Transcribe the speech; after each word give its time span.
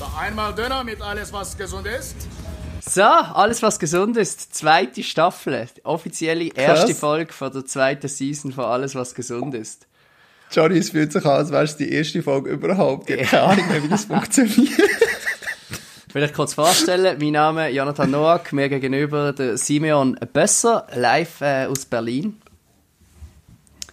Da 0.00 0.08
einmal 0.18 0.54
Döner 0.54 0.82
mit 0.82 1.00
alles, 1.02 1.30
was 1.32 1.56
gesund 1.58 1.86
ist. 1.86 2.16
So, 2.82 3.02
alles 3.02 3.62
was 3.62 3.78
gesund 3.78 4.16
ist, 4.16 4.54
zweite 4.54 5.02
Staffel, 5.02 5.68
offizielle 5.84 6.44
erste 6.54 6.86
Krass. 6.86 6.98
Folge 6.98 7.32
von 7.34 7.52
der 7.52 7.66
zweiten 7.66 8.08
Season 8.08 8.50
von 8.52 8.64
alles 8.64 8.94
was 8.94 9.14
gesund 9.14 9.54
ist. 9.54 9.86
Johnny, 10.50 10.78
es 10.78 10.90
fühlt 10.90 11.12
sich 11.12 11.24
an, 11.24 11.32
als 11.32 11.50
wäre 11.52 11.64
es 11.64 11.76
die 11.76 11.92
erste 11.92 12.22
Folge 12.22 12.50
überhaupt. 12.50 13.10
Ich 13.10 13.18
habe 13.18 13.26
keine 13.28 13.42
Ahnung 13.42 13.68
mehr, 13.68 13.82
wie 13.84 13.88
das 13.88 14.06
funktioniert. 14.06 14.80
Vielleicht 16.10 16.34
kurz 16.34 16.54
vorstellen, 16.54 17.18
mein 17.20 17.32
Name 17.32 17.68
ist 17.68 17.76
Jonathan 17.76 18.10
Noack, 18.10 18.52
mir 18.54 18.68
gegenüber 18.70 19.32
der 19.34 19.58
Simeon 19.58 20.18
Bösser, 20.32 20.86
live 20.94 21.42
äh, 21.42 21.66
aus 21.66 21.84
Berlin. 21.84 22.40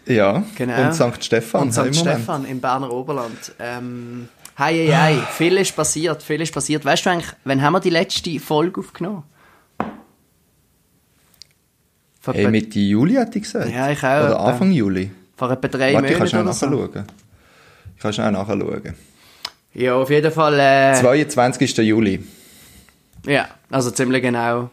Ja, 0.08 0.44
Genau. 0.55 0.84
und 0.86 0.94
St. 0.96 1.24
Stefan. 1.24 1.64
Und 1.64 1.74
St. 1.74 1.94
Stefan 1.94 2.46
im 2.46 2.62
Berner 2.62 2.92
Oberland. 2.92 3.52
Ähm, 3.60 4.30
hei, 4.58 4.88
hei, 4.88 4.92
hei, 4.92 5.16
viel 5.38 5.58
ist 5.58 5.76
passiert, 5.76 6.23
viel 6.23 6.42
ist 6.42 6.54
passiert. 6.54 6.84
Weißt 6.86 7.05
du 7.05 7.10
eigentlich, 7.10 7.32
wann 7.44 7.62
haben 7.62 7.73
wir 7.73 7.80
die 7.80 7.90
letzte 7.90 8.40
Folge 8.40 8.80
aufgenommen? 8.81 9.23
Vor, 12.22 12.34
Hey, 12.34 12.48
Mitte 12.50 12.80
Juli 12.80 13.14
hätte 13.14 13.38
ich 13.38 13.44
gesagt. 13.44 13.72
Ja, 13.72 13.90
ich 13.90 14.00
auch, 14.00 14.04
Oder 14.04 14.31
etwa. 14.31 14.45
Anfang 14.52 14.72
Juli. 14.72 15.12
vor 15.36 15.52
etwa 15.52 15.67
drei 15.67 15.94
Warte, 15.94 16.08
ich 16.08 16.17
kann 16.17 16.20
Monaten 16.20 16.28
schnell 16.28 16.41
oder 16.44 16.54
so. 16.54 16.66
nachschauen. 16.66 17.05
Ich 17.95 18.02
kann 18.02 18.14
schnell 18.14 18.31
nachschauen. 18.31 18.94
Ja, 19.73 19.95
auf 19.95 20.09
jeden 20.09 20.31
Fall. 20.31 20.59
Äh, 20.59 21.00
22. 21.00 21.78
Juli. 21.78 22.23
Ja, 23.26 23.48
also 23.70 23.92
ziemlich 23.92 24.22
genau 24.22 24.70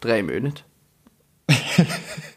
drei 0.00 0.22
Monate. 0.22 0.62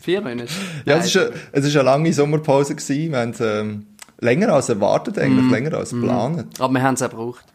Vier 0.01 0.21
Monate. 0.21 0.49
Ja, 0.85 0.97
es 0.97 1.05
ist, 1.07 1.17
eine, 1.17 1.31
es 1.51 1.65
ist 1.65 1.75
eine 1.75 1.83
lange 1.85 2.11
Sommerpause 2.13 2.75
gewesen. 2.75 3.11
Wir 3.11 3.19
haben 3.19 3.33
ähm, 3.39 3.87
länger 4.19 4.53
als 4.53 4.69
erwartet 4.69 5.17
eigentlich, 5.19 5.45
Mhm. 5.45 5.51
länger 5.51 5.73
als 5.75 5.91
geplant. 5.91 6.59
Aber 6.59 6.73
wir 6.73 6.81
haben 6.83 6.93
es 6.95 7.01
auch 7.01 7.09
gebraucht. 7.09 7.45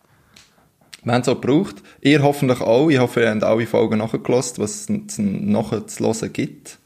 Wir 1.03 1.13
haben 1.13 1.21
es 1.23 1.29
auch 1.29 1.41
gebraucht. 1.41 1.77
Ihr 2.01 2.23
hoffentlich 2.23 2.61
auch. 2.61 2.89
Ich 2.89 2.99
hoffe, 2.99 3.21
ihr 3.23 3.31
habt 3.31 3.43
alle 3.45 3.67
Folgen 3.67 3.99
nachgelassen, 3.99 4.63
was 4.63 4.89
es 4.89 5.19
nachher 5.19 5.87
zu 5.87 6.05
hören 6.05 6.33
gibt. 6.33 6.79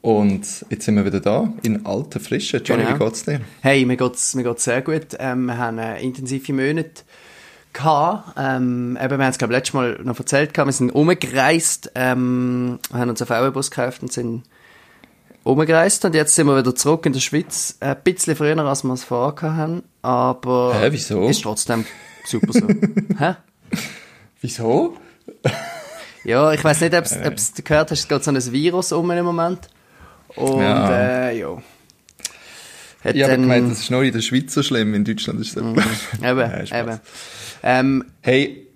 Und 0.00 0.64
jetzt 0.70 0.84
sind 0.84 0.94
wir 0.94 1.04
wieder 1.04 1.18
da, 1.20 1.52
in 1.62 1.84
alter 1.84 2.20
Frische. 2.20 2.58
Johnny, 2.58 2.84
Genau. 2.84 2.94
wie 3.00 3.04
geht's 3.04 3.24
dir? 3.24 3.40
Hey, 3.62 3.84
mir 3.84 3.96
geht's, 3.96 4.34
mir 4.36 4.44
geht's 4.44 4.62
sehr 4.64 4.80
gut. 4.82 5.08
Ähm, 5.18 5.46
wir 5.46 5.58
haben 5.58 5.78
äh, 5.78 6.00
intensive 6.00 6.52
Monate 6.52 7.02
gehabt. 7.72 8.34
Ähm, 8.38 8.96
eben, 9.02 9.18
wir 9.18 9.24
haben 9.24 9.30
es, 9.30 9.38
glaube 9.38 9.52
ich, 9.52 9.58
letztes 9.58 9.74
Mal 9.74 9.98
noch 10.04 10.18
erzählt. 10.18 10.54
gehabt. 10.54 10.68
Wir 10.68 10.72
sind 10.72 10.90
umgereist, 10.92 11.90
ähm, 11.96 12.78
haben 12.92 13.10
uns 13.10 13.20
einen 13.20 13.26
VW-Bus 13.26 13.70
gekauft 13.72 14.02
und 14.02 14.12
sind 14.12 14.44
umgereist. 15.52 16.04
Und 16.04 16.14
jetzt 16.14 16.34
sind 16.34 16.46
wir 16.46 16.56
wieder 16.58 16.74
zurück 16.74 17.06
in 17.06 17.12
der 17.12 17.20
Schweiz. 17.20 17.76
Ein 17.80 17.96
bisschen 18.04 18.36
früher, 18.36 18.58
als 18.58 18.84
wir 18.84 18.92
es 18.92 19.04
vorher 19.04 19.56
haben. 19.56 19.82
Aber 20.02 20.74
Hä, 20.78 20.88
wieso? 20.90 21.26
ist 21.28 21.42
trotzdem 21.42 21.84
super 22.24 22.52
so. 22.52 22.66
Hä? 23.18 23.34
Wieso? 24.40 24.96
Ja, 26.24 26.52
ich 26.52 26.62
weiß 26.62 26.80
nicht, 26.82 26.94
ob 26.94 27.04
du 27.08 27.32
es 27.34 27.54
gehört 27.64 27.90
hast, 27.90 28.00
es 28.00 28.08
geht 28.08 28.22
so 28.24 28.30
ein 28.30 28.52
Virus 28.52 28.92
um 28.92 29.10
im 29.12 29.24
Moment. 29.24 29.70
Und 30.34 30.60
Ja. 30.60 30.90
äh, 31.28 31.38
ja. 31.38 31.56
Hat 33.02 33.14
Ich 33.14 33.22
habe 33.22 33.36
gemeint, 33.36 33.70
das 33.70 33.78
ist 33.78 33.90
nur 33.90 34.02
in 34.02 34.12
der 34.12 34.20
Schweiz 34.20 34.52
so 34.52 34.62
schlimm, 34.62 34.92
in 34.92 35.04
Deutschland 35.04 35.40
ist 35.40 35.56
es 35.56 35.62
Mhm. 35.62 35.76
Eben, 36.22 36.38
Ja, 36.66 36.80
eben. 36.80 37.00
Ähm, 37.62 38.04
Hey, 38.20 38.66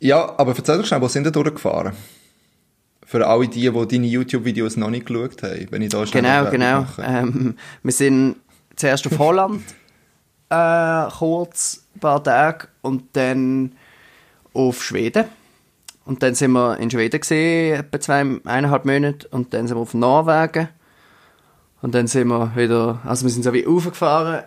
ja, 0.00 0.34
aber 0.36 0.54
erzähl 0.54 0.76
doch 0.78 0.84
schnell, 0.84 1.00
wo 1.00 1.08
sind 1.08 1.24
ihr 1.26 1.30
durchgefahren? 1.30 1.92
Für 3.12 3.26
alle 3.26 3.46
die, 3.46 3.70
die 3.70 3.88
deine 3.88 4.06
YouTube-Videos 4.06 4.78
noch 4.78 4.88
nicht 4.88 5.04
geschaut 5.04 5.42
haben, 5.42 5.66
wenn 5.68 5.82
ich 5.82 5.90
da 5.90 6.06
schnell 6.06 6.22
genau, 6.22 6.50
genau. 6.50 6.86
Ähm, 6.98 7.56
wir 7.82 7.92
sind 7.92 8.36
zuerst 8.74 9.06
auf 9.06 9.18
Holland 9.18 9.62
äh, 10.48 11.10
kurz, 11.18 11.84
ein 11.94 12.00
paar 12.00 12.24
Tage, 12.24 12.68
und 12.80 13.14
dann 13.14 13.72
auf 14.54 14.82
Schweden. 14.82 15.26
Und 16.06 16.22
dann 16.22 16.34
sind 16.34 16.52
wir 16.52 16.78
in 16.78 16.90
Schweden 16.90 17.20
gesehen, 17.20 17.80
etwa 17.80 18.00
zwei, 18.00 18.20
eineinhalb 18.20 18.86
Monate, 18.86 19.28
und 19.28 19.52
dann 19.52 19.68
sind 19.68 19.76
wir 19.76 19.82
auf 19.82 19.92
Norwegen. 19.92 20.70
Und 21.82 21.94
dann 21.94 22.06
sind 22.06 22.28
wir 22.28 22.56
wieder, 22.56 23.02
also 23.04 23.26
wir 23.26 23.30
sind 23.30 23.42
so 23.42 23.52
wie 23.52 23.64
raufgefahren, 23.64 24.44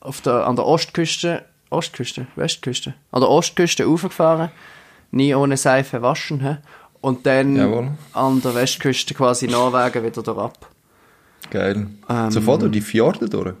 auf 0.00 0.20
der, 0.22 0.44
an 0.48 0.56
der 0.56 0.66
Ostküste, 0.66 1.44
Ostküste, 1.70 2.26
Westküste, 2.34 2.94
an 3.12 3.20
der 3.20 3.30
Ostküste 3.30 3.84
raufgefahren, 3.84 4.50
nie 5.12 5.36
ohne 5.36 5.56
Seife 5.56 6.02
waschen, 6.02 6.40
hä? 6.40 6.56
Und 7.06 7.24
dann 7.24 7.54
Jawohl. 7.54 7.88
an 8.14 8.42
der 8.42 8.54
Westküste 8.56 9.14
quasi 9.14 9.46
Norwegen 9.46 10.02
wieder 10.04 10.22
durch 10.24 10.38
ab. 10.38 10.68
Geil. 11.50 11.86
Ähm, 12.08 12.30
Sofort 12.32 12.62
durch 12.62 12.72
die 12.72 12.80
Fjorde 12.80 13.28
durch. 13.28 13.54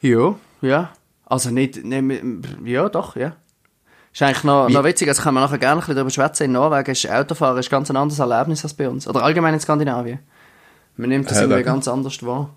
Ja, 0.00 0.34
ja. 0.62 0.90
Also 1.26 1.50
nicht, 1.50 1.84
nicht 1.84 2.22
ja 2.64 2.88
doch, 2.88 3.16
ja. 3.16 3.36
Ist 4.14 4.22
eigentlich 4.22 4.44
noch, 4.44 4.68
Wie- 4.68 4.72
noch 4.72 4.84
witzig, 4.84 5.08
also 5.08 5.22
kann 5.22 5.34
man 5.34 5.42
nachher 5.42 5.58
gerne 5.58 5.74
ein 5.74 5.80
bisschen 5.80 5.96
darüber 5.96 6.10
schwätzen. 6.10 6.44
In 6.44 6.52
Norwegen 6.52 6.90
ist 6.90 7.10
Autofahren 7.10 7.58
ist 7.58 7.68
ganz 7.68 7.90
ein 7.90 7.96
anderes 7.96 8.18
Erlebnis 8.18 8.64
als 8.64 8.72
bei 8.72 8.88
uns. 8.88 9.06
Oder 9.06 9.22
allgemein 9.22 9.52
in 9.52 9.60
Skandinavien. 9.60 10.20
Man 10.96 11.10
nimmt 11.10 11.30
das 11.30 11.38
Hä, 11.38 11.42
irgendwie 11.44 11.64
ganz 11.64 11.86
anders 11.86 12.24
wahr. 12.24 12.48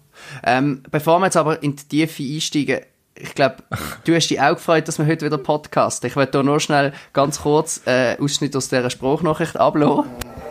Ähm, 0.43 0.83
bevor 0.89 1.19
wir 1.19 1.25
jetzt 1.25 1.37
aber 1.37 1.61
in 1.63 1.75
die 1.75 1.83
Tiefe 1.83 2.23
einsteigen, 2.23 2.81
ich 3.19 3.35
glaube, 3.35 3.57
du 4.03 4.15
hast 4.15 4.27
dich 4.27 4.39
auch 4.39 4.55
gefreut, 4.55 4.87
dass 4.87 4.99
wir 4.99 5.05
heute 5.05 5.25
wieder 5.25 5.37
podcasten. 5.37 6.07
Ich 6.07 6.15
werde 6.15 6.31
hier 6.31 6.43
nur 6.43 6.59
schnell 6.59 6.93
ganz 7.13 7.41
kurz 7.41 7.81
äh, 7.85 8.17
Ausschnitt 8.19 8.55
aus 8.55 8.69
dieser 8.69 8.89
Spruchnachricht 8.89 9.57
ablassen. 9.57 10.05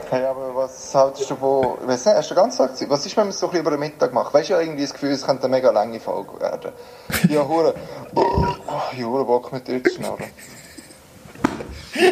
Hey, 0.09 0.25
aber 0.25 0.55
was 0.55 0.95
haltest 0.95 1.31
du 1.31 1.37
von, 1.37 1.79
ich 1.83 1.89
weiss 1.89 2.07
nicht, 2.07 2.15
hast 2.15 2.31
du 2.31 2.35
ganz 2.35 2.57
gesagt, 2.57 2.89
was 2.89 3.05
ist, 3.05 3.17
wenn 3.17 3.25
man 3.25 3.31
es 3.31 3.41
so 3.41 3.47
ein 3.47 3.51
bisschen 3.51 3.67
über 3.67 3.71
den 3.73 3.81
Mittag 3.81 4.13
macht? 4.13 4.33
Weißt 4.33 4.51
du, 4.51 4.55
ja 4.55 4.61
irgendwie 4.61 4.83
das 4.83 4.93
Gefühl, 4.93 5.11
es 5.11 5.27
könnte 5.27 5.45
eine 5.45 5.57
mega 5.57 5.71
lange 5.71 5.99
Folge 5.99 6.41
werden. 6.41 6.73
Ja, 7.29 7.47
hure, 7.47 7.75
oh, 8.15 8.47
ich 8.93 8.99
habe 8.99 9.11
hure 9.11 9.25
Bock 9.25 9.53
mit 9.53 9.67
dir 9.67 9.83
zu 9.83 9.95
schnurren. 9.95 10.27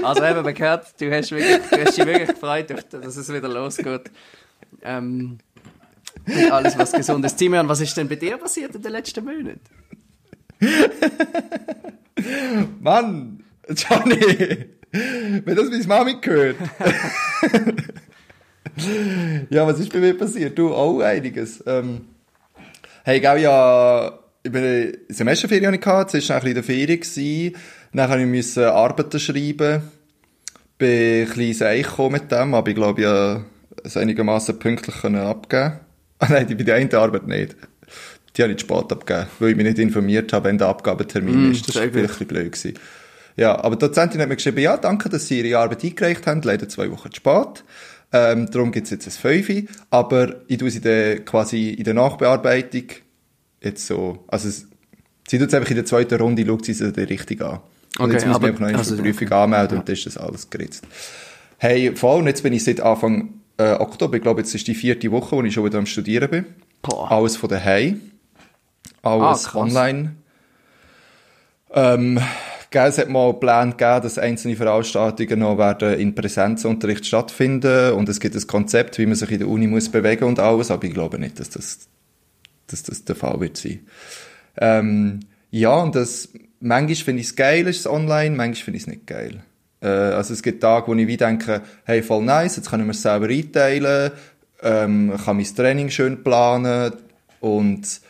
Also 0.03 0.25
eben, 0.25 0.43
man 0.43 0.59
hört, 0.59 1.01
du 1.01 1.11
hast, 1.13 1.31
wirklich, 1.31 1.71
du 1.71 1.85
hast 1.85 1.97
dich 1.97 2.07
wirklich 2.07 2.29
gefreut, 2.29 2.75
dass 2.91 3.17
es 3.17 3.33
wieder 3.33 3.49
losgeht. 3.49 4.11
Ähm, 4.83 5.39
alles, 6.51 6.77
was 6.77 6.93
gesund 6.93 7.25
ist. 7.25 7.39
Simeon, 7.39 7.69
was 7.69 7.81
ist 7.81 7.97
denn 7.97 8.09
bei 8.09 8.17
dir 8.17 8.39
passiert 8.39 8.75
in 8.75 8.83
den 8.83 8.93
letzten 8.93 9.25
Monaten? 9.25 9.61
Mann, 12.81 13.45
Johnny, 13.69 14.67
wenn 15.45 15.57
das 15.57 15.71
meine 15.71 15.87
Mami 15.87 16.17
gehört. 16.21 16.57
ja, 19.51 19.67
was 19.67 19.81
ist 19.81 19.93
bei 19.93 19.99
mir 19.99 20.17
passiert? 20.17 20.59
Du, 20.59 20.73
auch 20.73 21.01
einiges. 21.01 21.63
Ähm, 21.67 22.03
hey, 23.05 23.21
gell, 23.21 23.41
ja, 23.41 24.19
ich 24.43 24.53
bin 24.53 24.65
in 24.65 24.99
Semesterferien 25.09 25.67
hatte 25.67 25.77
ich 25.77 25.83
gehabt, 25.83 26.11
zuerst 26.11 26.31
war 26.31 26.39
ich 26.39 26.49
in 26.49 26.55
der 26.55 26.65
Ferien, 26.65 27.55
dann 27.93 28.31
musste 28.31 28.63
ich 28.63 28.67
Arbeiten 28.67 29.21
schreiben, 29.21 29.83
bin 30.79 31.23
ein 31.23 31.27
bisschen 31.27 31.55
seich 31.55 31.99
mit 31.99 32.31
dem, 32.31 32.55
aber 32.55 32.69
ich 32.69 32.75
glaube, 32.75 33.01
ich 33.01 33.07
konnte 33.07 33.45
es 33.85 33.97
einigermaßen 33.97 34.59
pünktlich 34.59 35.05
abgeben. 35.05 35.81
Ah 36.21 36.29
nein, 36.31 36.47
bei 36.47 36.63
der 36.63 36.77
einen 36.77 36.95
Arbeit 36.95 37.27
nicht. 37.27 37.57
Die 38.37 38.43
habe 38.43 38.53
ich 38.53 38.59
zu 38.59 38.67
spät 38.67 38.91
abgegeben, 38.93 39.27
weil 39.39 39.51
ich 39.51 39.57
mich 39.57 39.67
nicht 39.67 39.79
informiert 39.79 40.33
habe, 40.33 40.49
wenn 40.49 40.59
der 40.59 40.69
Abgabetermin 40.69 41.49
Mm, 41.49 41.53
ist. 41.53 41.69
Das 41.69 41.77
war 41.77 41.87
bisschen 41.87 42.27
blöd. 42.27 42.53
Gewesen. 42.53 42.75
Ja, 43.37 43.59
aber 43.63 43.77
die 43.77 43.87
Dozentin 43.87 44.21
hat 44.21 44.29
mir 44.29 44.37
geschrieben, 44.37 44.59
ja, 44.59 44.77
danke, 44.77 45.09
dass 45.09 45.27
Sie 45.29 45.41
Ihre 45.41 45.59
Arbeit 45.59 45.85
eingereicht 45.85 46.27
haben, 46.27 46.43
leider 46.43 46.69
zwei 46.69 46.91
Wochen 46.91 47.11
zu 47.11 47.17
spät. 47.17 47.65
Ähm, 48.13 48.49
darum 48.51 48.71
gibt 48.71 48.85
es 48.87 48.91
jetzt 48.91 49.07
ein 49.07 49.11
Fünfe, 49.11 49.65
aber 49.91 50.37
ich 50.47 50.59
tue 50.59 50.71
sie 50.71 50.81
dann 50.81 51.25
quasi 51.25 51.71
in 51.71 51.83
der 51.85 51.95
Nachbearbeitung 51.95 52.85
jetzt 53.61 53.87
so, 53.89 54.23
also 54.29 54.49
es, 54.49 54.67
sie 55.29 55.39
tut 55.39 55.49
es 55.49 55.55
einfach 55.55 55.71
in 55.71 55.77
der 55.77 55.85
zweiten 55.85 56.15
Runde, 56.21 56.47
schaut 56.47 56.65
sie 56.65 56.75
sie 56.75 56.93
dann 56.93 57.05
richtig 57.07 57.43
an. 57.43 57.59
Und 57.99 58.05
Okay, 58.07 58.13
jetzt 58.15 58.27
muss 58.27 58.37
aber- 58.37 58.45
ich 58.47 58.51
einfach 58.51 58.61
noch 58.61 58.69
eine 58.69 58.79
also, 58.79 58.97
Prüfung 58.97 59.33
anmelden 59.33 59.79
und 59.79 59.89
dann 59.89 59.93
ist 59.95 60.07
das 60.07 60.17
alles 60.17 60.49
geritzt. 60.49 60.85
Hey, 61.59 61.95
voll, 61.97 62.21
und 62.21 62.27
jetzt 62.29 62.43
bin 62.45 62.53
ich 62.53 62.63
seit 62.63 62.81
Anfang 62.81 63.31
äh, 63.57 63.73
Oktober, 63.75 64.17
ich 64.17 64.23
glaube, 64.23 64.41
jetzt 64.43 64.55
ist 64.55 64.67
die 64.69 64.75
vierte 64.77 65.11
Woche, 65.11 65.37
wo 65.37 65.43
ich 65.43 65.53
schon 65.55 65.65
wieder 65.65 65.79
am 65.79 65.87
Studieren 65.87 66.29
bin. 66.31 66.45
Boah. 66.83 67.11
Alles 67.11 67.37
von 67.37 67.49
daheim. 67.49 68.01
Alles 69.05 69.55
Ah, 69.55 69.59
online. 69.59 70.17
Ähm, 71.73 72.21
gell, 72.71 72.89
es 72.89 72.99
hat 72.99 73.09
mal 73.09 73.35
Pläne 73.35 73.73
gegeben, 73.73 74.03
dass 74.03 74.19
einzelne 74.19 74.57
Veranstaltungen 74.57 75.39
noch 75.41 75.59
werden 75.59 75.99
in 75.99 76.15
Präsenzunterricht 76.15 77.07
stattfinden 77.07 77.93
und 77.93 78.09
es 78.09 78.21
gibt 78.21 78.35
ein 78.35 78.47
Konzept, 78.47 78.99
wie 78.99 79.07
man 79.07 79.15
sich 79.15 79.31
in 79.31 79.39
der 79.41 79.49
Uni 79.49 79.67
muss 79.67 79.89
bewegen 79.89 80.25
und 80.25 80.39
alles, 80.39 80.71
aber 80.71 80.85
ich 80.85 80.95
glaube 80.95 81.19
nicht, 81.19 81.39
dass 81.41 81.51
das, 81.51 81.89
dass 82.69 82.83
das 82.83 83.05
der 83.05 83.17
Fall 83.17 83.41
wird 83.41 83.57
sein. 83.57 83.81
Ähm, 84.57 85.21
ja, 85.51 85.75
und 85.77 85.95
das, 85.95 86.31
manchmal 86.61 86.97
finde 86.97 87.21
ich 87.21 87.29
es 87.29 87.37
geil, 87.37 87.67
ist 87.67 87.81
es 87.81 87.87
online, 87.87 88.37
manchmal 88.37 88.65
finde 88.65 88.77
ich 88.77 88.85
es 88.85 88.87
nicht 88.89 89.07
geil. 89.07 89.43
Äh, 89.81 89.89
also 89.89 90.33
es 90.33 90.43
gibt 90.43 90.63
Tage, 90.63 90.89
wo 90.89 90.95
ich 90.95 91.07
wie 91.07 91.17
denke, 91.17 91.63
hey, 91.85 92.03
voll 92.03 92.25
nice, 92.25 92.57
jetzt 92.57 92.71
kann 92.71 92.81
ich 92.81 92.87
mir 92.87 92.95
selber 92.95 93.29
einteilen, 93.29 94.13
ähm, 94.63 95.13
kann 95.25 95.37
mein 95.37 95.45
Training 95.45 95.91
schön 95.91 96.23
planen 96.23 96.93
und 97.41 98.01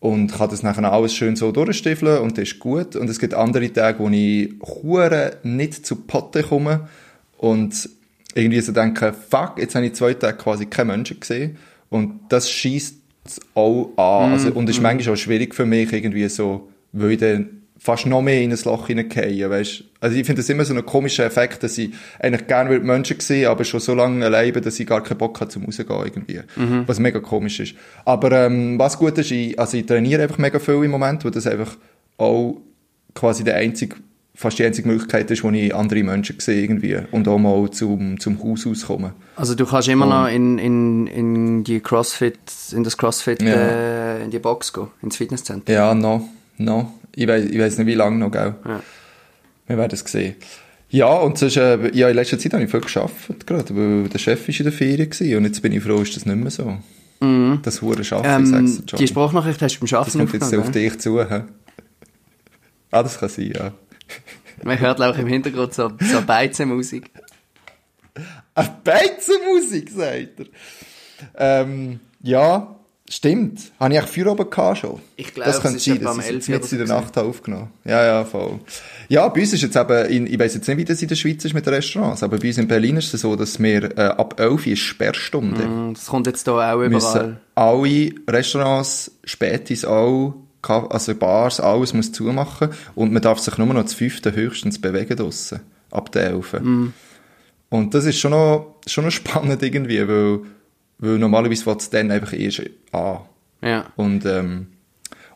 und 0.00 0.32
kann 0.32 0.50
das 0.50 0.62
nachher 0.62 0.92
alles 0.92 1.14
schön 1.14 1.36
so 1.36 1.50
durchstiefeln 1.50 2.18
und 2.18 2.38
das 2.38 2.50
ist 2.50 2.58
gut. 2.58 2.96
Und 2.96 3.10
es 3.10 3.18
gibt 3.18 3.34
andere 3.34 3.72
Tage, 3.72 3.98
wo 3.98 4.08
ich 4.08 4.50
hure 4.62 5.36
nicht 5.42 5.84
zu 5.86 5.96
Potte 5.96 6.42
komme 6.42 6.88
und 7.36 7.88
irgendwie 8.34 8.60
so 8.60 8.72
denke, 8.72 9.12
fuck, 9.12 9.58
jetzt 9.58 9.74
habe 9.74 9.86
ich 9.86 9.94
zwei 9.94 10.14
Tage 10.14 10.36
quasi 10.36 10.66
keine 10.66 10.92
Menschen 10.92 11.18
gesehen 11.18 11.56
und 11.90 12.20
das 12.28 12.50
schießt 12.50 12.96
auch 13.54 13.90
an. 13.96 14.32
Also, 14.32 14.52
und 14.52 14.68
es 14.68 14.76
ist 14.76 14.82
manchmal 14.82 15.14
auch 15.14 15.18
schwierig 15.18 15.54
für 15.54 15.66
mich 15.66 15.92
irgendwie 15.92 16.28
so, 16.28 16.68
weil 16.92 17.12
ich 17.12 17.18
dann 17.18 17.57
fast 17.80 18.06
noch 18.06 18.22
mehr 18.22 18.42
in 18.42 18.52
ein 18.52 18.58
Loch 18.64 18.88
hineingehen, 18.88 19.48
weißt 19.50 19.84
Also 20.00 20.16
ich 20.16 20.26
finde 20.26 20.42
das 20.42 20.48
immer 20.48 20.64
so 20.64 20.74
einen 20.74 20.84
komischen 20.84 21.24
Effekt, 21.24 21.62
dass 21.62 21.78
ich 21.78 21.90
eigentlich 22.18 22.46
gerne 22.48 22.78
Menschen 22.80 23.20
sehen, 23.20 23.46
aber 23.46 23.64
schon 23.64 23.80
so 23.80 23.94
lange 23.94 24.28
lebe, 24.28 24.60
dass 24.60 24.78
ich 24.80 24.86
gar 24.86 25.02
keinen 25.02 25.18
Bock 25.18 25.40
habe 25.40 25.50
zum 25.50 25.64
rausgehen 25.64 25.88
irgendwie. 26.04 26.40
Was 26.86 26.98
mega 26.98 27.20
komisch 27.20 27.60
ist. 27.60 27.74
Aber 28.04 28.32
ähm, 28.32 28.78
was 28.78 28.98
gut 28.98 29.16
ist, 29.18 29.30
ich, 29.30 29.58
also 29.58 29.76
ich 29.76 29.86
trainiere 29.86 30.22
einfach 30.24 30.38
mega 30.38 30.58
viel 30.58 30.82
im 30.84 30.90
Moment, 30.90 31.24
weil 31.24 31.30
das 31.30 31.46
einfach 31.46 31.76
auch 32.16 32.56
quasi 33.14 33.44
der 33.44 33.54
einzige, 33.56 33.94
fast 34.34 34.58
die 34.58 34.64
einzige 34.64 34.88
Möglichkeit 34.88 35.30
ist, 35.30 35.44
wo 35.44 35.50
ich 35.50 35.72
andere 35.74 36.02
Menschen 36.02 36.38
sehe 36.40 36.60
irgendwie 36.62 36.98
und 37.12 37.26
auch 37.28 37.38
mal 37.38 37.70
zum, 37.70 38.18
zum 38.18 38.42
Haus 38.42 38.66
auskommen. 38.66 39.12
Also 39.36 39.54
du 39.54 39.64
kannst 39.66 39.88
immer 39.88 40.06
noch 40.06 40.28
in, 40.28 40.58
in, 40.58 41.06
in 41.06 41.64
die 41.64 41.78
Crossfit, 41.80 42.38
in 42.72 42.82
das 42.82 42.96
Crossfit, 42.96 43.40
Ja. 43.40 43.48
äh, 43.54 44.24
in 44.24 44.30
die 44.32 44.38
Box 44.40 44.72
gehen, 44.72 44.88
ins 45.00 45.16
Fitnesscenter. 45.16 45.72
Ja, 45.72 45.94
noch, 45.94 46.22
noch. 46.56 46.92
Ich 47.16 47.26
weiß, 47.26 47.44
ich 47.46 47.58
weiß 47.58 47.78
nicht, 47.78 47.86
wie 47.86 47.94
lange 47.94 48.16
noch, 48.18 48.30
gell? 48.30 48.54
Ja. 48.64 48.82
Wir 49.66 49.76
werden 49.78 49.92
es 49.94 50.00
sehen. 50.10 50.36
Ja, 50.90 51.08
und 51.08 51.36
sonst, 51.36 51.56
äh, 51.56 51.94
ja, 51.94 52.08
in 52.08 52.14
letzter 52.16 52.38
Zeit 52.38 52.54
habe 52.54 52.64
ich 52.64 52.70
viel 52.70 52.80
geschafft, 52.80 53.46
gerade, 53.46 53.76
weil 53.76 54.08
der 54.08 54.18
Chef 54.18 54.48
ist 54.48 54.58
in 54.60 54.64
der 54.64 54.72
Ferien 54.72 55.10
gewesen, 55.10 55.36
und 55.36 55.44
jetzt 55.44 55.60
bin 55.60 55.72
ich 55.72 55.82
froh, 55.82 56.00
ist 56.00 56.16
das 56.16 56.24
nicht 56.24 56.36
mehr 56.36 56.50
so. 56.50 56.78
Das 57.64 57.82
hure 57.82 58.04
Schaffen, 58.04 58.44
ich 58.44 58.50
sag's 58.50 58.78
Ähm, 58.78 58.86
dir, 58.86 58.96
die. 58.96 59.08
Sprachnachricht 59.08 59.60
hast 59.60 59.74
du 59.74 59.80
beim 59.80 59.82
Das 59.82 59.90
Schaffen 59.90 60.18
kommt 60.20 60.32
jetzt 60.32 60.42
auf 60.44 60.66
aufgenommen. 60.66 60.72
dich 60.72 60.98
zu, 61.00 61.20
hä? 61.28 61.42
Ah, 62.92 63.02
das 63.02 63.18
kann 63.18 63.28
sein, 63.28 63.52
ja. 63.54 63.72
Man 64.62 64.78
hört 64.80 65.02
auch 65.02 65.18
im 65.18 65.26
Hintergrund 65.26 65.74
so, 65.74 65.90
so 66.00 66.22
Beizenmusik. 66.22 67.10
Eine 68.54 68.76
Beizenmusik, 68.84 69.90
sagt 69.90 70.40
er. 70.40 70.46
Ähm, 71.36 72.00
ja, 72.22 72.76
stimmt. 73.08 73.60
Habe 73.80 73.92
ich 73.92 73.98
eigentlich 73.98 74.12
vier 74.12 74.26
oben 74.26 74.46
schon? 74.76 75.00
Ich 75.16 75.34
glaube, 75.34 75.50
das 75.50 75.60
könnte 75.60 75.78
sein, 75.78 76.00
dass 76.00 76.18
ich 76.18 76.26
11 76.26 76.48
jetzt 76.48 76.72
in 76.72 76.78
der 76.78 76.88
Nacht 76.88 77.16
aufgenommen 77.18 77.70
Ja, 77.84 78.04
ja, 78.04 78.24
voll. 78.24 78.60
Ja, 79.08 79.26
bei 79.28 79.40
uns 79.40 79.52
ist 79.52 79.62
jetzt 79.62 79.76
eben, 79.76 80.06
in, 80.06 80.26
ich 80.26 80.38
weiss 80.38 80.54
jetzt 80.54 80.68
nicht, 80.68 80.76
wie 80.76 80.84
das 80.84 81.00
in 81.02 81.08
der 81.08 81.16
Schweiz 81.16 81.44
ist 81.44 81.54
mit 81.54 81.66
den 81.66 81.74
Restaurants, 81.74 82.22
aber 82.22 82.38
bei 82.38 82.48
uns 82.48 82.58
in 82.58 82.68
Berlin 82.68 82.96
ist 82.96 83.12
es 83.14 83.22
so, 83.22 83.34
dass 83.36 83.58
wir 83.58 83.96
äh, 83.98 84.02
ab 84.02 84.38
11 84.38 84.66
Uhr 84.66 84.72
ist 84.72 84.80
Sperrstunde. 84.80 85.64
Und 85.64 85.94
Das 85.94 86.06
kommt 86.06 86.26
jetzt 86.26 86.44
hier 86.44 86.54
auch 86.54 86.74
überall. 86.74 86.88
müssen 86.90 87.36
alle 87.54 88.10
Restaurants, 88.28 89.10
Spätis 89.24 89.84
auch, 89.84 90.34
also 90.62 91.14
Bars, 91.14 91.60
alles 91.60 91.94
muss 91.94 92.12
zumachen 92.12 92.70
und 92.94 93.12
man 93.12 93.22
darf 93.22 93.38
sich 93.38 93.56
nur 93.58 93.66
noch 93.72 93.86
zu 93.86 93.96
fünften 93.96 94.34
höchstens 94.34 94.80
bewegen 94.80 95.16
draussen, 95.16 95.60
ab 95.90 96.12
der 96.12 96.26
Elfen. 96.30 96.92
Und 97.70 97.94
das 97.94 98.04
ist 98.06 98.18
schon 98.18 98.32
noch, 98.32 98.76
schon 98.86 99.04
noch 99.04 99.10
spannend 99.12 99.62
irgendwie, 99.62 100.06
weil, 100.06 100.40
weil 100.98 101.18
normalerweise 101.18 101.64
fängt 101.64 101.80
es 101.80 101.90
dann 101.90 102.10
einfach 102.10 102.32
erst 102.32 102.62
an. 102.92 103.18
Ja. 103.62 103.86
Und, 103.96 104.24
ähm, 104.26 104.68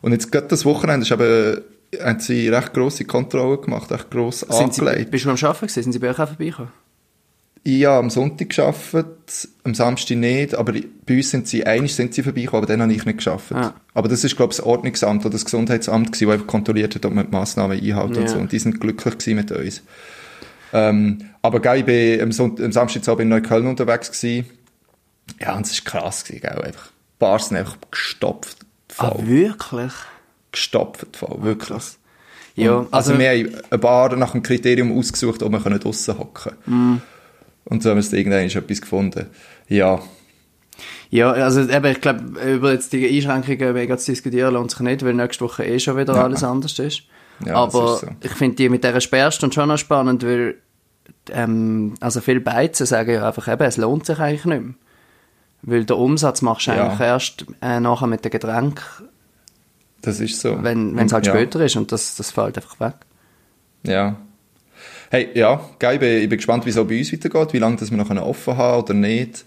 und 0.01 0.11
jetzt 0.11 0.31
gerade 0.31 0.47
das 0.47 0.65
Wochenende 0.65 1.05
ist 1.05 1.11
eben, 1.11 1.61
haben 2.01 2.19
sie 2.19 2.49
recht 2.49 2.73
grosse 2.73 3.05
Kontrollen 3.05 3.61
gemacht, 3.61 3.91
echt 3.91 4.09
gross 4.09 4.41
Sind 4.41 4.73
Sie, 4.73 4.81
angelegt. 4.81 5.11
bist 5.11 5.25
du 5.25 5.29
am 5.29 5.35
Arbeiten 5.37 5.59
gewesen? 5.67 5.83
Sind 5.83 5.91
Sie 5.93 5.99
bei 5.99 6.09
euch 6.09 6.19
auch 6.19 6.27
vorbeigekommen? 6.27 6.71
Ich 7.65 7.85
habe 7.85 7.99
am 7.99 8.09
Sonntag 8.09 8.49
gearbeitet, 8.49 9.47
am 9.63 9.73
Samstag 9.73 10.17
nicht, 10.17 10.53
aber 10.53 10.73
bei 11.05 11.15
uns 11.15 11.29
sind 11.29 11.47
sie, 11.47 11.65
einig 11.65 11.95
sind 11.95 12.13
sie 12.13 12.21
vorbeigekommen, 12.21 12.65
aber 12.65 12.73
dann 12.73 12.81
habe 12.81 12.91
ich 12.91 13.05
nicht 13.05 13.23
gearbeitet. 13.23 13.55
Ah. 13.55 13.73
Aber 13.93 14.09
das 14.09 14.25
ist, 14.25 14.35
glaube 14.35 14.51
ich, 14.51 14.57
das 14.57 14.65
Ordnungsamt 14.65 15.21
oder 15.21 15.29
das 15.31 15.45
Gesundheitsamt 15.45 16.07
gewesen, 16.11 16.25
das 16.27 16.33
einfach 16.33 16.47
kontrolliert 16.47 16.93
hat, 16.95 17.05
ob 17.05 17.13
man 17.13 17.25
die 17.27 17.31
Massnahmen 17.31 17.77
einhält 17.79 18.17
und 18.17 18.23
Ja. 18.23 18.27
so. 18.27 18.37
Und 18.37 18.51
die 18.51 18.59
sind 18.59 18.81
glücklich 18.81 19.17
gewesen 19.17 19.35
mit 19.37 19.51
uns. 19.53 19.81
Ähm, 20.73 21.19
aber 21.41 21.61
geil, 21.61 21.79
ich 21.79 21.85
bin 21.85 22.19
am, 22.19 22.31
Sonnt 22.33 22.59
am 22.59 22.71
Samstag 22.73 23.19
in 23.19 23.29
Neukölln 23.29 23.67
unterwegs 23.67 24.11
gewesen. 24.11 24.45
Ja, 25.39 25.55
und 25.55 25.65
es 25.65 25.71
ist 25.73 25.85
krass 25.85 26.23
gewesen, 26.23 26.41
gell, 26.41 26.61
einfach. 26.61 26.87
Die 26.87 27.19
Bars 27.19 27.47
sind 27.49 27.57
einfach 27.57 27.77
gestopft 27.91 28.57
voll. 28.89 29.09
Ah, 29.09 29.27
wirklich? 29.27 29.93
gestopft 30.51 31.15
voll, 31.15 31.41
wirklich. 31.41 31.83
Ja, 32.55 32.75
Und, 32.75 32.93
also, 32.93 33.17
wir 33.17 33.29
haben 33.29 33.55
eine 33.71 33.79
Bar 33.79 34.15
nach 34.15 34.31
dem 34.33 34.43
Kriterium 34.43 34.95
ausgesucht, 34.97 35.41
ob 35.41 35.51
wir 35.51 35.79
draussen 35.79 36.19
hocken 36.19 36.53
können. 36.63 37.01
Und 37.65 37.81
so 37.81 37.89
haben 37.89 37.97
wir 37.97 38.01
es 38.01 38.13
irgendwann 38.13 38.45
etwas 38.45 38.81
gefunden. 38.81 39.27
Ja, 39.67 39.99
Ja, 41.09 41.31
also 41.31 41.61
eben, 41.61 41.85
ich 41.85 42.01
glaube, 42.01 42.53
über 42.53 42.73
jetzt 42.73 42.93
die 42.93 43.07
Einschränkungen 43.07 43.73
mega 43.73 43.97
zu 43.97 44.11
diskutieren 44.11 44.53
lohnt 44.53 44.71
sich 44.71 44.79
nicht, 44.81 45.03
weil 45.03 45.13
nächste 45.13 45.45
Woche 45.45 45.63
eh 45.65 45.79
schon 45.79 45.97
wieder 45.97 46.13
Ja. 46.15 46.23
alles 46.23 46.43
anders 46.43 46.77
ist. 46.77 47.03
Ja, 47.45 47.55
Aber 47.55 47.95
ist 47.95 48.01
so. 48.01 48.07
ich 48.21 48.31
finde 48.31 48.55
die 48.57 48.69
mit 48.69 48.83
dieser 48.83 49.01
Sperrstunde 49.01 49.53
schon 49.53 49.69
noch 49.69 49.77
spannend, 49.77 50.23
weil 50.23 50.55
ähm, 51.31 51.95
also 51.99 52.21
viele 52.21 52.41
Beizen 52.41 52.85
sagen 52.85 53.11
ja 53.13 53.27
einfach 53.27 53.47
eben, 53.47 53.63
es 53.63 53.77
lohnt 53.77 54.05
sich 54.05 54.19
eigentlich 54.19 54.45
nicht 54.45 54.61
mehr. 54.61 54.73
Weil 55.63 55.85
der 55.85 55.97
Umsatz 55.97 56.41
machst 56.41 56.67
du 56.67 56.71
Ja. 56.71 56.83
eigentlich 56.85 56.99
erst 56.99 57.45
äh, 57.61 57.79
nachher 57.79 58.07
mit 58.07 58.23
dem 58.25 58.31
Getränk, 58.31 58.81
das 60.01 60.19
ist 60.19 60.41
so. 60.41 60.61
wenn 60.61 60.97
es 60.99 61.13
halt 61.13 61.25
ja. 61.25 61.33
später 61.33 61.61
ist 61.61 61.77
und 61.77 61.91
das, 61.91 62.15
das 62.15 62.29
fällt 62.31 62.57
einfach 62.57 62.79
weg. 62.81 62.95
Ja. 63.83 64.17
Hey, 65.09 65.29
ja, 65.33 65.61
geil, 65.79 65.93
ich 65.95 65.99
bin, 66.01 66.21
ich 66.23 66.29
bin 66.29 66.37
gespannt, 66.37 66.65
wie 66.65 66.71
es 66.71 66.77
auch 66.77 66.85
bei 66.85 66.99
uns 66.99 67.13
weitergeht, 67.13 67.53
wie 67.53 67.59
lange 67.59 67.77
das 67.77 67.91
wir 67.91 67.97
noch 67.97 68.09
offen 68.09 68.57
haben 68.57 68.83
oder 68.83 68.93
nicht. 68.93 69.45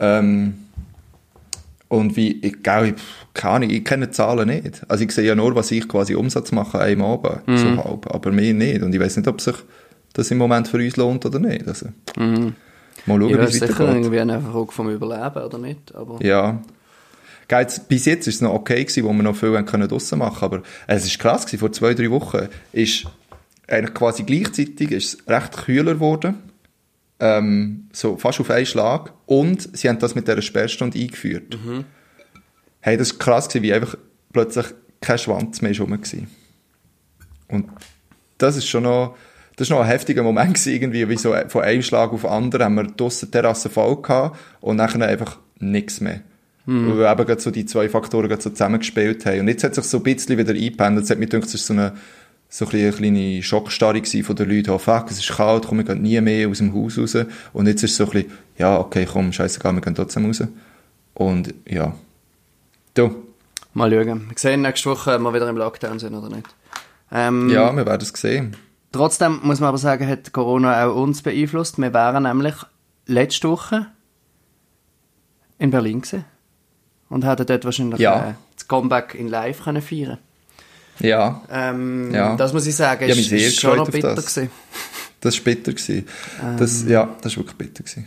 Ähm, 0.00 0.54
und 1.88 2.16
wie, 2.16 2.32
ich, 2.40 2.62
geil, 2.62 2.94
ich, 2.96 3.02
keine 3.34 3.54
Ahnung, 3.56 3.70
ich 3.70 3.84
kenne 3.84 4.06
die 4.06 4.12
Zahlen 4.12 4.48
nicht. 4.48 4.82
Also 4.88 5.04
ich 5.04 5.12
sehe 5.12 5.24
ja 5.26 5.34
nur, 5.34 5.54
was 5.54 5.70
ich 5.70 5.86
quasi 5.86 6.14
Umsatz 6.14 6.52
mache 6.52 6.80
einem 6.80 7.02
Abend, 7.02 7.42
so 7.46 7.84
halb, 7.84 8.12
aber 8.12 8.32
mehr 8.32 8.54
nicht. 8.54 8.82
Und 8.82 8.94
ich 8.94 9.00
weiß 9.00 9.16
nicht, 9.18 9.28
ob 9.28 9.40
sich 9.40 9.56
das 10.14 10.30
im 10.30 10.38
Moment 10.38 10.68
für 10.68 10.78
uns 10.78 10.96
lohnt 10.96 11.26
oder 11.26 11.38
nicht. 11.38 11.68
Also, 11.68 11.88
Mal 13.06 13.20
schauen, 13.20 13.30
Ja, 13.30 13.38
wie 13.38 13.42
ist 13.44 13.54
es 13.54 13.60
sicher 13.60 13.72
weitergeht. 13.74 13.96
irgendwie 13.96 14.20
eine 14.20 14.40
Frage 14.40 14.72
vom 14.72 14.90
Überleben, 14.90 15.42
oder 15.44 15.58
nicht? 15.58 15.94
Aber 15.94 16.22
Ja. 16.24 16.60
Geil, 17.48 17.62
jetzt- 17.62 17.88
bis 17.88 18.04
jetzt 18.06 18.26
ist 18.26 18.36
es 18.36 18.40
noch 18.40 18.52
okay 18.54 18.84
gewesen, 18.84 19.04
wo 19.04 19.12
wir 19.12 19.22
noch 19.22 19.36
viel 19.36 19.62
können 19.64 19.88
draussen 19.88 20.18
machen 20.18 20.42
aber 20.44 20.62
es 20.88 21.04
ist 21.06 21.18
krass 21.20 21.46
gewesen, 21.46 21.60
vor 21.60 21.70
zwei, 21.72 21.94
drei 21.94 22.10
Wochen 22.10 22.48
ist 22.72 23.04
eigentlich 23.68 23.94
quasi 23.94 24.24
gleichzeitig 24.24 24.90
ist 24.90 25.14
es 25.14 25.28
recht 25.28 25.56
kühler 25.56 25.94
geworden, 25.94 26.34
ähm, 27.20 27.88
so 27.92 28.16
fast 28.16 28.40
auf 28.40 28.50
einen 28.50 28.66
Schlag 28.66 29.12
und 29.26 29.76
sie 29.78 29.88
haben 29.88 30.00
das 30.00 30.14
mit 30.16 30.26
dieser 30.26 30.42
Sperrstunde 30.42 30.98
eingeführt. 30.98 31.56
Hey, 32.80 32.96
das 32.96 33.12
ist 33.12 33.18
krass 33.20 33.48
gewesen, 33.48 33.62
wie 33.62 33.72
einfach 33.72 33.96
plötzlich 34.32 34.66
kein 35.00 35.18
Schwanz 35.18 35.62
mehr 35.62 35.76
rum 35.78 35.90
war. 35.92 35.98
Und 37.48 37.68
das 38.38 38.56
ist 38.56 38.66
schon 38.68 38.82
noch, 38.82 39.16
das 39.56 39.66
ist 39.66 39.70
noch 39.70 39.80
ein 39.80 39.86
heftiger 39.86 40.22
Moment 40.22 40.54
gewesen, 40.54 40.72
irgendwie, 40.72 41.08
wie 41.08 41.16
so 41.16 41.34
von 41.48 41.62
einem 41.62 41.82
Schlag 41.82 42.12
auf 42.12 42.22
den 42.22 42.30
anderen 42.30 42.64
haben 42.66 42.74
wir 42.74 42.84
draussen 42.84 43.30
Terrasse 43.30 43.70
voll 43.70 44.00
gehabt 44.02 44.38
und 44.60 44.76
nachher 44.76 45.06
einfach 45.06 45.38
nichts 45.58 46.00
mehr. 46.00 46.20
Weil 46.68 46.98
wir 46.98 47.10
eben 47.12 47.26
gerade 47.26 47.40
so 47.40 47.50
die 47.52 47.64
zwei 47.64 47.88
Faktoren 47.88 48.28
so 48.40 48.50
zusammengespielt 48.50 49.24
haben. 49.24 49.40
Und 49.40 49.48
jetzt 49.48 49.62
hat 49.62 49.76
sich 49.76 49.84
so 49.84 49.98
ein 49.98 50.02
bisschen 50.02 50.36
wieder 50.36 50.52
eingependelt. 50.52 51.04
Es 51.04 51.10
hat 51.10 51.18
mir 51.18 51.26
gedacht, 51.26 51.48
es 51.48 51.54
ist 51.54 51.66
so 51.66 51.74
eine, 51.74 51.92
so 52.48 52.66
eine 52.66 52.90
kleine 52.90 53.40
Schockstarre 53.42 54.02
von 54.04 54.34
den 54.34 54.50
Leuten. 54.50 54.70
Oh 54.70 54.78
fuck, 54.78 55.10
es 55.10 55.20
ist 55.20 55.28
kalt, 55.36 55.64
komm, 55.68 55.78
wir 55.78 55.84
gehen 55.84 56.02
nie 56.02 56.20
mehr 56.20 56.48
aus 56.48 56.58
dem 56.58 56.74
Haus 56.74 56.98
raus. 56.98 57.16
Und 57.52 57.68
jetzt 57.68 57.84
ist 57.84 57.92
es 57.92 57.96
so 57.96 58.04
ein 58.06 58.10
bisschen, 58.10 58.32
ja, 58.58 58.78
okay, 58.80 59.06
komm, 59.10 59.32
scheißegal, 59.32 59.74
wir 59.74 59.80
gehen 59.80 59.94
trotzdem 59.94 60.26
raus. 60.26 60.42
Und, 61.14 61.54
ja. 61.68 61.94
Du. 62.94 63.14
mal 63.72 63.88
schauen. 63.90 64.28
Wir 64.28 64.36
sehen 64.36 64.62
nächste 64.62 64.90
Woche, 64.90 65.14
ob 65.14 65.22
wir 65.22 65.34
wieder 65.34 65.48
im 65.48 65.56
Lockdown 65.56 66.00
sind 66.00 66.14
oder 66.14 66.34
nicht. 66.34 66.48
Ähm, 67.12 67.48
Ja, 67.48 67.74
wir 67.76 67.86
werden 67.86 68.02
es 68.02 68.20
sehen. 68.20 68.56
Trotzdem 68.92 69.40
muss 69.42 69.60
man 69.60 69.68
aber 69.68 69.78
sagen, 69.78 70.06
hat 70.08 70.32
Corona 70.32 70.86
auch 70.86 70.96
uns 70.96 71.22
beeinflusst. 71.22 71.78
Wir 71.78 71.92
waren 71.92 72.22
nämlich 72.22 72.54
letzte 73.06 73.48
Woche 73.50 73.86
in 75.58 75.70
Berlin 75.70 76.00
gewesen 76.02 76.24
und 77.08 77.24
hätten 77.24 77.46
dort 77.46 77.64
wahrscheinlich 77.64 78.00
Ja. 78.00 78.30
äh, 78.30 78.34
das 78.54 78.68
Comeback 78.68 79.14
in 79.14 79.28
Live 79.28 79.64
können 79.64 79.82
feiern. 79.82 80.18
Ja, 80.98 81.42
Ähm, 81.50 82.12
Ja. 82.14 82.36
Das 82.36 82.52
muss 82.52 82.66
ich 82.66 82.74
sagen, 82.74 83.04
Ich 83.04 83.10
hab 83.10 83.16
mich 83.16 83.32
ist, 83.32 83.46
ist 83.48 83.60
schon 83.60 83.76
noch 83.76 83.90
bitter 83.90 84.14
das. 84.14 84.34
gewesen. 84.34 84.50
das 85.20 85.36
war 85.36 85.44
bitter. 85.44 85.72
Gewesen. 85.72 86.06
Das, 86.58 86.84
ja, 86.86 87.14
das 87.20 87.36
war 87.36 87.44
wirklich 87.44 87.56
bitter. 87.58 87.82
Gewesen. 87.82 88.06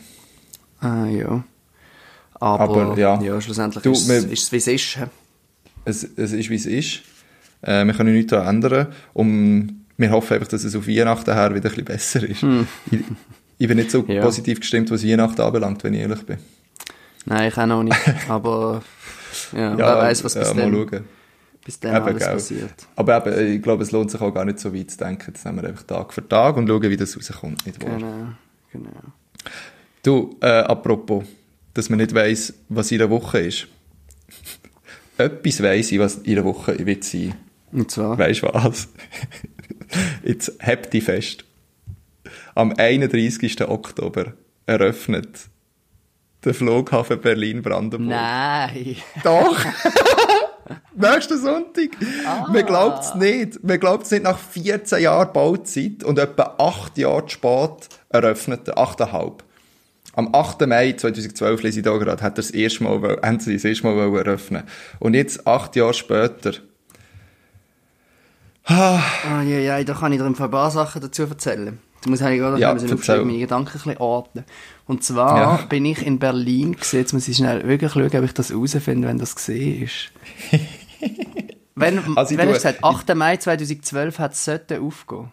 Ah, 0.79 1.05
ja. 1.05 1.43
Aber, 2.33 2.63
Aber, 2.63 2.98
ja. 2.98 3.41
schlussendlich 3.41 3.83
Du, 3.83 3.91
ist, 3.91 4.07
wir- 4.07 4.15
es- 4.17 4.24
ist 4.25 4.43
es, 4.43 4.51
wie 4.51 4.57
es 4.57 4.67
ist. 4.67 4.98
Es, 5.86 6.03
es 6.03 6.31
ist, 6.31 6.50
wie 6.50 6.55
es 6.55 6.65
ist. 6.65 7.01
Äh, 7.62 7.86
wir 7.86 7.93
können 7.93 8.13
nichts 8.13 8.31
daran 8.31 8.55
ändern. 8.55 8.88
Und 9.13 9.78
wir 10.00 10.10
hoffen 10.12 10.34
einfach, 10.34 10.48
dass 10.48 10.63
es 10.63 10.75
auf 10.75 10.88
Weihnachten 10.88 11.32
her 11.34 11.53
wieder 11.53 11.70
ein 11.70 11.75
bisschen 11.75 11.86
besser 11.86 12.24
ist. 12.24 12.44
Ich, 12.91 13.00
ich 13.60 13.68
bin 13.68 13.77
nicht 13.77 13.91
so 13.91 14.00
Hm. 14.08 14.10
Ja. 14.15 14.22
positiv 14.24 14.60
gestimmt, 14.62 14.89
was 14.91 15.06
Weihnachten 15.06 15.41
anbelangt, 15.41 15.84
wenn 15.84 15.94
ich 15.94 16.01
ehrlich 16.01 16.25
bin. 16.25 16.38
Nein, 17.25 17.50
ich 17.50 17.58
auch 17.58 17.65
noch 17.68 17.84
nicht. 17.84 18.00
Aber 18.29 18.82
ja, 19.53 19.77
wer 19.77 19.98
weiß, 19.98 20.24
was 20.24 20.34
bis 20.36 20.48
ja, 20.48 20.53
mal 20.53 20.62
dann, 20.72 20.74
schauen. 20.89 21.03
bis 21.65 21.79
dann 21.79 21.96
Eben, 21.98 22.06
alles 22.06 22.24
gell. 22.24 22.34
passiert. 22.34 22.88
Aber 22.96 23.27
eben, 23.27 23.56
ich 23.56 23.62
glaube, 23.62 23.84
es 23.84 23.91
lohnt 23.91 24.10
sich 24.10 24.20
auch 24.22 24.34
gar 24.34 24.46
nicht 24.46 24.60
so 24.60 24.74
weit 24.74 24.89
zu 24.91 24.98
denken. 24.98 25.25
Jetzt 25.27 25.46
nehmen 25.46 25.62
wir 25.62 25.70
einfach 25.70 25.84
Tag 25.84 26.13
für 26.13 26.27
Tag 26.27 26.58
und 26.58 26.68
schauen, 26.68 26.82
wie 26.84 26.98
das 26.98 27.15
rauskommt. 27.15 27.65
Nicht 27.65 27.84
wahr? 27.86 27.98
Genau, 27.98 28.27
genau. 28.72 28.89
Du, 30.01 30.38
äh, 30.41 30.48
apropos, 30.48 31.25
dass 31.74 31.89
man 31.89 31.98
nicht 32.00 32.15
weiss, 32.15 32.53
was 32.70 32.91
in 32.91 33.01
einer 33.01 33.10
Woche 33.10 33.39
ist. 33.39 33.68
Etwas 35.18 35.62
weiss 35.62 35.91
ich, 35.91 36.00
was 36.00 36.15
in 36.15 36.38
einer 36.38 36.46
Woche 36.46 36.77
wird 36.86 37.03
sein. 37.03 37.36
Und 37.71 37.91
zwar? 37.91 38.17
Weißt 38.17 38.41
du 38.43 38.47
was? 38.53 38.88
Jetzt 40.23 40.53
habt 40.61 40.93
die 40.93 41.01
fest. 41.01 41.45
Am 42.55 42.73
31. 42.75 43.67
Oktober 43.67 44.33
eröffnet 44.65 45.29
der 46.43 46.53
Flughafen 46.53 47.19
Berlin-Brandenburg. 47.19 48.09
Nein. 48.09 48.95
Doch! 49.23 49.57
Nächsten 50.95 51.39
Sonntag. 51.41 51.89
Man 52.51 52.65
glaubt 52.65 53.03
es 53.03 53.15
nicht. 53.15 53.63
Man 53.63 53.79
glaubt 53.79 54.05
es 54.05 54.11
nicht. 54.11 54.23
Nach 54.23 54.38
14 54.38 55.01
Jahren 55.01 55.33
Bauzeit 55.33 56.03
und 56.03 56.19
etwa 56.19 56.55
8 56.59 56.97
Jahre 56.97 57.27
spät 57.27 57.89
eröffnet 58.09 58.67
er. 58.67 58.77
8,5. 58.77 59.39
Am 60.13 60.33
8. 60.35 60.67
Mai 60.67 60.93
2012, 60.93 61.63
lese 61.63 61.79
ich 61.79 61.85
da 61.85 61.95
gerade, 61.97 62.21
hat 62.21 62.33
er 62.33 62.35
das 62.35 62.51
erste 62.51 62.83
Mal, 62.83 63.01
wollen- 63.01 63.21
haben 63.21 63.39
sie 63.39 63.53
das 63.53 63.63
erste 63.63 63.88
Mal 63.88 63.97
eröffnen. 64.17 64.63
Und 64.99 65.13
jetzt, 65.13 65.47
8 65.47 65.75
Jahre 65.75 65.93
später, 65.93 66.51
Ah, 68.69 69.41
ja, 69.41 69.57
ja, 69.57 69.83
da 69.83 69.93
kann 69.93 70.11
ich 70.13 70.19
dir 70.19 70.25
ein 70.25 70.35
paar 70.35 70.69
Sachen 70.71 71.01
dazu 71.01 71.23
erzählen. 71.23 71.79
Du 72.03 72.09
musst 72.09 72.21
eigentlich 72.21 72.39
gerade 72.39 72.59
Ja, 72.59 72.73
meine 72.73 73.39
Gedanken 73.39 73.67
ein 73.69 73.73
bisschen 73.73 73.97
ordnen. 73.97 74.45
Und 74.85 75.03
zwar 75.03 75.38
Ja. 75.38 75.55
bin 75.67 75.85
ich 75.85 76.05
in 76.05 76.19
Berlin 76.19 76.75
gesehen, 76.75 76.99
jetzt 77.01 77.13
muss 77.13 77.27
ich 77.27 77.38
schnell 77.38 77.67
wirklich 77.67 77.91
schauen, 77.91 78.05
ob 78.05 78.23
ich 78.23 78.33
das 78.33 78.49
herausfinde, 78.51 79.07
wenn 79.07 79.17
das 79.17 79.35
gesehen 79.35 79.83
ist. 79.83 80.11
wenn, 81.75 82.17
Also 82.17 82.31
ich 82.33 82.38
wenn 82.38 82.49
ich 82.49 82.55
gesagt 82.55 82.83
8. 82.83 83.15
Mai 83.15 83.38
2012 83.38 84.19
hat 84.19 84.33
es 84.33 84.47
aufgehen. 84.47 85.31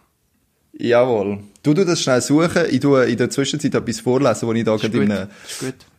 Jawohl. 0.78 1.38
Du 1.62 1.74
du 1.74 1.84
das 1.84 2.00
schnell 2.00 2.20
suchen. 2.20 2.62
Ich 2.70 2.80
tue 2.80 3.04
in 3.06 3.16
der 3.16 3.28
Zwischenzeit 3.28 3.74
etwas 3.74 4.00
vorlesen, 4.00 4.48
was 4.48 4.54
ich 4.56 4.64
da 4.64 4.76
gerade 4.76 5.02
in 5.02 5.10
einem, 5.10 5.28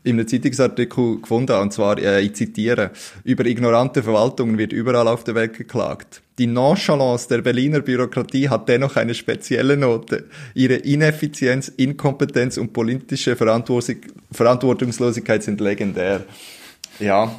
in 0.03 0.11
einem 0.13 0.27
Zeitungsartikel 0.27 1.19
gefunden 1.21 1.51
habe. 1.51 1.61
Und 1.63 1.73
zwar, 1.73 1.97
äh, 1.97 2.21
ich 2.21 2.35
zitiere, 2.35 2.91
über 3.25 3.45
ignorante 3.45 4.01
Verwaltungen 4.01 4.57
wird 4.57 4.71
überall 4.71 5.07
auf 5.09 5.25
der 5.25 5.35
Welt 5.35 5.57
geklagt. 5.57 6.21
Die 6.39 6.47
Nonchalance 6.47 7.27
der 7.27 7.41
Berliner 7.41 7.81
Bürokratie 7.81 8.47
hat 8.47 8.69
dennoch 8.69 8.95
eine 8.95 9.13
spezielle 9.13 9.75
Note. 9.75 10.25
Ihre 10.53 10.75
Ineffizienz, 10.75 11.67
Inkompetenz 11.67 12.57
und 12.57 12.71
politische 12.71 13.35
Verantwortung- 13.35 14.01
Verantwortungslosigkeit 14.31 15.43
sind 15.43 15.59
legendär. 15.59 16.23
Ja, 16.99 17.35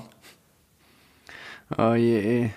Oh 1.77 1.95
je. 1.95 2.49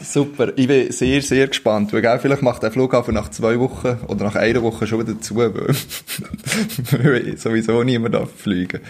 Super, 0.00 0.52
ich 0.56 0.66
bin 0.66 0.90
sehr, 0.90 1.22
sehr 1.22 1.46
gespannt. 1.46 1.92
Weil, 1.92 2.02
gell, 2.02 2.18
vielleicht 2.18 2.42
macht 2.42 2.62
der 2.62 2.72
Flughafen 2.72 3.14
nach 3.14 3.30
zwei 3.30 3.58
Wochen 3.60 3.98
oder 4.08 4.24
nach 4.24 4.34
einer 4.34 4.62
Woche 4.62 4.86
schon 4.86 5.00
wieder 5.00 5.20
zu, 5.20 5.36
weil, 5.36 5.54
weil 7.04 7.38
sowieso 7.38 7.82
niemand 7.84 8.14
darf 8.14 8.30
fliegen. 8.32 8.80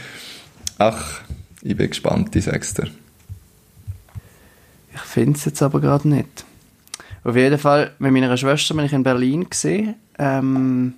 Ach, 0.78 1.20
ich 1.62 1.76
bin 1.76 1.88
gespannt, 1.88 2.30
sag's 2.34 2.74
dir. 2.74 2.88
Ich 4.94 5.00
finde 5.00 5.38
es 5.38 5.44
jetzt 5.44 5.62
aber 5.62 5.80
gerade 5.80 6.08
nicht. 6.08 6.44
Auf 7.22 7.36
jeden 7.36 7.58
Fall, 7.58 7.92
mit 7.98 8.12
meiner 8.12 8.36
Schwester 8.36 8.74
bin 8.74 8.84
ich 8.84 8.92
in 8.92 9.02
Berlin 9.02 9.48
gesehen. 9.48 9.96
Ähm, 10.18 10.94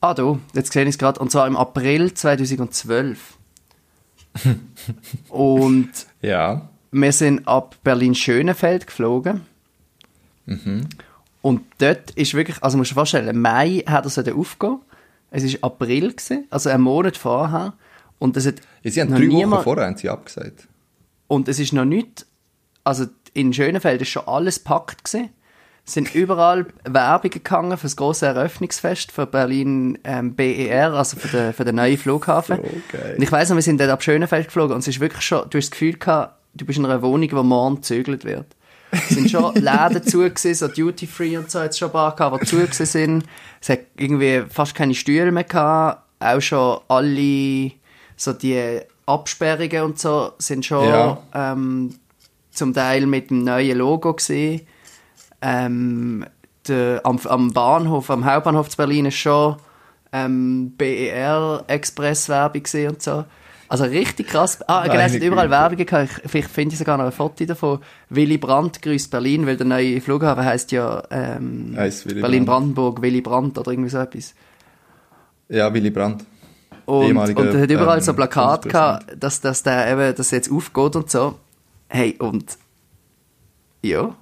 ah, 0.00 0.14
da, 0.14 0.38
jetzt 0.54 0.72
sehe 0.72 0.82
ich 0.82 0.90
es 0.90 0.98
gerade. 0.98 1.20
Und 1.20 1.30
zwar 1.30 1.46
im 1.46 1.56
April 1.56 2.12
2012. 2.12 3.18
Und 5.28 5.90
Ja. 6.20 6.68
Wir 6.92 7.12
sind 7.12 7.48
ab 7.48 7.76
Berlin-Schönefeld 7.82 8.86
geflogen. 8.86 9.40
Und 11.40 11.62
dort 11.78 12.10
ist 12.12 12.34
wirklich, 12.34 12.62
also 12.62 12.76
musst 12.78 12.90
du 12.90 12.94
dir 12.94 13.00
vorstellen, 13.00 13.40
Mai 13.40 13.82
hat 13.86 14.04
er 14.04 14.10
sollen 14.10 14.34
aufgehen. 14.36 14.78
Es 15.30 15.44
war 15.60 15.70
April, 15.70 16.10
gewesen, 16.12 16.46
also 16.50 16.68
einen 16.68 16.82
Monat 16.82 17.16
vorher. 17.16 17.72
Und 18.18 18.36
es 18.36 18.46
hat 18.46 18.56
Ja, 18.82 18.90
Sie 18.90 19.00
haben 19.00 19.10
noch 19.10 19.16
drei 19.18 19.26
Wochen 19.28 19.34
niemand- 19.36 19.64
vorher 19.64 19.86
haben 19.86 19.96
Sie 19.96 20.08
abgesagt. 20.08 20.68
und 21.26 21.48
es 21.48 21.58
ist 21.58 21.72
noch 21.72 21.86
nicht, 21.86 22.26
also 22.84 23.06
in 23.32 23.52
Schönefeld 23.54 24.02
ist 24.02 24.10
schon 24.10 24.28
alles 24.28 24.58
packt 24.58 25.04
gewesen. 25.04 25.30
Es 25.86 25.94
sind 25.94 26.14
überall 26.14 26.66
Werbungen 26.84 27.30
gegangen 27.32 27.76
für 27.78 27.86
das 27.86 27.96
große 27.96 28.26
Eröffnungsfest 28.26 29.10
für 29.10 29.26
Berlin 29.26 29.98
ähm, 30.04 30.34
BER, 30.36 30.92
also 30.92 31.16
für 31.16 31.28
den, 31.28 31.52
für 31.54 31.64
den 31.64 31.74
neuen 31.76 31.96
Flughafen. 31.98 32.58
So. 32.58 33.02
Und 33.16 33.22
ich 33.22 33.32
weiss 33.32 33.48
noch, 33.48 33.56
wir 33.56 33.62
sind 33.62 33.80
dort 33.80 33.90
ab 33.90 34.02
Schönefeld 34.04 34.46
geflogen 34.46 34.74
und 34.74 34.80
es 34.80 34.88
ist 34.88 35.00
wirklich 35.00 35.22
schon, 35.24 35.48
du 35.50 35.58
hast 35.58 35.64
das 35.66 35.70
Gefühl 35.72 35.94
gehabt, 35.94 36.36
du 36.54 36.64
bist 36.64 36.78
in 36.78 36.84
einer 36.84 37.02
Wohnung, 37.02 37.28
die 37.28 37.34
morgen 37.34 37.76
gezögert 37.76 38.24
wird. 38.24 38.46
Es 38.90 39.08
sind 39.10 39.30
schon 39.30 39.54
Läden 39.54 40.02
zu 40.02 40.18
gewesen, 40.18 40.54
so 40.54 40.68
Duty 40.68 41.06
Free 41.06 41.36
und 41.36 41.50
so, 41.50 41.60
jetzt 41.62 41.78
schon 41.78 41.88
ein 41.88 41.92
paar 41.92 42.14
gehabt, 42.14 42.42
die 42.42 42.46
zu 42.46 42.56
gewesen 42.56 42.86
sind. 42.86 43.24
Es 43.60 43.68
hat 43.70 43.80
irgendwie 43.96 44.42
fast 44.50 44.74
keine 44.74 44.94
Stühle 44.94 45.32
mehr 45.32 45.44
gehabt, 45.44 46.02
auch 46.20 46.40
schon 46.40 46.78
alle, 46.88 47.72
so 48.16 48.32
die 48.34 48.80
Absperrungen 49.06 49.82
und 49.82 49.98
so, 49.98 50.32
sind 50.38 50.64
schon 50.66 50.84
Ja. 50.88 51.18
ähm, 51.34 51.94
zum 52.50 52.74
Teil 52.74 53.06
mit 53.06 53.30
dem 53.30 53.44
neuen 53.44 53.78
Logo 53.78 54.12
gesehen. 54.12 54.60
Ähm, 55.40 56.24
der, 56.68 57.00
am, 57.04 57.18
am 57.24 57.50
Bahnhof, 57.52 58.10
am 58.10 58.24
Hauptbahnhof 58.24 58.68
zu 58.68 58.76
Berlin 58.76 59.06
ist 59.06 59.16
schon 59.16 59.56
ähm, 60.12 60.72
BER 60.76 61.64
Express 61.66 62.28
Werbung 62.28 62.62
gesehen 62.62 62.90
und 62.90 63.02
so. 63.02 63.24
Also 63.68 63.84
richtig 63.84 64.28
krass. 64.28 64.60
Ah, 64.68 64.86
genau, 64.86 65.00
es 65.00 65.14
hat 65.14 65.22
überall. 65.22 65.48
Werbung 65.48 65.78
gehabt. 65.78 66.10
Ich, 66.24 66.30
vielleicht 66.30 66.50
finde 66.50 66.74
ich 66.74 66.78
sogar 66.78 66.98
noch 66.98 67.06
ein 67.06 67.12
Foto 67.12 67.42
davon. 67.46 67.78
Willy 68.10 68.36
Brandt 68.36 68.82
grüßt 68.82 69.10
Berlin, 69.10 69.46
weil 69.46 69.56
der 69.56 69.64
neue 69.64 69.98
Flughafen 70.02 70.44
heißt 70.44 70.72
ja 70.72 71.02
ähm, 71.10 71.74
Berlin-Brandenburg, 71.74 73.00
Willy 73.00 73.22
Brandt 73.22 73.56
oder 73.56 73.70
irgendwie 73.70 73.88
so 73.88 73.96
etwas. 73.96 74.34
Ja, 75.48 75.72
Willy 75.72 75.88
Brandt. 75.90 76.26
Und, 76.84 77.16
und 77.16 77.54
er 77.54 77.62
hat 77.62 77.70
überall 77.70 77.98
ähm, 77.98 78.04
so 78.04 78.12
Plakat 78.12 78.68
gehabt, 78.68 79.16
dass, 79.18 79.40
dass 79.40 79.62
der 79.62 79.90
eben, 79.90 80.14
dass 80.16 80.30
jetzt 80.32 80.52
aufgeht 80.52 80.94
und 80.94 81.10
so. 81.10 81.38
Hey, 81.88 82.16
und 82.18 82.58
ja, 83.80 84.14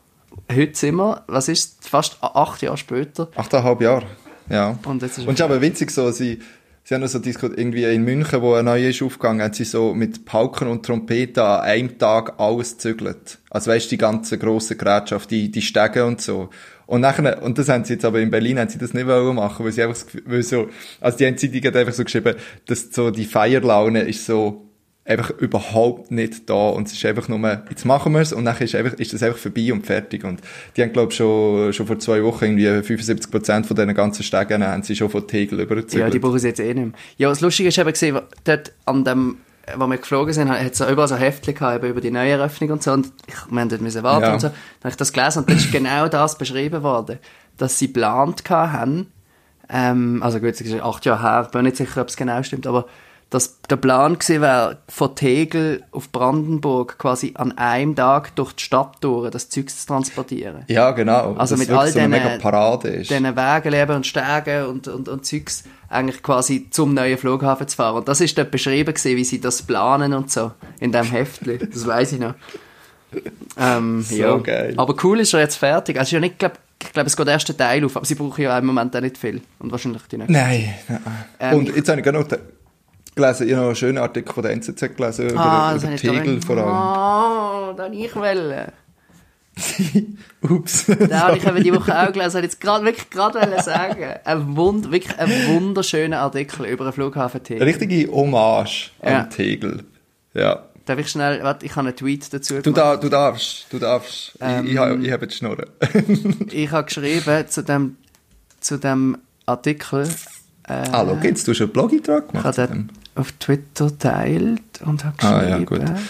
heute 0.52 0.76
sind 0.76 0.94
wir, 0.94 1.25
was 1.26 1.49
ist 1.49 1.88
fast 1.88 2.18
acht 2.23 2.62
Jahre 2.62 2.76
später. 2.76 3.28
Achteinhalb 3.35 3.80
Jahre. 3.80 4.06
Ja. 4.50 4.78
Und 4.85 5.02
jetzt 5.02 5.19
ist 5.19 5.26
Und 5.26 5.35
es 5.35 5.40
ist 5.40 5.45
aber 5.45 5.61
witzig 5.61 5.90
so, 5.90 6.11
sie, 6.11 6.40
sie 6.85 6.95
haben 6.95 7.07
so 7.07 7.19
diskutiert, 7.19 7.59
irgendwie 7.59 7.85
in 7.85 8.04
München, 8.04 8.42
wo 8.42 8.54
ein 8.54 8.64
neuer 8.64 8.90
ist 8.90 9.02
aufgegangen, 9.02 9.42
haben 9.42 9.54
sie 9.54 9.64
so 9.64 9.95
mit 9.95 10.25
Pauken 10.25 10.69
und 10.69 10.85
Trompeten 10.85 11.42
an 11.42 11.61
einem 11.61 11.99
Tag 11.99 12.38
alles 12.38 12.78
zügelt. 12.78 13.38
Also 13.49 13.71
weißt 13.71 13.87
du, 13.87 13.90
die 13.90 13.99
ganze 13.99 14.38
grosse 14.38 14.76
Gerätschaft, 14.76 15.30
die, 15.30 15.50
die 15.50 15.62
Stege 15.62 16.04
und 16.04 16.21
so. 16.21 16.50
Und 16.87 17.02
nachher, 17.02 17.42
und 17.42 17.57
das 17.57 17.69
haben 17.69 17.85
sie 17.85 17.92
jetzt 17.92 18.04
aber 18.04 18.21
in 18.21 18.30
Berlin, 18.30 18.59
haben 18.59 18.69
sie 18.69 18.78
das 18.78 18.92
nicht 18.92 19.07
wollen 19.07 19.37
machen, 19.37 19.64
weil 19.64 19.71
sie 19.71 19.85
einfach, 19.85 20.04
weil 20.26 20.42
so, 20.42 20.69
also 21.00 21.16
die 21.16 21.26
haben 21.26 21.38
Zeitung 21.38 21.62
hat 21.62 21.76
einfach 21.76 21.92
so 21.92 22.02
geschrieben, 22.02 22.35
dass 22.66 22.92
so 22.92 23.12
die 23.12 23.26
Feierlaune 23.26 24.02
ist 24.02 24.26
so, 24.26 24.69
einfach 25.10 25.30
überhaupt 25.30 26.10
nicht 26.10 26.48
da 26.48 26.68
und 26.70 26.86
es 26.86 26.92
ist 26.94 27.04
einfach 27.04 27.28
nur, 27.28 27.38
jetzt 27.68 27.84
machen 27.84 28.12
wir 28.12 28.20
es 28.20 28.32
und 28.32 28.44
dann 28.44 28.56
ist, 28.56 28.74
einfach, 28.74 28.92
ist 28.94 29.12
das 29.12 29.22
einfach 29.22 29.38
vorbei 29.38 29.72
und 29.72 29.84
fertig 29.84 30.24
und 30.24 30.40
die 30.76 30.82
haben 30.82 30.92
glaube 30.92 31.10
ich 31.10 31.16
schon, 31.16 31.72
schon 31.72 31.86
vor 31.86 31.98
zwei 31.98 32.22
Wochen 32.22 32.44
irgendwie 32.44 32.68
75% 32.68 33.64
von 33.64 33.76
diesen 33.76 33.94
ganzen 33.94 34.22
Stegen 34.22 34.64
haben 34.64 34.82
sie 34.84 34.94
schon 34.94 35.10
von 35.10 35.26
Tegel 35.26 35.60
überzeugt. 35.60 35.94
Ja, 35.94 36.08
die 36.10 36.20
brauchen 36.20 36.38
sie 36.38 36.48
jetzt 36.48 36.60
eh 36.60 36.72
nicht 36.72 36.76
mehr. 36.76 36.92
Ja, 37.18 37.28
das 37.28 37.40
Lustige 37.40 37.68
ist 37.70 37.78
eben 37.78 37.90
gesehen, 37.90 38.20
dort 38.44 38.72
an 38.86 39.04
dem, 39.04 39.38
wo 39.76 39.86
wir 39.88 39.98
geflogen 39.98 40.32
sind, 40.32 40.48
hat 40.48 40.72
es 40.72 40.80
überall 40.80 41.08
so 41.08 41.16
Heftchen 41.16 41.54
gehabt, 41.54 41.84
über 41.84 42.00
die 42.00 42.10
neue 42.10 42.30
Eröffnung 42.30 42.70
und 42.70 42.82
so. 42.82 42.92
Und 42.92 43.12
ich, 43.26 43.34
wir 43.50 43.60
haben 43.60 43.68
dort 43.68 43.82
müssen 43.82 44.02
warten 44.02 44.24
Ja. 44.24 44.32
und 44.34 44.40
so. 44.40 44.48
Dann 44.48 44.56
habe 44.84 44.90
ich 44.90 44.96
das 44.96 45.12
gelesen 45.12 45.40
und 45.40 45.50
dann 45.50 45.56
ist 45.56 45.72
genau 45.72 46.08
das 46.08 46.38
beschrieben 46.38 46.82
worden, 46.82 47.18
dass 47.56 47.78
sie 47.78 47.88
geplant 47.88 48.48
haben, 48.48 49.08
ähm, 49.68 50.22
also 50.22 50.38
gut, 50.40 50.50
es 50.50 50.60
ist 50.60 50.80
acht 50.80 51.04
Jahre 51.04 51.22
her, 51.22 51.42
ich 51.46 51.50
bin 51.52 51.62
nicht 51.62 51.76
sicher, 51.76 52.00
ob 52.00 52.08
es 52.08 52.16
genau 52.16 52.42
stimmt, 52.42 52.66
aber 52.66 52.86
dass 53.30 53.60
der 53.62 53.76
Plan 53.76 54.18
gewesen 54.18 54.42
wäre, 54.42 54.78
von 54.88 55.14
Tegel 55.14 55.84
auf 55.92 56.10
Brandenburg 56.10 56.99
quasi 56.99 57.32
an 57.37 57.56
einem 57.56 57.94
Tag 57.94 58.34
durch 58.34 58.52
die 58.54 58.64
Stadt 58.64 58.96
durch 59.02 59.30
das 59.30 59.49
Zeug 59.49 59.70
zu 59.70 59.87
transportieren. 59.87 60.64
Ja, 60.66 60.90
genau. 60.90 61.34
Also 61.34 61.54
dass 61.54 61.60
mit 61.60 61.70
all 61.70 61.87
so 61.88 61.99
diesen- 62.00 62.10
diesen 62.10 63.37
Wegen, 63.37 63.90
und 63.94 64.06
Stegen 64.06 64.64
und, 64.66 64.88
und, 64.88 65.08
und 65.08 65.25
Zeugs 65.25 65.62
eigentlich 65.88 66.22
quasi 66.25 66.68
zum 66.70 66.92
neuen 66.94 67.16
Flughafen 67.18 67.68
zu 67.68 67.76
fahren. 67.76 67.99
Und 67.99 68.08
das 68.08 68.20
ist 68.20 68.37
dort 68.37 68.50
beschrieben 68.50 68.92
gewesen, 68.94 69.16
wie 69.16 69.25
sie 69.25 69.40
das 69.40 69.62
planen 69.62 70.12
und 70.12 70.30
so, 70.30 70.50
in 70.80 70.90
dem 70.92 71.04
Heftli. 71.06 71.58
Das 71.58 71.87
weiß 71.87 72.12
ich 72.12 72.18
noch. 72.20 72.34
Ähm, 73.58 74.02
So 74.02 74.14
ja. 74.16 74.37
geil. 74.38 74.75
Aber 74.76 74.94
cool 75.04 75.20
ist 75.20 75.32
er 75.34 75.40
jetzt 75.40 75.56
fertig. 75.56 75.96
Also 75.99 76.08
ist 76.08 76.12
ja 76.12 76.20
nicht, 76.20 76.38
glaub, 76.38 76.52
ich 76.82 76.92
glaube, 76.92 77.06
es 77.08 77.16
geht 77.16 77.26
der 77.26 77.34
erste 77.34 77.56
Teil 77.56 77.84
auf, 77.84 77.96
aber 77.96 78.06
sie 78.06 78.14
brauchen 78.14 78.42
ja 78.42 78.58
im 78.58 78.66
Moment 78.66 78.94
auch 78.96 79.00
nicht 79.00 79.18
viel. 79.18 79.40
Und 79.58 79.70
wahrscheinlich 79.72 80.02
die 80.10 80.16
nächsten. 80.18 80.32
Nein. 80.32 80.75
nein. 80.88 81.00
Ähm, 81.38 81.58
und 81.58 81.76
jetzt 81.76 81.88
habe 81.88 82.00
ich 82.00 82.04
gerade 82.04 82.18
noch 82.18 82.26
den- 82.28 82.38
gelesen, 83.14 83.48
ich 83.48 83.54
habe 83.54 83.66
einen 83.66 83.76
schönen 83.76 83.98
Artikel 83.98 84.32
von 84.32 84.42
der 84.42 84.52
NZZ 84.52 84.96
gelesen 84.96 85.30
über, 85.30 85.40
Ah, 85.40 85.72
das 85.74 85.84
über 85.84 85.92
ich 85.94 86.00
Tegel 86.00 86.40
vor 86.42 86.56
allem. 86.56 87.72
Oh, 87.72 87.76
da 87.76 87.88
ich 87.92 88.14
wollen. 88.16 88.72
Ups. 90.42 90.86
Da 90.86 91.20
habe 91.28 91.36
ich 91.36 91.46
eben 91.46 91.62
die 91.62 91.74
Woche 91.74 91.98
auch 91.98 92.12
gelesen, 92.12 92.34
habe 92.36 92.44
jetzt 92.46 92.60
gerade 92.60 92.84
wirklich 92.84 93.10
gerade 93.10 93.62
sagen. 93.62 94.14
Ein 94.24 94.56
Wund, 94.56 94.90
wirklich 94.90 95.18
ein 95.18 95.30
wunderschöner 95.48 96.20
Artikel 96.20 96.66
über 96.66 96.84
einen 96.84 96.92
Flughafen 96.92 97.42
Tegel. 97.42 97.62
Richtige 97.64 98.10
Hommage 98.10 98.90
an 99.00 99.12
Ja. 99.12 99.22
Tegel. 99.24 99.84
Ja. 100.32 100.64
Darf 100.86 100.98
ich 100.98 101.08
schnell, 101.08 101.42
warte, 101.42 101.66
ich 101.66 101.76
habe 101.76 101.88
einen 101.88 101.96
Tweet 101.96 102.32
dazu 102.32 102.54
Du, 102.54 102.62
gemacht. 102.62 102.78
da, 102.78 102.96
du 102.96 103.08
darfst, 103.08 103.66
du 103.70 103.78
darfst. 103.78 104.38
Ähm, 104.40 104.64
ich, 104.66 104.72
ich, 104.72 104.78
habe- 104.78 105.04
ich 105.04 105.12
habe 105.12 105.22
jetzt 105.24 105.36
Schnurren. 105.36 105.66
Ich 106.52 106.70
habe 106.70 106.84
geschrieben 106.86 107.46
zu 107.48 107.62
dem, 107.62 107.96
zu 108.60 108.78
dem 108.78 109.18
Artikel, 109.46 110.08
äh, 110.70 110.90
Hallo, 110.92 111.18
jetzt 111.22 111.46
du 111.46 111.52
hast 111.52 111.60
einen 111.60 111.70
Blog-Eintrag 111.70 112.24
ich 112.26 112.30
gemacht. 112.32 112.44
habe 112.44 112.54
zu 112.56 112.66
den 112.66 112.90
auf 113.16 113.32
Twitter 113.32 113.98
teilt 113.98 114.62
und 114.84 115.04
habe 115.04 115.16
Ah, 115.22 115.42
ja, 115.48 115.58
geschrieben. 115.58 115.66
gut. 115.86 116.00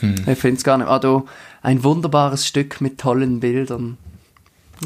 Hm. 0.00 0.14
Ich 0.28 0.38
finde 0.38 0.56
es 0.56 0.64
gar 0.64 0.78
nicht. 0.78 0.86
Ah, 0.88 0.98
da, 0.98 1.24
ein 1.62 1.82
wunderbares 1.84 2.46
Stück 2.46 2.80
mit 2.80 2.98
tollen 2.98 3.40
Bildern. 3.40 3.98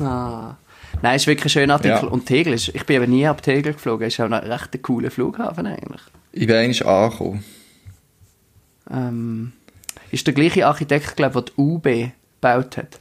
Ah. 0.01 0.55
Nein, 1.03 1.17
ist 1.17 1.27
wirklich 1.27 1.47
ein 1.47 1.51
schöner 1.61 1.75
Artikel. 1.75 2.03
Ja. 2.05 2.09
Und 2.09 2.27
Tegel 2.27 2.53
ist, 2.55 2.69
ich 2.69 2.85
bin 2.87 2.97
eben 3.03 3.13
nie 3.13 3.27
ab 3.27 3.43
Tegel 3.43 3.75
geflogen, 3.75 4.07
ist 4.09 4.19
auch 4.21 4.25
ein 4.25 4.33
recht 4.35 4.83
cooler 4.83 5.11
Flughafen 5.11 5.67
eigentlich. 5.67 6.01
Ich 6.33 6.47
bin 6.47 6.57
eigentlich 6.57 6.85
angekommen. 6.87 7.45
Ähm, 8.91 9.53
Ist 10.11 10.27
der 10.27 10.35
gleiche 10.35 10.67
Architekt, 10.67 11.17
glaube 11.17 11.39
ich, 11.39 11.45
der 11.45 11.55
die 11.57 11.61
UB 11.61 11.85
gebaut 12.41 12.77
hat. 12.77 13.01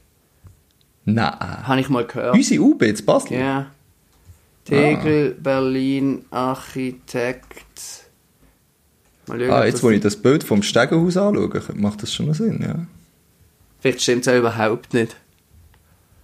Nein. 1.05 1.33
Habe 1.67 1.79
ich 1.81 1.89
mal 1.89 2.05
gehört. 2.05 2.35
Unsere 2.35 2.61
UB 2.61 2.81
in 2.83 3.05
Basel? 3.05 3.37
Ja. 3.37 3.65
Tegel, 4.65 5.31
Berlin, 5.35 6.25
Architekt. 6.31 8.07
Mal 9.27 9.39
schauen, 9.39 9.49
Ah, 9.51 9.65
jetzt, 9.65 9.83
wo 9.83 9.89
ich 9.89 10.01
das 10.01 10.15
Bild 10.15 10.43
vom 10.43 10.63
Stegenhaus 10.63 11.17
anschaue, 11.17 11.61
macht 11.75 12.01
das 12.03 12.13
schon 12.13 12.27
noch 12.27 12.35
Sinn, 12.35 12.61
ja. 12.61 12.85
Vielleicht 13.79 14.01
stimmt 14.01 14.25
es 14.25 14.33
auch 14.33 14.37
überhaupt 14.37 14.93
nicht. 14.93 15.15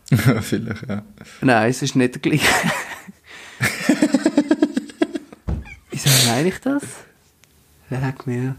Vielleicht, 0.41 0.87
ja. 0.87 1.03
Nein, 1.41 1.69
es 1.69 1.81
ist 1.81 1.95
nicht 1.95 2.15
der 2.15 2.21
gleiche. 2.21 2.45
Wieso 5.91 6.09
meine 6.29 6.47
ich 6.49 6.59
das? 6.59 6.83
Sag 7.89 8.25
mir. 8.27 8.55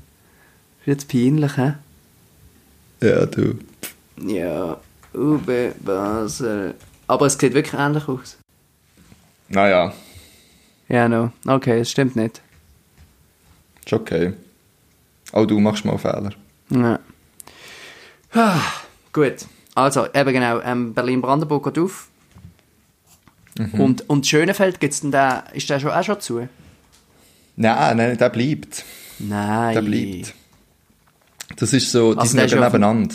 Ist 0.81 0.87
jetzt 0.87 1.09
peinlich, 1.09 1.57
hä? 1.57 1.75
Ja, 3.03 3.25
du. 3.27 3.59
Ja, 4.27 4.79
UB 5.15 5.73
Basel. 5.81 6.75
Aber 7.07 7.27
es 7.27 7.35
sieht 7.39 7.55
wirklich 7.55 7.79
ähnlich 7.81 8.07
aus. 8.09 8.37
Naja, 9.51 9.93
Ja, 10.89 11.09
no. 11.09 11.33
Okay, 11.47 11.81
es 11.81 11.91
stimmt 11.91 12.17
nicht. 12.17 12.41
ist 13.85 13.93
okay. 13.93 14.33
Auch 15.33 15.47
du 15.47 15.59
machst 15.61 15.85
mal 15.85 15.99
Fehler. 15.99 16.31
Ja. 16.71 16.99
Ah, 18.33 18.61
gut. 19.13 19.47
Also, 19.75 20.07
eben 20.13 20.33
genau, 20.33 20.61
ähm, 20.61 20.95
Berlin-Brandenburg 20.95 21.65
geht 21.65 21.79
auf. 21.79 22.09
Und, 23.73 24.09
und 24.09 24.27
Schönefeld 24.27 24.81
gibt's 24.81 25.01
denn 25.01 25.11
da, 25.11 25.41
ist 25.53 25.69
der 25.69 25.81
schon 25.81 25.91
auch 25.91 26.03
schon 26.05 26.21
zu? 26.21 26.49
Nein, 27.57 27.97
nein, 27.97 28.17
der 28.17 28.31
bleibt. 28.31 28.85
Nein. 29.19 29.75
Der 29.75 29.83
bleibt. 29.83 30.35
Das 31.57 31.73
ist 31.73 31.91
so, 31.93 32.15
die 32.15 32.21
Also 32.21 32.39
sind 32.39 32.51
ja 32.51 32.59
nebeneinander. 32.61 33.15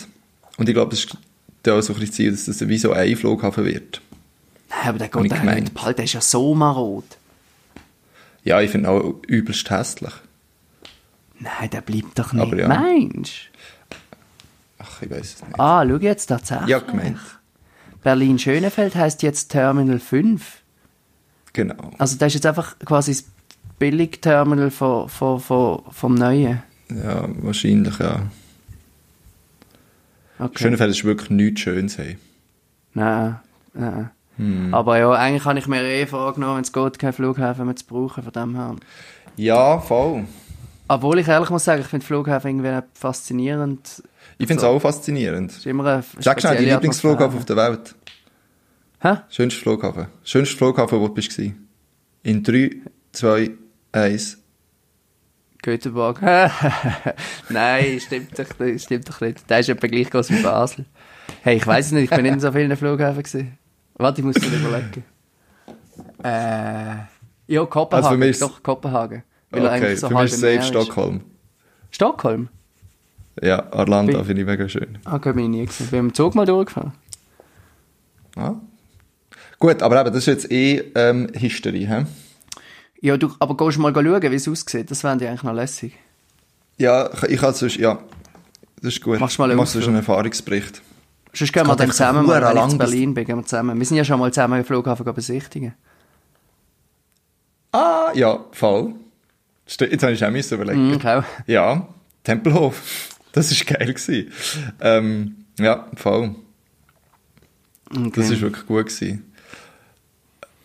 Und 0.57 0.69
ich 0.69 0.75
glaube, 0.75 0.91
das 0.91 0.99
ist 0.99 1.17
da 1.63 1.81
so 1.81 1.93
ein 1.93 1.99
bisschen 1.99 2.13
Ziel, 2.13 2.31
dass 2.31 2.45
das 2.45 2.67
wie 2.67 2.77
so 2.77 2.91
ein 2.91 3.15
Flughafen 3.15 3.65
wird. 3.65 4.01
Nein, 4.77 4.89
aber 4.89 4.97
der 4.97 5.07
geht 5.09 5.33
auch 5.33 5.43
nicht 5.43 5.73
bald, 5.73 5.97
der 5.97 6.05
ist 6.05 6.13
ja 6.13 6.21
so 6.21 6.55
marot. 6.55 7.05
Ja, 8.43 8.61
ich 8.61 8.71
finde 8.71 8.89
auch 8.89 9.15
übelst 9.27 9.69
hässlich. 9.69 10.13
Nein, 11.39 11.69
der 11.71 11.81
bleibt 11.81 12.17
doch 12.17 12.33
nicht. 12.33 12.41
Aber 12.41 12.57
ja. 12.57 12.67
Mensch. 12.67 13.51
Ach, 14.79 15.01
ich 15.01 15.09
weiß 15.09 15.35
es 15.35 15.41
nicht. 15.43 15.59
Ah, 15.59 15.85
schau 15.87 15.95
jetzt 15.97 16.27
tatsächlich. 16.27 16.69
Ja, 16.69 16.79
gemeint. 16.79 17.19
Berlin-Schönefeld 18.03 18.95
heißt 18.95 19.23
jetzt 19.23 19.49
Terminal 19.49 19.99
5. 19.99 20.61
Genau. 21.53 21.91
Also 21.97 22.17
das 22.17 22.27
ist 22.27 22.33
jetzt 22.35 22.45
einfach 22.45 22.77
quasi 22.79 23.13
das 23.13 23.25
Billigterminal 23.79 24.71
von, 24.71 25.09
von, 25.09 25.39
von, 25.39 25.81
vom 25.89 26.13
Neuen. 26.13 26.61
Ja, 26.89 27.27
wahrscheinlich, 27.41 27.97
ja. 27.97 28.27
Okay. 30.37 30.63
Schönefeld 30.63 30.91
ist 30.91 31.03
wirklich 31.03 31.29
nichts 31.31 31.61
Schönes. 31.61 31.97
Hey. 31.97 32.17
Nein, 32.93 33.39
nein. 33.73 34.11
Hm. 34.37 34.73
Aber 34.73 34.97
ja, 34.97 35.11
eigentlich 35.11 35.45
habe 35.45 35.59
ich 35.59 35.67
mir 35.67 35.81
eh 35.81 36.05
vorgenommen, 36.05 36.57
wenn 36.57 36.63
es 36.63 36.73
geht, 36.73 36.99
keinen 36.99 37.13
Flughafen 37.13 37.65
mehr 37.65 37.75
zu 37.75 37.85
brauchen 37.85 38.23
von 38.23 38.33
dem 38.33 38.55
her. 38.55 38.75
Ja, 39.37 39.79
voll. 39.79 40.25
Obwohl 40.87 41.19
ich 41.19 41.27
ehrlich 41.27 41.49
muss 41.49 41.65
sagen, 41.65 41.81
ich 41.81 41.87
finde 41.87 42.05
Flughafen 42.05 42.49
irgendwie 42.49 42.87
faszinierend. 42.93 44.03
Ich 44.37 44.47
finde 44.47 44.61
es 44.61 44.67
auch 44.67 44.79
faszinierend. 44.79 45.51
Ist 45.51 45.65
immer 45.65 45.85
eine 45.85 46.03
Sag 46.19 46.39
schnell, 46.39 46.53
dein 46.53 46.57
spezielle 46.57 46.73
Lieblingsflughafen 46.73 47.37
auf 47.37 47.45
der 47.45 47.55
Welt. 47.55 47.95
Hä? 49.01 49.17
Schönster 49.29 49.61
Flughafen. 49.61 50.07
Schönster 50.23 50.57
Flughafen, 50.57 50.99
wo 50.99 51.07
du 51.07 51.13
bist. 51.13 51.29
gewesen. 51.29 51.69
In 52.23 52.43
3, 52.43 52.71
2, 53.13 53.51
1. 53.91 54.37
Göteborg. 55.61 56.21
Nein, 57.49 57.99
stimmt 57.99 58.37
doch, 58.37 58.59
nicht, 58.59 58.83
stimmt 58.83 59.09
doch 59.09 59.21
nicht. 59.21 59.49
Der 59.49 59.59
ist 59.59 59.69
etwa 59.69 59.87
gleich 59.87 60.09
groß 60.11 60.29
wie 60.29 60.43
Basel. 60.43 60.85
Hey, 61.41 61.57
ich 61.57 61.65
weiß 61.65 61.87
es 61.87 61.91
nicht, 61.91 62.03
ich 62.03 62.09
bin 62.11 62.21
nicht 62.21 62.33
in 62.33 62.39
so 62.39 62.51
vielen 62.51 62.75
Flughäfen 62.77 63.23
gewesen. 63.23 63.57
Warte, 63.95 64.21
ich 64.21 64.25
muss 64.25 64.35
mir 64.39 64.47
überlegen. 64.57 65.03
Äh, 66.23 66.95
ja, 67.47 67.65
Kopenhagen. 67.65 67.93
Also 67.93 68.09
für 68.09 68.17
mich 68.17 68.29
ist- 68.31 68.41
doch, 68.41 68.61
Kopenhagen. 68.63 69.23
Weil 69.51 69.65
Okay, 69.67 69.95
so 69.95 70.07
für 70.07 70.13
mich 70.15 70.23
ist 70.25 70.33
im 70.43 70.55
safe 70.57 70.61
Stockholm. 70.63 71.21
Stockholm? 71.91 72.49
Ja, 73.41 73.71
Arlanda 73.71 74.13
Bin- 74.17 74.25
finde 74.25 74.41
ich 74.41 74.47
mega 74.47 74.67
schön. 74.67 74.97
Okay, 75.05 75.33
bin 75.33 75.43
ich 75.45 75.49
nie 75.59 75.65
gesehen. 75.65 75.87
Bin 75.91 75.99
dem 76.07 76.13
Zug 76.13 76.35
mal 76.35 76.45
durchgefahren. 76.45 76.93
Ah. 78.35 78.55
Gut, 79.59 79.81
aber 79.83 80.01
eben, 80.01 80.09
das 80.13 80.23
ist 80.23 80.25
jetzt 80.25 80.51
eh 80.51 80.83
ähm, 80.95 81.29
History, 81.33 81.85
hä? 81.85 82.05
Ja, 83.01 83.17
du, 83.17 83.31
aber 83.39 83.55
gehst 83.55 83.77
du 83.77 83.81
mal 83.81 83.93
schauen, 83.93 84.21
wie 84.31 84.35
es 84.35 84.47
aussieht? 84.47 84.89
Das 84.91 84.99
ich 84.99 85.05
eigentlich 85.05 85.43
noch 85.43 85.53
lässig. 85.53 85.93
Ja, 86.77 87.09
ich- 87.27 87.39
kann 87.39 87.53
sonst, 87.53 87.77
ja, 87.77 87.99
das 88.81 88.95
ist 88.95 89.01
gut. 89.03 89.19
Machst 89.19 89.37
du 89.37 89.41
mal 89.43 89.49
einen 89.51 89.57
Machst 89.57 89.75
du 89.75 89.79
einen 89.79 89.95
Erfahrungsbericht. 89.95 90.81
Sonst 91.35 91.51
gehen 91.51 91.67
wir 91.67 91.75
dann 91.75 91.91
zusammen, 91.91 92.25
mal, 92.25 92.41
wenn 92.41 92.65
ich 92.65 92.71
in 92.71 92.77
Berlin 92.77 93.13
bin, 93.13 93.25
gehen 93.25 93.37
wir 93.37 93.45
zusammen. 93.45 93.77
Wir 93.77 93.85
sind 93.85 93.97
ja 93.97 94.05
schon 94.05 94.19
mal 94.19 94.31
zusammen 94.31 94.55
den 94.55 94.65
Flughafen 94.65 95.05
besichtigen. 95.13 95.73
Ah, 97.73 98.11
ja, 98.13 98.39
voll. 98.51 98.95
Jetzt 99.67 100.03
habe 100.03 100.13
ich 100.13 100.23
auch 100.23 100.31
müssen 100.31 100.53
überlegen. 100.53 100.91
Mhm, 100.91 100.99
klar. 100.99 101.25
Ja, 101.45 101.87
Tempelhof. 102.23 102.81
Das 103.33 103.51
ist 103.51 103.67
geil 103.67 103.93
gewesen. 103.93 104.31
Ähm, 104.79 105.45
ja, 105.59 105.87
voll. 105.95 106.35
Okay. 107.91 108.11
Das 108.15 108.29
ist 108.29 108.39
wirklich 108.39 108.65
gut 108.65 108.85
gewesen. 108.85 109.33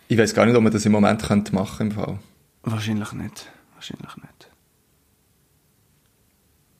Ich 0.07 0.17
weiß 0.17 0.35
gar 0.35 0.47
nicht, 0.47 0.55
ob 0.55 0.63
man 0.63 0.73
das 0.73 0.87
im 0.87 0.93
Moment 0.93 1.21
könnte 1.21 1.53
machen 1.53 1.89
im 1.89 1.97
Fall. 1.97 2.21
Wahrscheinlich 2.63 3.11
nicht. 3.11 3.51
Wahrscheinlich 3.75 4.17
nicht. 4.19 4.51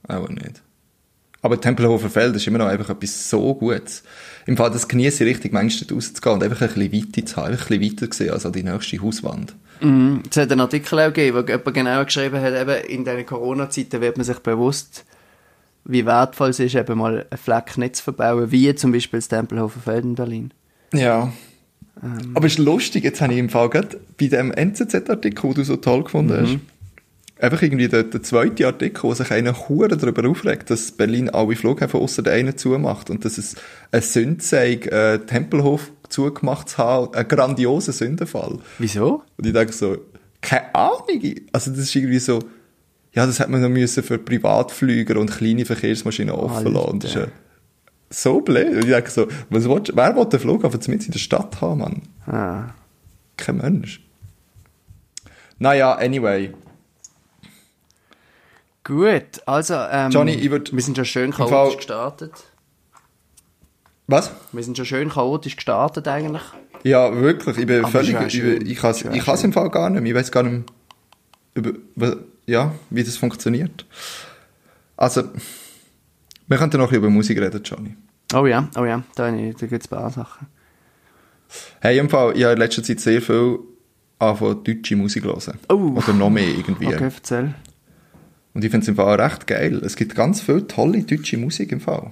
Auch 0.07 0.29
nicht. 0.29 0.63
Aber 1.43 1.61
Tempelhofer 1.61 2.11
Feld 2.11 2.37
ist 2.37 2.47
immer 2.47 2.59
noch 2.59 2.67
einfach 2.67 2.91
etwas 2.91 3.31
so 3.31 3.55
Gutes. 3.55 4.03
Im 4.47 4.57
Fall, 4.57 4.71
das 4.71 4.89
genieße 4.89 5.25
ich 5.25 5.31
richtig, 5.31 5.53
manchmal 5.53 5.87
dort 5.89 5.97
rauszugehen 5.97 6.35
und 6.35 6.43
einfach 6.43 6.61
ein 6.61 6.69
bisschen 6.69 6.93
Weite 6.93 7.25
zu 7.25 7.37
haben. 7.37 7.53
Einfach 7.53 7.71
ein 7.71 7.79
bisschen 7.79 7.97
weiter 7.97 8.07
gesehen 8.09 8.31
als 8.31 8.47
an 8.47 8.53
die 8.53 8.63
nächste 8.63 9.01
Hauswand. 9.01 9.55
Mhm. 9.81 10.23
Es 10.31 10.37
hat 10.37 10.53
einen 10.53 10.61
Artikel 10.61 10.99
auch 10.99 11.13
gegeben, 11.13 11.39
wo 11.39 11.41
jemand 11.41 11.75
genau 11.75 12.05
geschrieben 12.05 12.41
hat, 12.41 12.55
eben 12.55 12.85
in 12.87 13.05
diesen 13.05 13.27
Corona-Zeiten 13.27 14.01
wird 14.01 14.17
man 14.19 14.25
sich 14.25 14.39
bewusst, 14.41 15.05
wie 15.85 16.05
wertvoll 16.05 16.51
es 16.51 16.61
ist, 16.61 16.75
eben 16.75 16.99
mal 16.99 17.27
einen 17.31 17.39
Fleck 17.39 17.79
nicht 17.79 17.97
zu 17.97 18.05
verbauen, 18.05 18.51
wie 18.51 18.75
zum 18.75 18.93
Beispiel 18.93 19.19
das 19.19 19.29
Tempelhofer 19.29 19.81
Feld 19.81 20.05
in 20.05 20.15
Berlin. 20.15 20.51
Ja. 20.93 21.33
Aber 22.35 22.47
es 22.47 22.55
ist 22.55 22.59
lustig, 22.59 23.05
jetzt 23.05 23.21
habe 23.21 23.33
ich 23.33 23.39
im 23.39 23.49
Fall 23.49 23.69
gerade 23.69 24.01
bei 24.19 24.27
dem 24.29 24.53
NZZ-Artikel, 24.53 25.49
den 25.49 25.55
du 25.55 25.65
so 25.65 25.77
toll 25.77 26.05
gefunden 26.05 26.37
hast, 26.41 26.59
einfach 27.41 27.63
irgendwie 27.63 27.89
der, 27.89 28.05
der 28.05 28.23
zweite 28.23 28.67
Artikel, 28.67 29.03
wo 29.05 29.15
sich 29.15 29.31
einer 29.31 29.69
Hure 29.69 29.89
darüber 29.89 30.29
aufregt, 30.29 30.71
dass 30.71 30.93
Berlin 30.93 31.31
alle 31.31 31.57
Flughäfen 31.57 32.01
außer 32.01 32.23
der 32.23 32.35
einen 32.35 32.57
zumacht 32.57 33.11
und 33.11 33.25
dass 33.25 33.39
es 33.39 33.57
ein 33.93 34.03
Sünde 34.03 34.43
sei, 34.43 34.75
äh, 34.75 35.19
Tempelhof 35.19 35.93
zugemacht 36.09 36.71
zu 36.71 36.79
haben, 36.79 37.15
ein 37.15 37.27
grandioser 37.27 37.93
Sündenfall. 37.93 38.59
Wieso? 38.79 39.23
Und 39.37 39.47
ich 39.47 39.53
denke 39.53 39.73
so, 39.73 39.97
keine 40.41 40.75
Ahnung. 40.75 41.35
Also 41.53 41.71
das 41.71 41.81
ist 41.81 41.95
irgendwie 41.95 42.19
so, 42.19 42.41
ja, 43.13 43.27
das 43.27 43.39
hätte 43.39 43.51
man 43.51 43.61
noch 43.61 43.69
müssen 43.69 44.03
für 44.03 44.19
Privatflüger 44.19 45.19
und 45.19 45.31
kleine 45.31 45.65
Verkehrsmaschinen 45.65 46.35
offen 46.35 46.73
lassen. 46.73 47.01
Das 47.01 47.11
ist 47.11 47.17
ja 47.17 47.27
so 48.11 48.41
blöd. 48.41 48.75
Und 48.75 48.81
ich 48.81 48.87
denke 48.91 49.11
so, 49.11 49.29
was 49.49 49.69
willst, 49.69 49.97
wer 49.97 50.17
will 50.17 50.27
den 50.27 50.41
Flughafen 50.41 50.81
mitten 50.89 51.07
in 51.07 51.13
der 51.13 51.19
Stadt 51.19 51.61
haben, 51.61 51.81
Mann? 51.81 52.03
Ah. 52.27 52.75
Kein 53.37 53.59
Mensch. 53.59 54.01
Naja, 55.59 55.93
anyway. 55.95 56.53
Gut, 58.85 59.43
also, 59.47 59.75
ähm, 59.75 60.11
Johnny, 60.11 60.33
ich 60.33 60.51
würd- 60.51 60.75
wir 60.75 60.83
sind 60.83 60.97
schon 60.97 61.05
schön 61.05 61.33
Fall- 61.33 61.49
chaotisch 61.49 61.77
gestartet. 61.77 62.33
Was? 64.07 64.33
Wir 64.53 64.63
sind 64.65 64.77
schon 64.77 64.87
schön 64.87 65.09
chaotisch 65.11 65.57
gestartet 65.57 66.09
eigentlich. 66.09 66.43
Ja, 66.83 67.15
wirklich. 67.15 67.59
Ich 67.59 67.67
bin 67.67 67.81
Aber 67.85 67.89
völlig, 67.93 68.15
ich, 68.15 68.43
ich, 68.43 68.71
ich, 68.71 68.81
schön. 68.99 69.13
im 69.45 69.53
Fall 69.53 69.69
gar 69.71 69.91
nicht 69.91 70.01
mehr. 70.03 70.11
Ich 70.13 70.17
weiß 70.19 70.33
gar 70.33 70.43
nicht 70.43 70.65
über, 71.55 72.17
ja, 72.47 72.73
wie 72.89 73.05
das 73.05 73.17
funktioniert. 73.17 73.85
Also, 74.97 75.25
wir 76.49 76.57
könnten 76.57 76.79
noch 76.79 76.87
ein 76.87 76.89
bisschen 76.91 77.03
über 77.05 77.11
Musik 77.11 77.39
reden, 77.41 77.63
Johnny. 77.63 77.97
Oh 78.35 78.47
ja, 78.47 78.69
oh 78.77 78.85
ja, 78.85 79.03
da, 79.15 79.31
da 79.31 79.37
gibt 79.37 79.73
es 79.85 79.93
ein 79.93 79.97
paar 79.99 80.11
Sachen. 80.11 80.47
Hey, 81.81 81.99
im 81.99 82.09
Fall, 82.09 82.37
ich 82.37 82.45
habe 82.45 82.55
in 82.55 82.59
letzter 82.61 82.83
Zeit 82.83 83.01
sehr 83.01 83.21
viel 83.21 83.59
angefangen, 84.19 84.65
deutsche 84.65 84.97
Musik 84.97 85.23
zu 85.25 85.29
hören. 85.29 85.59
Oh. 85.69 85.99
Oder 85.99 86.13
noch 86.15 86.31
mehr 86.31 86.49
irgendwie. 86.49 86.87
Okay, 86.87 87.11
erzähl. 87.15 87.55
Und 88.55 88.65
ich 88.65 88.71
finde 88.71 88.85
es 88.85 88.89
im 88.89 88.97
Fall 88.97 89.21
recht 89.21 89.47
geil. 89.47 89.81
Es 89.85 89.97
gibt 89.97 90.15
ganz 90.15 90.41
viel 90.41 90.63
tolle 90.63 91.03
deutsche 91.03 91.37
Musik 91.37 91.73
im 91.73 91.81
Fall. 91.81 92.11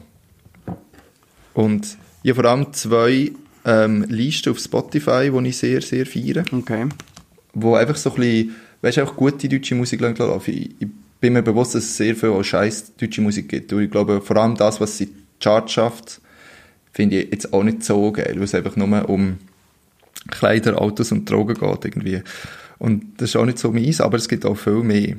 Und 1.55 1.97
ich 2.23 2.31
habe 2.31 2.43
vor 2.43 2.51
allem 2.51 2.73
zwei 2.73 3.33
ähm, 3.65 4.05
Listen 4.09 4.53
auf 4.53 4.59
Spotify, 4.59 5.31
die 5.31 5.49
ich 5.49 5.57
sehr, 5.57 5.81
sehr 5.81 6.07
feiere. 6.07 6.45
Okay. 6.53 6.87
Wo 7.55 7.75
einfach 7.75 7.97
so 7.97 8.11
ein 8.11 8.17
bisschen, 8.17 8.55
weißt 8.83 8.99
du, 8.99 9.03
auch 9.03 9.17
gute 9.17 9.49
deutsche 9.49 9.75
Musik 9.75 10.01
laufen. 10.01 10.55
Ich, 10.55 10.71
ich 10.79 10.89
bin 11.21 11.33
mir 11.33 11.43
bewusst, 11.43 11.75
dass 11.75 11.85
es 11.85 11.97
sehr 11.97 12.15
viel 12.15 12.29
auch 12.29 12.43
scheiß 12.43 12.95
deutsche 12.97 13.21
Musik 13.21 13.49
gibt. 13.49 13.73
Und 13.73 13.83
ich 13.83 13.91
glaube, 13.91 14.21
vor 14.21 14.37
allem 14.37 14.55
das, 14.55 14.81
was 14.81 14.97
sie 14.97 15.11
Charts 15.41 15.73
schafft, 15.73 16.21
finde 16.93 17.21
ich 17.21 17.33
jetzt 17.33 17.53
auch 17.53 17.65
nicht 17.65 17.83
so 17.83 18.13
geil, 18.13 18.35
weil 18.37 18.45
es 18.45 18.55
einfach 18.55 18.77
nur 18.77 19.09
um 19.09 19.39
Kleider, 20.31 20.81
Autos 20.81 21.13
und 21.13 21.29
Drogen 21.31 21.55
geht 21.55 21.85
irgendwie. 21.85 22.23
Und 22.79 23.21
das 23.21 23.31
ist 23.31 23.37
auch 23.37 23.45
nicht 23.45 23.59
so 23.59 23.73
meins, 23.73 24.01
aber 24.01 24.17
es 24.17 24.29
gibt 24.29 24.47
auch 24.47 24.57
viel 24.57 24.83
mehr. 24.83 25.17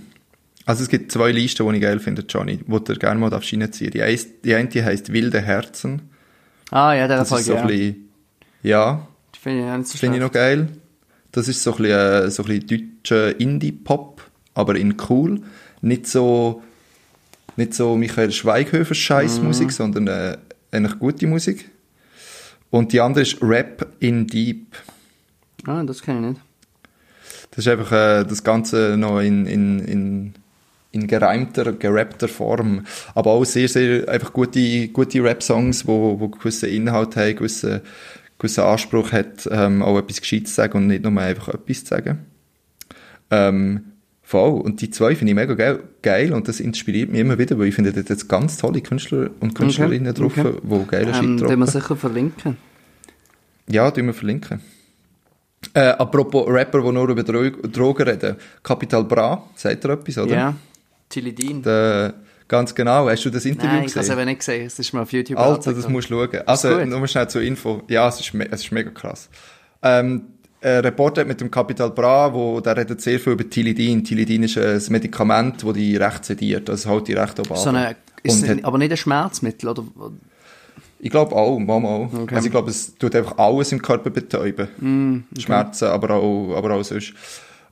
Also 0.65 0.84
es 0.84 0.89
gibt 0.89 1.12
zwei 1.12 1.32
Listen, 1.32 1.67
die 1.67 1.76
ich 1.78 1.82
geil 1.82 2.00
finde, 2.00 2.24
Johnny, 2.28 2.60
wo 2.67 2.80
du 2.80 2.93
gerne 2.95 3.19
mal 3.19 3.30
reinziehen 3.30 3.60
darfst. 3.62 3.89
Die, 4.43 4.54
eine- 4.54 4.69
die 4.69 4.84
heisst 4.84 5.12
Wilde 5.12 5.41
Herzen. 5.41 6.04
Ah, 6.72 6.93
ja, 6.93 7.08
der 7.08 7.17
Das 7.17 7.32
ist 7.32 7.45
so 7.45 7.56
ein 7.56 7.67
bisschen, 7.67 8.10
ja, 8.62 9.08
Die 9.36 9.39
finde 9.39 9.65
ich 9.72 9.78
nicht 9.78 9.88
so 9.88 9.98
finde 9.98 10.17
ich 10.17 10.22
noch 10.24 10.32
geil. 10.32 10.67
Das 11.32 11.48
ist 11.48 11.63
so 11.63 11.72
ein 11.72 11.78
bisschen, 11.78 11.98
äh, 12.00 12.30
so 12.32 12.43
ein 12.43 12.60
bisschen 12.60 12.89
deutscher 13.02 13.39
Indie-Pop, 13.39 14.22
aber 14.54 14.76
in 14.76 14.95
cool. 15.10 15.41
Nicht 15.82 16.06
so, 16.08 16.62
nicht 17.56 17.74
so 17.74 17.95
Michael 17.95 18.32
Schweighöfer 18.32 18.93
Scheißmusik, 18.95 19.72
sondern 19.72 20.08
äh, 20.08 20.38
eigentlich 20.72 21.00
gute 21.00 21.26
Musik. 21.26 21.69
Und 22.69 22.93
die 22.93 23.02
andere 23.02 23.24
ist 23.24 23.41
Rap 23.41 23.88
in 24.00 24.28
Deep. 24.28 24.76
Ah, 25.65 25.82
das 25.84 26.02
kenne 26.04 26.19
ich 26.19 26.26
nicht. 26.34 26.41
Das 27.52 27.65
ist 27.65 27.67
einfach 27.67 27.91
äh, 27.91 28.24
das 28.26 28.43
Ganze 28.43 28.95
noch 28.98 29.19
in, 29.22 29.45
in, 29.48 29.80
in, 29.80 30.34
in 30.91 31.08
gereimter, 31.08 31.73
gerappter 31.73 32.28
Form. 32.28 32.86
Aber 33.15 33.32
auch 33.32 33.45
sehr, 33.45 33.67
sehr 33.67 34.08
einfach 34.10 34.34
gute, 34.34 34.88
gute 34.89 35.23
Rap-Songs, 35.23 35.88
wo, 35.88 36.19
wo 36.19 36.30
gewissen 36.30 36.69
Inhalt 36.69 37.15
haben, 37.15 37.36
gewissen, 37.36 37.82
gewissen 38.38 38.63
Anspruch 38.63 39.12
hat, 39.12 39.47
ähm, 39.52 39.82
auch 39.84 39.97
etwas 39.97 40.21
Gescheites 40.21 40.52
zu 40.52 40.56
sagen 40.56 40.78
und 40.78 40.88
nicht 40.88 41.04
nur 41.04 41.21
einfach 41.21 41.49
etwas 41.49 41.84
zu 41.84 41.86
sagen. 41.86 42.25
Ähm, 43.30 43.84
voll. 44.23 44.62
Und 44.62 44.82
die 44.82 44.89
zwei 44.89 45.15
finde 45.15 45.32
ich 45.32 45.36
mega 45.36 45.54
geil, 45.54 45.80
geil 46.02 46.34
und 46.34 46.47
das 46.47 46.60
inspiriert 46.60 47.12
mich 47.12 47.21
immer 47.21 47.38
wieder, 47.38 47.60
weil 47.60 47.67
ich 47.67 47.75
finde, 47.75 47.93
da 47.93 47.99
jetzt 48.02 48.28
ganz 48.28 48.58
tolle 48.58 48.82
Künstler 48.82 49.30
und 49.39 49.54
Künstlerinnen 49.54 50.13
drauf, 50.13 50.38
okay. 50.38 50.54
die 50.63 50.88
geile 50.88 51.12
Ähm, 51.12 51.38
Shit 51.38 51.49
den 51.49 51.60
wir 51.60 51.67
sicher 51.67 51.95
verlinken. 51.95 52.58
Ja, 53.67 53.91
tun 53.91 54.08
wir 54.08 54.13
verlinken. 54.13 54.62
Äh, 55.73 55.89
apropos 55.89 56.47
Rapper, 56.47 56.82
die 56.82 56.91
nur 56.91 57.10
über 57.10 57.21
Dro 57.21 57.49
Drogen 57.49 58.08
reden. 58.08 58.38
Capital 58.63 59.04
Bra, 59.04 59.43
sagt 59.56 59.84
er 59.84 59.91
etwas, 59.91 60.17
oder? 60.17 60.36
Ja. 60.36 60.56
Tilidin. 61.10 61.62
Der, 61.63 62.13
ganz 62.48 62.74
genau. 62.74 63.10
Hast 63.10 63.26
du 63.26 63.30
das 63.30 63.45
Interview 63.45 63.67
Nein, 63.74 63.86
ich 63.86 63.91
habe 63.91 64.00
es 64.02 64.08
gesehen? 64.08 64.19
eben 64.19 64.26
nicht 64.28 64.39
gesehen. 64.39 64.65
Es 64.67 64.80
ist 64.80 64.93
mal 64.93 65.02
auf 65.02 65.12
YouTube 65.12 65.38
angezeigt 65.38 65.78
das 65.78 65.89
musst 65.89 66.10
du 66.10 66.15
schauen. 66.15 66.41
Also, 66.48 66.86
nur 66.86 67.08
schnell 67.08 67.28
zur 67.28 67.41
Info. 67.41 67.82
Ja, 67.88 68.08
es 68.08 68.19
ist, 68.19 68.34
es 68.34 68.62
ist 68.62 68.72
mega 68.72 68.89
krass. 68.91 69.30
Ähm, 69.82 70.24
ein 70.62 70.80
Reporter 70.80 71.24
mit 71.26 71.39
dem 71.39 71.50
Capital 71.50 71.89
Bra, 71.91 72.34
wo, 72.34 72.60
der 72.60 72.76
redet 72.76 73.00
sehr 73.02 73.19
viel 73.19 73.34
über 73.34 73.50
Tilidin. 73.50 74.04
Tilidin 74.04 74.43
ist 74.43 74.58
ein 74.58 74.82
Medikament, 74.89 75.63
das 75.63 75.74
die 75.74 75.95
recht 75.95 76.26
sediert. 76.26 76.69
Also, 76.69 76.89
es 76.89 76.93
hält 76.95 77.08
die 77.08 77.13
recht 77.13 77.39
oben 77.39 77.56
So 77.56 77.69
eine, 77.69 77.95
ist 78.24 78.43
es 78.43 78.50
hat- 78.50 78.63
aber 78.65 78.78
nicht 78.78 78.91
ein 78.91 78.98
Schmerzmittel, 78.98 79.69
oder? 79.69 79.84
Ich 81.02 81.10
glaube 81.10 81.34
auch, 81.34 81.58
Mama 81.58 81.88
auch. 81.88 82.13
Okay. 82.13 82.36
Also 82.36 82.48
ich 82.48 82.52
glaube, 82.52 82.69
es 82.72 82.93
tut 82.98 83.15
einfach 83.15 83.38
alles 83.38 83.72
im 83.72 83.82
Körper 83.82 84.10
betäuben. 84.10 84.67
Mm, 85.34 85.39
Schmerzen, 85.39 85.86
aber 85.86 86.15
auch, 86.15 86.54
aber 86.58 86.72
auch 86.74 86.84
sonst. 86.84 87.13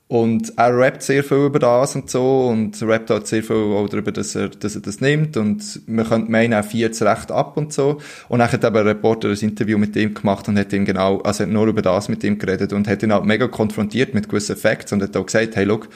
Und 0.10 0.54
er 0.58 0.78
rappt 0.78 1.04
sehr 1.04 1.22
viel 1.22 1.48
über 1.48 1.60
das 1.60 1.93
und 1.98 2.10
so 2.10 2.48
und 2.48 2.82
rappt 2.82 3.10
halt 3.10 3.28
sehr 3.28 3.43
viel 3.43 3.58
auch 3.58 3.89
darüber, 3.89 4.13
dass 4.13 4.36
er, 4.36 4.48
dass 4.48 4.76
er 4.76 4.82
das 4.82 5.02
nimmt 5.02 5.36
und 5.36 5.82
man 5.86 6.08
könnte 6.08 6.32
meinen, 6.32 6.54
er 6.54 6.63
feiert 6.63 7.02
recht 7.02 7.30
ab 7.30 7.58
und 7.58 7.74
so. 7.74 8.00
Und 8.30 8.39
dann 8.39 8.50
hat 8.50 8.63
eben 8.63 8.76
ein 8.78 8.88
Reporter 8.88 9.28
ein 9.28 9.38
Interview 9.38 9.78
mit 9.78 9.98
ihm 9.98 10.13
gemacht 10.13 10.48
und 10.48 10.58
hat 10.58 10.72
ihm 10.72 10.86
genau, 10.86 11.20
also 11.20 11.43
hat 11.43 11.52
nur 11.52 11.67
über 11.67 11.82
das 11.82 12.08
mit 12.08 12.24
ihm 12.24 12.39
geredet 12.39 12.72
und 12.72 12.88
hat 12.88 13.04
ihn 13.04 13.12
halt 13.12 13.26
mega 13.26 13.50
konfrontiert 13.50 14.13
mit 14.13 14.30
gewissen 14.30 14.56
Facts 14.56 14.93
und 14.93 15.04
hat 15.04 15.17
auch 15.17 15.26
gesagt, 15.26 15.58
hey, 15.58 15.65
look, 15.65 15.89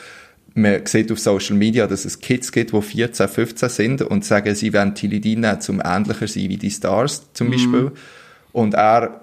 man 0.55 0.85
sieht 0.85 1.09
auf 1.09 1.19
Social 1.19 1.55
Media, 1.55 1.87
dass 1.87 2.03
es 2.03 2.19
Kids 2.19 2.51
gibt, 2.51 2.73
die 2.73 2.81
14, 2.81 3.29
15 3.29 3.69
sind 3.69 4.01
und 4.01 4.25
sagen, 4.25 4.53
sie 4.55 4.73
wollen 4.73 4.93
Tilidin 4.93 5.39
nehmen, 5.39 5.61
zum 5.61 5.81
ähnlicher 5.81 6.27
sein 6.27 6.49
wie 6.49 6.57
die 6.57 6.69
Stars 6.69 7.31
zum 7.31 7.51
Beispiel. 7.51 7.91
Und 8.51 8.73
er 8.73 9.21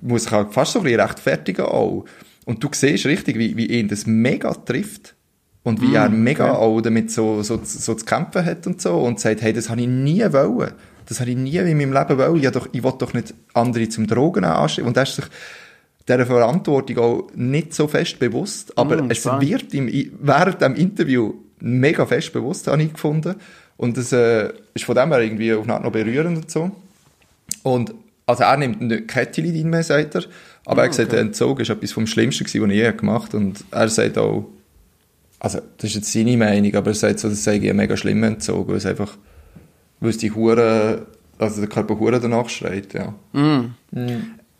muss 0.00 0.22
sich 0.22 0.32
halt 0.32 0.54
fast 0.54 0.72
so 0.72 0.78
ein 0.78 0.84
bisschen 0.84 1.00
rechtfertigen 1.00 1.66
auch. 1.66 2.06
Und 2.46 2.64
du 2.64 2.70
siehst 2.72 3.04
richtig, 3.04 3.38
wie, 3.38 3.56
wie 3.58 3.66
ihn 3.66 3.88
das 3.88 4.06
mega 4.06 4.54
trifft. 4.54 5.14
Und 5.62 5.82
wie 5.82 5.94
er 5.94 6.08
mega 6.08 6.52
auch 6.54 6.80
damit 6.80 7.10
so, 7.10 7.42
so, 7.42 7.60
so 7.62 7.94
zu 7.94 8.04
kämpfen 8.06 8.44
hat 8.44 8.66
und 8.68 8.80
so. 8.80 8.94
Und 8.98 9.18
sagt, 9.20 9.42
hey, 9.42 9.52
das 9.52 9.68
habe 9.68 9.80
ich 9.82 9.88
nie 9.88 10.22
wollen. 10.32 10.70
Das 11.06 11.20
habe 11.20 11.30
ich 11.30 11.36
nie 11.36 11.56
in 11.58 11.76
meinem 11.76 11.92
Leben 11.92 12.18
wollen. 12.18 12.36
Ich, 12.36 12.46
hab 12.46 12.52
doch, 12.54 12.68
ich 12.72 12.82
will 12.82 12.92
doch 12.98 13.12
nicht 13.14 13.34
andere 13.52 13.88
zum 13.88 14.06
Drogen 14.06 14.44
anschreiben. 14.44 14.86
Und 14.88 14.96
er 14.96 15.02
ist 15.02 15.16
sich 15.16 15.24
dieser 16.08 16.24
Verantwortung 16.24 16.98
auch 16.98 17.28
nicht 17.34 17.74
so 17.74 17.88
fest 17.88 18.18
bewusst. 18.20 18.78
Aber 18.78 19.02
Mm, 19.02 19.10
es 19.10 19.18
spannend. 19.18 19.48
wird 19.48 19.74
ihm 19.74 19.90
während 20.20 20.60
dem 20.62 20.76
Interview 20.76 21.34
mega 21.58 22.06
fest 22.06 22.32
bewusst, 22.32 22.68
habe 22.68 22.80
ich 22.82 22.92
gefunden. 22.92 23.34
Und 23.76 23.96
das 23.96 24.12
äh, 24.12 24.52
ist 24.72 24.84
von 24.84 24.94
dem 24.94 25.10
her 25.10 25.20
irgendwie 25.20 25.52
auf 25.52 25.64
eine 25.64 25.74
Art 25.74 25.82
noch 25.84 25.90
berührend 25.92 26.36
und 26.38 26.50
so. 26.50 26.70
Und 27.64 27.92
also 28.24 28.44
er 28.44 28.56
nimmt 28.56 28.80
nicht 28.82 29.08
kein 29.08 29.30
Tilidin 29.32 29.70
mehr, 29.70 29.82
sagt 29.82 30.14
er. 30.14 30.24
Aber 30.66 30.82
er 30.82 30.84
hat 30.84 30.90
gesagt, 30.90 31.12
der 31.12 31.20
Entzug 31.20 31.60
ist 31.60 31.70
etwas 31.70 31.92
vom 31.92 32.06
Schlimmsten 32.06 32.44
gewesen, 32.44 32.62
was 32.62 32.70
er 32.70 32.74
je 32.74 32.92
gemacht 32.96 33.26
hat. 33.32 33.34
Und 33.34 33.64
er 33.70 33.88
sagt 33.88 34.18
auch, 34.18 34.46
also 35.38 35.60
das 35.78 35.90
ist 35.90 35.96
jetzt 35.96 36.12
seine 36.12 36.36
Meinung, 36.36 36.74
aber 36.74 36.88
er 36.90 36.94
sagt 36.94 37.20
so, 37.20 37.28
das 37.28 37.42
sei 37.44 37.60
ein 37.70 37.76
mega 37.76 37.96
schlimmer 37.96 38.26
Entzug, 38.26 38.68
weil 38.68 38.76
es 38.76 38.86
einfach, 38.86 39.16
weil 40.00 40.10
es 40.10 40.18
die 40.18 40.32
Hure, 40.32 41.06
also 41.38 41.60
der 41.60 41.68
Körper 41.68 41.98
Hure 41.98 42.20
danach 42.20 42.48
schreit, 42.48 42.92
ja. 42.94 43.14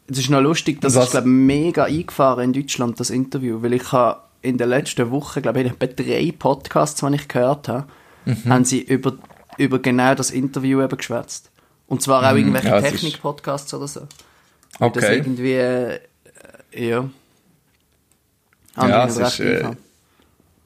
Es 0.09 0.19
ist 0.19 0.31
noch 0.31 0.41
lustig, 0.41 0.81
das 0.81 0.95
Was- 0.95 1.07
ist, 1.07 1.11
glaube 1.13 1.27
ich, 1.29 1.33
mega 1.35 1.85
eingefahren 1.85 2.45
in 2.45 2.53
Deutschland, 2.53 3.01
das 3.01 3.11
Interview, 3.11 3.63
weil 3.63 3.73
ich 3.73 3.91
habe 3.93 4.21
in 4.43 4.59
den 4.59 4.69
letzten 4.69 5.11
Wochen, 5.11 5.43
glaube 5.43 5.61
ich, 5.61 5.67
in 5.67 5.73
etwa 5.73 5.87
drei 6.03 6.33
Podcasts, 6.39 7.01
die 7.01 7.15
ich 7.17 7.27
gehört 7.27 7.69
habe, 7.69 7.87
Mhm. 8.27 8.45
haben 8.49 8.65
sie 8.65 8.81
über, 8.83 9.17
über 9.59 9.79
genau 9.81 10.15
das 10.15 10.31
Interview 10.31 10.83
eben 10.83 10.97
geschwätzt. 10.97 11.51
Und 11.89 12.03
zwar 12.03 12.31
auch 12.31 12.37
irgendwelche 12.37 12.69
Mhm. 12.69 12.73
Ja, 12.75 12.79
es 12.79 12.85
ist- 12.85 12.91
Technik-Podcasts 13.01 13.75
oder 13.75 13.89
so. 13.89 14.01
Das 14.79 14.89
Okay. 14.89 15.17
irgendwie, 15.17 15.53
äh, 15.55 15.99
ja. 16.75 17.09
Ja, 18.77 19.07
es 19.07 19.17
ist, 19.17 19.41
äh. 19.41 19.71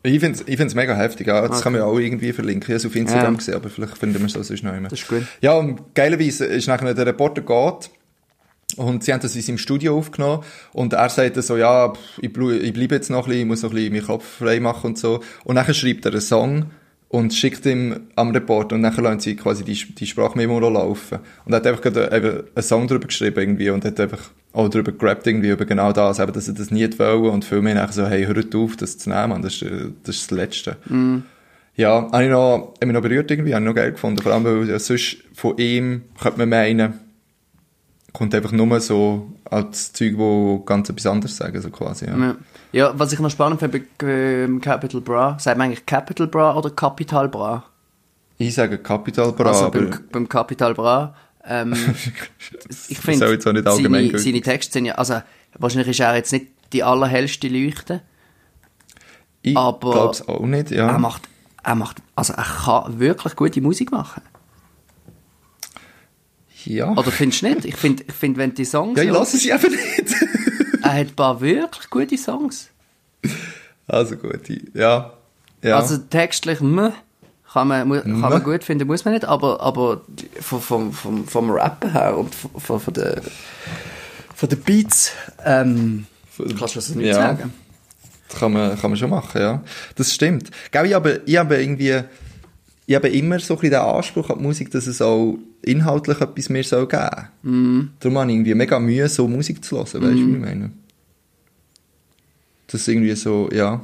Ich 0.02 0.18
finde 0.18 0.38
es 0.38 0.48
ich 0.48 0.56
find's 0.56 0.74
mega 0.74 0.94
heftig, 0.96 1.26
ja. 1.26 1.42
das 1.42 1.50
Okay. 1.50 1.62
kann 1.62 1.72
man 1.72 1.82
ja 1.82 1.86
auch 1.86 1.98
irgendwie 1.98 2.32
verlinken. 2.32 2.62
Ich 2.62 2.68
habe 2.68 2.76
es 2.76 2.86
auf 2.86 2.96
Instagram 2.96 3.34
Ja. 3.34 3.38
gesehen, 3.38 3.54
aber 3.54 3.68
vielleicht 3.68 3.98
finden 3.98 4.18
wir 4.18 4.26
es 4.26 4.32
sonst 4.32 4.62
noch 4.64 4.74
immer. 4.74 4.88
Das 4.88 4.98
ist 5.00 5.08
gut. 5.08 5.22
Ja, 5.42 5.52
und 5.52 5.94
geilerweise 5.94 6.46
ist 6.46 6.66
nachher 6.68 6.94
der 6.94 7.06
Reporter 7.06 7.42
geht 7.42 7.90
und 8.76 9.04
sie 9.04 9.12
haben 9.12 9.20
das 9.20 9.36
in 9.36 9.42
seinem 9.42 9.58
Studio 9.58 9.96
aufgenommen 9.96 10.42
und 10.72 10.94
er 10.94 11.08
sagt 11.10 11.36
dann 11.36 11.42
so, 11.42 11.56
ja, 11.58 11.92
ich 12.20 12.32
bleibe 12.32 12.94
jetzt 12.94 13.10
noch 13.10 13.24
ein 13.26 13.28
bisschen, 13.28 13.40
ich 13.42 13.46
muss 13.46 13.62
noch 13.62 13.70
ein 13.70 13.76
bisschen 13.76 13.92
meinen 13.92 14.06
Kopf 14.06 14.24
frei 14.38 14.58
machen 14.58 14.86
und 14.88 14.98
so. 14.98 15.22
Und 15.44 15.54
nachher 15.56 15.74
schreibt 15.74 16.04
er 16.06 16.12
einen 16.12 16.20
Song 16.22 16.70
und 17.10 17.34
schickt 17.34 17.66
ihm 17.66 18.02
am 18.14 18.30
Reporter 18.30 18.76
und 18.76 18.82
nachher 18.82 19.02
lassen 19.02 19.18
sie 19.18 19.34
quasi 19.34 19.64
die, 19.64 19.74
die 19.74 20.06
Sprachmemo 20.06 20.60
laufen. 20.60 21.18
Und 21.44 21.52
er 21.52 21.56
hat 21.56 21.66
einfach 21.66 21.82
gerade 21.82 22.04
eben 22.16 22.44
einen 22.54 22.62
Song 22.62 22.86
drüber 22.86 23.08
geschrieben 23.08 23.36
irgendwie 23.36 23.70
und 23.70 23.84
hat 23.84 23.98
einfach 23.98 24.30
auch 24.52 24.68
drüber 24.68 24.92
gerappt 24.92 25.26
irgendwie 25.26 25.50
über 25.50 25.64
genau 25.64 25.92
das, 25.92 26.20
eben, 26.20 26.32
dass 26.32 26.46
er 26.46 26.54
das 26.54 26.70
nie 26.70 26.88
wollte 26.98 27.30
und 27.30 27.44
viel 27.44 27.62
mehr 27.62 27.74
nachher 27.74 27.92
so, 27.92 28.06
hey, 28.06 28.26
hört 28.26 28.54
auf, 28.54 28.76
das 28.76 28.96
zu 28.96 29.10
nehmen, 29.10 29.42
das 29.42 29.54
ist, 29.54 29.62
äh, 29.62 29.90
das 30.04 30.16
ist 30.16 30.30
das 30.30 30.38
Letzte. 30.38 30.76
Ja, 31.74 32.08
habe 32.12 32.24
ich 32.24 32.30
noch, 32.30 32.74
habe 32.76 32.86
mich 32.86 32.94
noch 32.94 33.02
berührt 33.02 33.28
irgendwie, 33.28 33.54
habe 33.54 33.64
ich 33.64 33.68
noch 33.68 33.74
geil 33.74 33.90
gefunden. 33.90 34.22
Vor 34.22 34.32
allem, 34.32 34.44
weil 34.44 34.68
ja 34.68 34.78
sonst 34.78 35.18
von 35.34 35.58
ihm, 35.58 36.02
könnte 36.20 36.38
man 36.38 36.48
meinen, 36.48 36.94
kommt 38.12 38.34
einfach 38.34 38.52
nur 38.52 38.80
so 38.80 39.32
als 39.44 39.92
Zeug, 39.92 40.14
wo 40.16 40.60
ganz 40.60 40.88
etwas 40.88 41.06
anderes 41.06 41.36
sagen, 41.36 41.60
so 41.60 41.70
quasi, 41.70 42.06
ja. 42.06 42.16
Ja. 42.16 42.36
ja, 42.72 42.98
was 42.98 43.12
ich 43.12 43.18
noch 43.20 43.30
spannend 43.30 43.60
finde 43.60 43.80
bei 44.00 44.06
ähm, 44.06 44.60
Capital 44.60 45.00
Bra, 45.00 45.38
sagt 45.38 45.58
man 45.58 45.66
eigentlich 45.66 45.86
Capital 45.86 46.26
Bra 46.26 46.56
oder 46.56 46.70
Capital 46.70 47.28
Bra? 47.28 47.64
Ich 48.38 48.54
sage 48.54 48.78
Capital 48.78 49.32
Bra, 49.32 49.48
Also 49.48 49.70
beim, 49.70 49.90
beim 50.10 50.28
Capital 50.28 50.74
Bra. 50.74 51.14
Ähm, 51.44 51.72
ich 52.88 52.98
finde, 52.98 53.40
seine, 53.40 53.62
seine 54.18 54.40
Texte 54.40 54.72
sind 54.74 54.86
ja, 54.86 54.94
also 54.94 55.22
wahrscheinlich 55.58 55.88
ist 55.88 56.00
er 56.00 56.14
jetzt 56.16 56.32
nicht 56.32 56.46
die 56.72 56.82
allerhellste 56.82 57.48
Leuchte. 57.48 58.02
ich 59.42 59.56
aber- 59.56 59.92
glaube 59.92 60.12
es 60.12 60.28
auch 60.28 60.40
nicht, 60.46 60.70
ja. 60.70 60.88
Er 60.88 60.98
macht, 60.98 61.22
er 61.62 61.74
macht, 61.74 61.98
also 62.14 62.32
er 62.34 62.44
kann 62.44 62.98
wirklich 62.98 63.36
gute 63.36 63.60
Musik 63.60 63.90
machen. 63.92 64.22
Ja. 66.66 66.90
Oder 66.92 67.10
findest 67.10 67.42
du 67.42 67.48
nicht? 67.48 67.64
Ich 67.64 67.76
finde, 67.76 68.04
ich 68.06 68.14
find, 68.14 68.36
wenn 68.36 68.54
die 68.54 68.64
Songs, 68.64 68.98
ja, 68.98 69.04
ich 69.04 69.10
lasse 69.10 69.36
sie 69.38 69.52
einfach 69.52 69.68
nicht. 69.70 70.14
er 70.82 70.90
hat 70.92 70.98
ein 71.08 71.14
paar 71.16 71.40
wirklich 71.40 71.88
gute 71.90 72.16
Songs. 72.18 72.68
also 73.86 74.16
gut, 74.16 74.48
ich- 74.48 74.62
ja. 74.74 75.12
ja. 75.62 75.76
Also 75.76 75.98
textlich, 75.98 76.60
meh, 76.60 76.90
kann 77.52 77.68
man, 77.68 77.88
mu- 77.88 78.00
kann 78.00 78.20
man 78.20 78.42
gut 78.42 78.62
finden, 78.64 78.86
muss 78.86 79.04
man 79.04 79.14
nicht, 79.14 79.24
aber, 79.24 79.60
aber 79.60 80.02
vom, 80.40 80.60
vom, 80.60 80.92
vom, 80.92 81.26
vom 81.26 81.50
Rappen 81.50 81.92
her 81.92 82.16
und 82.16 82.34
von, 82.34 82.50
von, 82.60 82.80
von 82.80 82.94
den 82.94 83.20
von 84.34 84.48
den 84.48 84.60
Beats, 84.60 85.12
ähm, 85.44 86.06
kannst 86.58 86.74
du 86.74 86.78
das 86.78 86.88
nicht 86.94 87.08
Ja. 87.08 87.14
sagen. 87.14 87.52
Das 88.30 88.38
kann 88.38 88.52
man, 88.52 88.78
kann 88.80 88.90
man 88.90 88.96
schon 88.96 89.10
machen, 89.10 89.38
ja. 89.40 89.62
Das 89.96 90.14
stimmt. 90.14 90.50
Gell, 90.70 90.86
ich 90.86 90.94
habe, 90.94 91.20
ich 91.26 91.36
habe 91.36 91.56
irgendwie, 91.60 92.04
ich 92.90 92.96
habe 92.96 93.09
immer 93.09 93.38
so 93.38 93.55
ein 93.55 93.61
bisschen 93.61 93.70
den 93.70 93.83
Anspruch 93.83 94.31
an 94.31 94.38
die 94.38 94.44
Musik, 94.44 94.72
dass 94.72 94.88
es 94.88 95.00
auch 95.00 95.38
inhaltlich 95.62 96.20
etwas 96.20 96.48
mehr 96.48 96.64
soll 96.64 96.88
geben. 96.88 97.29
Mm. 97.42 97.81
Darum 98.00 98.18
habe 98.18 98.31
ich 98.31 98.35
irgendwie 98.35 98.55
mega 98.57 98.81
Mühe, 98.81 99.09
so 99.09 99.29
Musik 99.29 99.64
zu 99.64 99.76
hören, 99.76 99.87
weißt 99.87 100.03
du, 100.03 100.26
wie 100.26 100.33
ich 100.33 100.40
meine? 100.40 100.72
Das 102.66 102.81
ist 102.81 102.88
irgendwie 102.88 103.14
so, 103.14 103.48
ja. 103.53 103.81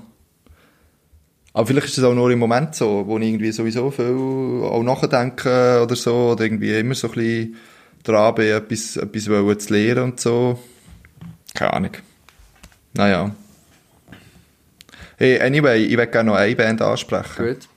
Aber 1.52 1.66
vielleicht 1.68 1.86
ist 1.86 1.98
es 1.98 2.02
auch 2.02 2.16
nur 2.16 2.32
im 2.32 2.40
Moment 2.40 2.74
so, 2.74 3.06
wo 3.06 3.16
ich 3.18 3.28
irgendwie 3.28 3.52
sowieso 3.52 3.92
viel 3.92 4.06
auch 4.64 4.82
nachdenke 4.82 5.80
oder 5.84 5.94
so, 5.94 6.32
oder 6.32 6.42
irgendwie 6.42 6.76
immer 6.76 6.96
so 6.96 7.06
ein 7.06 7.14
bisschen 7.14 7.56
dran 8.02 8.34
bin, 8.34 8.46
etwas, 8.46 8.96
etwas 8.96 9.66
zu 9.66 9.72
lernen 9.72 10.02
und 10.02 10.20
so. 10.20 10.58
Keine 11.54 11.74
Ahnung. 11.74 11.92
Naja. 12.94 13.30
Hey, 15.16 15.40
anyway, 15.40 15.84
ich 15.84 15.94
möchte 15.94 16.10
gerne 16.10 16.30
noch 16.30 16.36
eine 16.36 16.56
Band 16.56 16.82
ansprechen. 16.82 17.46
Gut. 17.46 17.68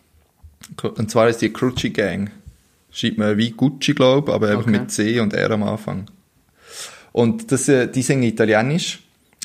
Und 0.82 1.10
zwar 1.12 1.30
ist 1.30 1.42
die 1.42 1.52
Crucci 1.52 1.90
Gang. 1.90 2.32
Schreibt 2.92 3.18
man 3.18 3.38
wie 3.38 3.52
Gucci, 3.52 3.94
glaube 3.94 4.32
ich, 4.32 4.36
aber 4.36 4.48
einfach 4.50 4.64
Okay. 4.64 4.72
mit 4.72 4.92
C 4.92 5.20
und 5.20 5.34
R 5.34 5.52
am 5.52 5.64
Anfang. 5.64 6.10
Und 7.12 7.52
das, 7.52 7.68
äh, 7.70 7.88
die 7.88 8.02
singen 8.02 8.24
Italienisch. 8.24 9.00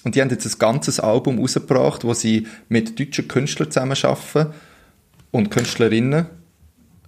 Und 0.05 0.15
die 0.15 0.21
haben 0.21 0.31
jetzt 0.31 0.47
ein 0.47 0.59
ganzes 0.59 1.01
Album 1.01 1.39
rausgebracht, 1.39 2.05
wo 2.05 2.13
sie 2.13 2.47
mit 2.69 2.99
deutschen 2.99 3.27
Künstlern 3.27 3.71
zusammenarbeiten 3.71 4.53
und 5.31 5.51
Künstlerinnen 5.51 6.27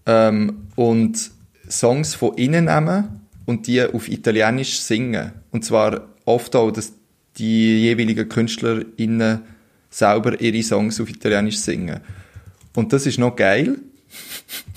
ähm, 0.06 0.68
und 0.76 1.30
Songs 1.68 2.14
von 2.14 2.34
innen 2.36 2.64
nehmen 2.66 3.20
und 3.44 3.66
die 3.66 3.82
auf 3.82 4.08
Italienisch 4.08 4.80
singen. 4.80 5.32
Und 5.50 5.64
zwar 5.64 6.08
oft 6.24 6.56
auch, 6.56 6.70
dass 6.70 6.92
die 7.36 7.80
jeweiligen 7.82 8.28
KünstlerInnen 8.28 9.40
selber 9.90 10.40
ihre 10.40 10.62
Songs 10.62 11.00
auf 11.00 11.10
Italienisch 11.10 11.58
singen. 11.58 12.00
Und 12.74 12.92
das 12.92 13.06
ist 13.06 13.18
noch 13.18 13.36
geil, 13.36 13.76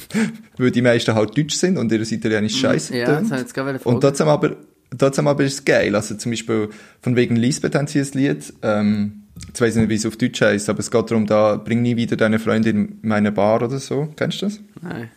weil 0.57 0.71
die 0.71 0.81
meisten 0.81 1.13
halt 1.13 1.37
Deutsch 1.37 1.55
sind 1.55 1.77
und 1.77 1.91
ihr 1.91 2.01
Italienisch 2.01 2.59
scheiße 2.59 2.97
Ja, 2.97 3.21
das 3.21 3.29
jetzt 3.29 3.53
gerade 3.53 3.79
Und 3.83 4.01
trotzdem 4.01 4.27
aber, 4.27 4.55
trotzdem 4.97 5.27
aber 5.27 5.43
ist 5.43 5.53
es 5.53 5.65
geil. 5.65 5.95
Also 5.95 6.15
zum 6.15 6.31
Beispiel 6.31 6.69
von 7.01 7.15
wegen 7.15 7.35
Lisbeth 7.35 7.75
haben 7.75 7.87
sie 7.87 7.99
ein 7.99 8.07
Lied, 8.13 8.53
ähm, 8.63 9.23
jetzt 9.47 9.61
weiss 9.61 9.75
ich 9.75 9.81
nicht, 9.81 9.89
wie 9.89 9.95
es 9.95 10.05
auf 10.05 10.17
Deutsch 10.17 10.41
heißt, 10.41 10.69
aber 10.69 10.79
es 10.79 10.89
geht 10.91 11.11
darum, 11.11 11.25
da, 11.25 11.55
bring 11.57 11.81
nie 11.81 11.95
wieder 11.95 12.17
deine 12.17 12.39
Freundin 12.39 12.99
in 13.01 13.09
meine 13.09 13.31
Bar 13.31 13.61
oder 13.63 13.79
so. 13.79 14.09
Kennst 14.15 14.41
du 14.41 14.47
das? 14.47 14.59
Nein. 14.81 15.09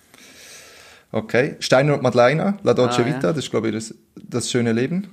Okay. 1.11 1.57
Steiner 1.61 1.95
und 1.95 2.03
Madeleine, 2.03 2.57
La 2.63 2.73
Dolce 2.75 3.03
Ah, 3.03 3.07
ja. 3.07 3.07
Vita, 3.07 3.33
das 3.33 3.39
ist, 3.39 3.51
glaube 3.51 3.69
ich, 3.69 3.75
das, 3.75 3.95
das 4.17 4.51
schöne 4.51 4.73
Leben. 4.73 5.09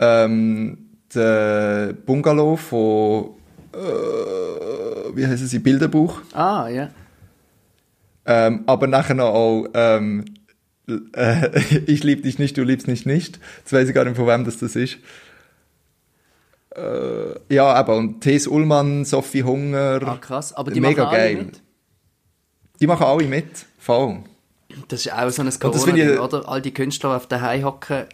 Ähm, 0.00 0.78
der 1.14 1.92
Bungalow 2.04 2.56
von, 2.56 3.34
äh, 3.72 5.16
wie 5.16 5.24
heißen 5.26 5.46
sie, 5.46 5.60
Bilderbuch. 5.60 6.20
Ah, 6.32 6.68
ja. 6.68 6.88
Ähm, 8.26 8.64
aber 8.66 8.86
nachher 8.86 9.14
noch 9.14 9.34
auch, 9.34 9.66
ähm, 9.74 10.24
äh, 11.14 11.60
ich 11.86 12.04
lieb 12.04 12.22
dich 12.22 12.38
nicht, 12.38 12.56
du 12.56 12.62
liebst 12.62 12.86
mich 12.86 13.06
nicht. 13.06 13.38
Jetzt 13.58 13.72
weiß 13.72 13.88
ich 13.88 13.94
gar 13.94 14.04
nicht, 14.04 14.16
von 14.16 14.26
wem 14.26 14.44
das, 14.44 14.58
das 14.58 14.76
ist. 14.76 14.98
Äh, 16.74 17.54
ja, 17.54 17.72
aber 17.72 17.96
und 17.96 18.20
Thes 18.20 18.46
Ullmann, 18.46 19.04
Sophie 19.04 19.44
Hunger. 19.44 20.00
Ah, 20.04 20.16
krass. 20.16 20.52
Aber 20.52 20.70
die 20.70 20.80
Mega 20.80 21.04
machen 21.04 21.14
alle 21.14 21.34
geil. 21.34 21.44
mit. 21.44 21.62
Die 22.80 22.86
machen 22.86 23.04
alle 23.04 23.26
mit. 23.26 23.66
Voll. 23.78 24.18
Das 24.88 25.06
ist 25.06 25.12
auch 25.12 25.30
so 25.30 25.42
ein 25.42 25.58
corona 25.58 25.96
ich- 25.96 26.18
oder? 26.18 26.48
All 26.48 26.60
die 26.60 26.74
Künstler 26.74 27.16
auf 27.16 27.28
daheim 27.28 27.64
hocken 27.64 28.04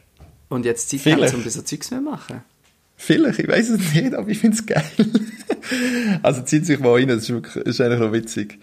und 0.49 0.66
jetzt 0.66 0.90
Zeit 0.90 1.07
haben, 1.07 1.35
um 1.35 1.49
so 1.49 1.62
Zeugs 1.62 1.88
zu 1.88 2.01
machen. 2.01 2.42
Vielleicht, 2.96 3.38
ich 3.38 3.49
weiß 3.49 3.70
es 3.70 3.94
nicht, 3.94 4.14
aber 4.14 4.29
ich 4.29 4.38
finde 4.38 4.59
es 4.59 4.66
geil. 4.66 4.85
also 6.23 6.42
zieht 6.42 6.66
sich 6.66 6.79
mal 6.81 6.92
rein, 6.92 7.09
das 7.09 7.23
ist, 7.23 7.31
wirklich, 7.31 7.55
das 7.64 7.75
ist 7.77 7.81
eigentlich 7.81 8.01
noch 8.01 8.12
witzig. 8.12 8.59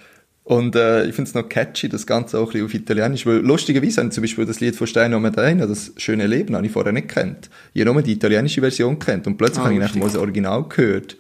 Und 0.47 0.77
äh, 0.77 1.05
ich 1.05 1.13
finde 1.13 1.27
es 1.27 1.36
noch 1.36 1.49
catchy, 1.49 1.89
das 1.89 2.07
Ganze 2.07 2.39
auch 2.39 2.43
ein 2.43 2.51
bisschen 2.53 2.65
auf 2.67 2.73
Italienisch, 2.73 3.25
weil 3.25 3.39
lustigerweise 3.39 3.99
haben 3.99 4.12
zum 4.12 4.21
Beispiel 4.21 4.45
das 4.45 4.62
Lied 4.62 4.77
von 4.77 4.88
Steino 4.88 5.19
Medina, 5.19 5.65
das 5.65 5.91
schöne 5.97 6.25
Leben, 6.25 6.55
habe 6.55 6.65
ich 6.65 6.71
vorher 6.71 6.93
nicht 6.93 7.10
kennt. 7.10 7.49
Ich 7.73 7.81
habe 7.81 7.91
nur 7.91 8.01
die 8.01 8.13
italienische 8.13 8.62
Version 8.62 8.97
kennt 8.97 9.27
und 9.27 9.36
plötzlich 9.36 9.60
Ah, 9.60 9.63
habe 9.65 9.73
ich 9.73 9.81
nachher 9.81 9.99
mal 9.99 10.05
das 10.05 10.15
Original 10.15 10.63
gehört. 10.63 11.17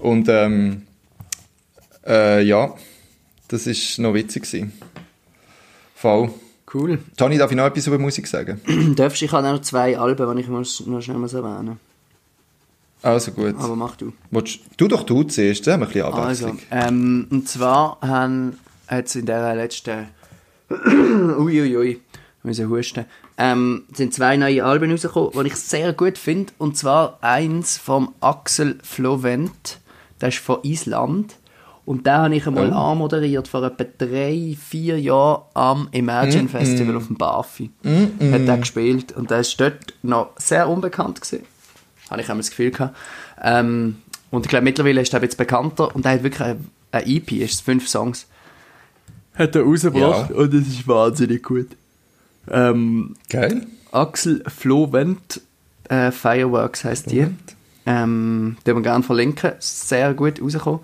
Und 0.00 0.28
ähm, 0.28 0.82
äh, 2.04 2.42
ja, 2.42 2.74
das 3.46 3.68
ist 3.68 4.00
noch 4.00 4.14
witzig 4.14 4.42
gewesen. 4.42 4.72
Voll. 5.94 6.30
Cool. 6.74 6.98
Toni, 7.16 7.38
darf 7.38 7.52
ich 7.52 7.56
noch 7.56 7.66
etwas 7.66 7.86
über 7.86 7.98
Musik 8.00 8.26
sagen? 8.26 8.60
Darfst, 8.96 9.22
ich 9.22 9.30
habe 9.30 9.46
noch 9.46 9.62
zwei 9.62 9.96
Alben, 9.96 10.34
die 10.34 10.42
ich 10.42 10.48
muss, 10.48 10.84
noch 10.84 11.00
schnell 11.00 11.18
muss 11.18 11.32
erwähnen 11.32 11.78
Also 13.02 13.30
gut. 13.32 13.54
Aber 13.58 13.76
mach 13.76 13.96
du. 13.96 14.12
Willst, 14.30 14.60
du 14.76 14.88
doch 14.88 15.04
du 15.04 15.22
zuerst, 15.22 15.66
dann 15.66 15.80
haben 15.82 15.92
wir 15.94 16.04
ein 16.06 16.12
bisschen 16.12 16.24
Also, 16.26 16.46
Abwechslung. 16.48 16.68
ähm, 16.70 17.26
und 17.30 17.48
zwar 17.48 17.98
haben 18.02 18.58
jetzt 18.90 19.14
in 19.16 19.26
der 19.26 19.54
letzten 19.54 20.08
uiuiui, 20.70 22.00
müssen 22.42 22.68
husten, 22.70 23.04
ähm, 23.36 23.84
sind 23.94 24.14
zwei 24.14 24.36
neue 24.36 24.64
Alben 24.64 24.90
rausgekommen, 24.90 25.30
die 25.34 25.46
ich 25.48 25.56
sehr 25.56 25.92
gut 25.92 26.18
finde. 26.18 26.52
Und 26.58 26.76
zwar 26.76 27.18
eins 27.20 27.78
vom 27.78 28.14
Axel 28.20 28.78
Flovent, 28.82 29.78
der 30.20 30.28
ist 30.30 30.38
von 30.38 30.58
Island. 30.62 31.36
Und 31.84 32.04
den 32.06 32.12
habe 32.12 32.36
ich 32.36 32.46
einmal 32.46 32.70
Oh. 32.70 32.76
anmoderiert 32.92 33.48
vor 33.48 33.62
etwa 33.64 33.84
drei, 33.96 34.56
vier 34.60 35.00
Jahren 35.00 35.42
am 35.54 35.88
Imagine 35.92 36.46
Festival 36.48 36.96
auf 36.96 37.06
dem 37.06 37.16
Bafi. 37.16 37.70
Hat 37.82 38.40
er 38.46 38.58
gespielt 38.58 39.12
und 39.12 39.30
der 39.30 39.40
ist 39.40 39.58
dort 39.58 39.94
noch 40.02 40.30
sehr 40.36 40.68
unbekannt 40.68 41.22
gewesen. 41.22 41.46
Habe 42.10 42.22
ich 42.22 42.28
immer 42.28 42.38
das 42.38 42.50
Gefühl 42.50 42.70
gehabt. 42.70 42.96
Ähm, 43.42 43.96
und 44.30 44.46
ich 44.46 44.50
glaube, 44.50 44.64
mittlerweile 44.64 45.00
ist 45.00 45.12
er 45.14 45.22
jetzt 45.22 45.36
bekannter 45.36 45.94
und 45.94 46.04
er 46.04 46.12
hat 46.12 46.22
wirklich 46.22 46.42
eine, 46.42 46.58
eine 46.92 47.06
EP, 47.06 47.32
ist 47.32 47.62
fünf 47.62 47.88
Songs. 47.88 48.26
Hat 49.34 49.54
er 49.54 49.62
rausgebracht 49.62 50.30
Ja. 50.30 50.36
und 50.36 50.52
es 50.54 50.66
ist 50.68 50.88
wahnsinnig 50.88 51.42
gut. 51.42 51.68
Ähm, 52.50 53.14
Geil. 53.30 53.66
Axel 53.92 54.42
Flovent 54.48 55.40
äh, 55.88 56.10
Fireworks 56.10 56.84
heißt 56.84 57.10
die. 57.10 57.26
Ähm, 57.86 58.56
den 58.66 58.76
wir 58.76 58.82
gerne 58.82 59.02
verlinken. 59.04 59.52
Sehr 59.60 60.12
gut 60.12 60.42
rausgekommen. 60.42 60.80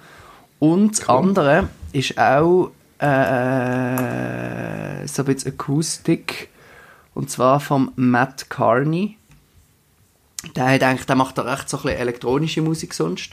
Und 0.58 0.98
das 0.98 1.08
andere 1.08 1.68
ist 1.92 2.16
auch 2.18 2.70
äh, 2.98 5.06
so 5.06 5.22
ein 5.22 5.26
bisschen 5.26 5.52
Akustik. 5.52 6.48
Und 7.14 7.30
zwar 7.30 7.60
vom 7.60 7.92
Matt 7.96 8.48
Carney. 8.48 9.18
Der, 10.56 10.66
hat 10.68 10.82
eigentlich, 10.82 11.06
der 11.06 11.16
macht 11.16 11.38
da 11.38 11.42
recht 11.42 11.68
so 11.68 11.76
ein 11.78 11.82
bisschen 11.84 11.98
elektronische 11.98 12.62
Musik 12.62 12.94
sonst. 12.94 13.30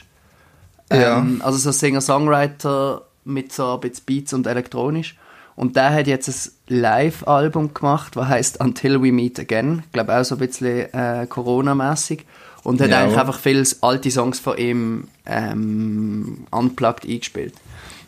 Ja. 0.92 1.18
Ähm, 1.18 1.40
also 1.44 1.58
so 1.58 1.70
Singer-Songwriter 1.72 3.02
mit 3.24 3.52
so 3.52 3.74
ein 3.74 3.80
bisschen 3.80 4.04
Beats 4.06 4.32
und 4.32 4.46
elektronisch. 4.46 5.16
Und 5.54 5.76
der 5.76 5.92
hat 5.92 6.06
jetzt 6.06 6.28
ein 6.70 6.78
Live-Album 6.80 7.74
gemacht, 7.74 8.16
das 8.16 8.26
heißt 8.26 8.60
Until 8.60 9.02
We 9.02 9.12
Meet 9.12 9.38
Again. 9.40 9.82
Ich 9.86 9.92
glaube 9.92 10.16
auch 10.18 10.24
so 10.24 10.36
ein 10.36 10.38
bisschen 10.38 10.92
äh, 10.94 11.26
Corona-mäßig. 11.28 12.24
Und 12.64 12.80
hat 12.80 12.90
Ja. 12.90 13.00
eigentlich 13.02 13.18
einfach 13.18 13.38
viele 13.38 13.64
alte 13.80 14.10
Songs 14.10 14.38
von 14.38 14.56
ihm 14.56 15.08
ähm, 15.26 16.46
unplugged 16.50 17.04
eingespielt. 17.08 17.54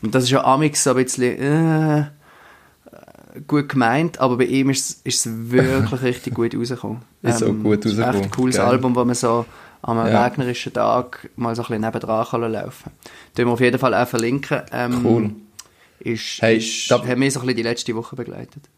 Und 0.01 0.15
das 0.15 0.25
ist 0.25 0.31
ja 0.31 0.45
amix 0.45 0.85
so 0.85 0.91
ein 0.91 0.97
bisschen 1.05 1.39
äh, 1.41 2.05
gut 3.47 3.69
gemeint, 3.69 4.21
aber 4.21 4.37
bei 4.39 4.45
ihm 4.45 4.71
ist 4.71 5.01
es- 5.07 5.29
wirklich 5.51 6.03
richtig 6.03 6.35
gut 6.35 6.55
rausgekommen. 6.57 7.03
Ist 7.23 7.43
auch 7.43 7.49
gut 7.53 7.85
Ist 7.85 7.93
echt 7.93 8.01
rausgekommen. 8.01 8.23
ein 8.25 8.31
cooles 8.31 8.57
Geil. 8.57 8.67
Album, 8.67 8.95
wo 8.97 9.05
man 9.05 9.15
so 9.15 9.45
an 9.83 9.99
einem 9.99 10.13
Ja. 10.13 10.25
regnerischen 10.25 10.73
Tag 10.73 11.29
mal 11.37 11.55
so 11.55 11.63
ein 11.63 11.67
bisschen 11.69 11.81
nebendran 11.83 12.27
kann 12.27 12.41
laufen 12.53 12.85
kann. 12.85 12.93
Tun 13.35 13.47
wir 13.47 13.53
auf 13.53 13.61
jeden 13.61 13.79
Fall 13.79 13.95
auch 13.95 14.09
verlinken. 14.09 14.63
Ähm, 14.73 15.05
Cool. 15.05 15.31
Ist, 16.01 16.41
Hey, 16.43 16.57
ist, 16.59 16.91
hat 16.91 17.05
mich 17.19 17.33
so 17.33 17.41
ein 17.41 17.47
bisschen 17.47 17.57
die 17.57 17.63
letzte 17.63 17.95
Woche 17.95 18.15
begleitet. 18.17 18.69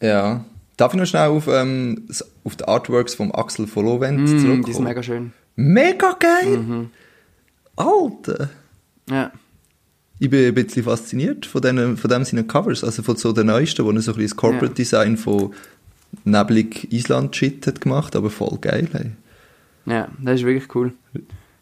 Ja. 0.00 0.44
Darf 0.76 0.94
ich 0.94 0.98
noch 1.00 1.06
schnell 1.06 1.28
auf, 1.28 1.46
ähm, 1.48 2.08
auf 2.44 2.56
die 2.56 2.64
Artworks 2.66 3.14
vom 3.14 3.30
Axel 3.32 3.66
Followent 3.66 4.20
Mm, 4.20 4.26
zurückkommen? 4.26 4.64
die 4.64 4.72
sind 4.72 4.84
mega 4.84 5.02
schön. 5.02 5.32
Mega 5.54 6.16
geil! 6.18 6.88
Alter! 7.76 8.50
Ja. 9.08 9.30
Ich 10.22 10.30
bin 10.30 10.46
ein 10.46 10.54
bisschen 10.54 10.84
fasziniert 10.84 11.46
von, 11.46 11.60
den, 11.62 11.96
von 11.96 12.08
dem 12.08 12.22
seinen 12.24 12.46
Covers, 12.46 12.84
also 12.84 13.02
von 13.02 13.16
so 13.16 13.32
den 13.32 13.46
neuesten, 13.48 13.84
wo 13.84 13.90
er 13.90 14.00
so 14.00 14.12
ein 14.12 14.16
bisschen 14.18 14.28
das 14.30 14.36
Corporate 14.36 14.66
Ja. 14.66 14.74
Design 14.74 15.16
von 15.16 15.52
neblig 16.24 16.92
Island-Shit 16.92 17.66
hat 17.66 17.80
gemacht, 17.80 18.14
aber 18.14 18.30
voll 18.30 18.56
geil. 18.60 18.86
Ey. 18.92 19.10
ja, 19.92 20.06
das 20.20 20.36
ist 20.40 20.46
wirklich 20.46 20.72
cool. 20.76 20.92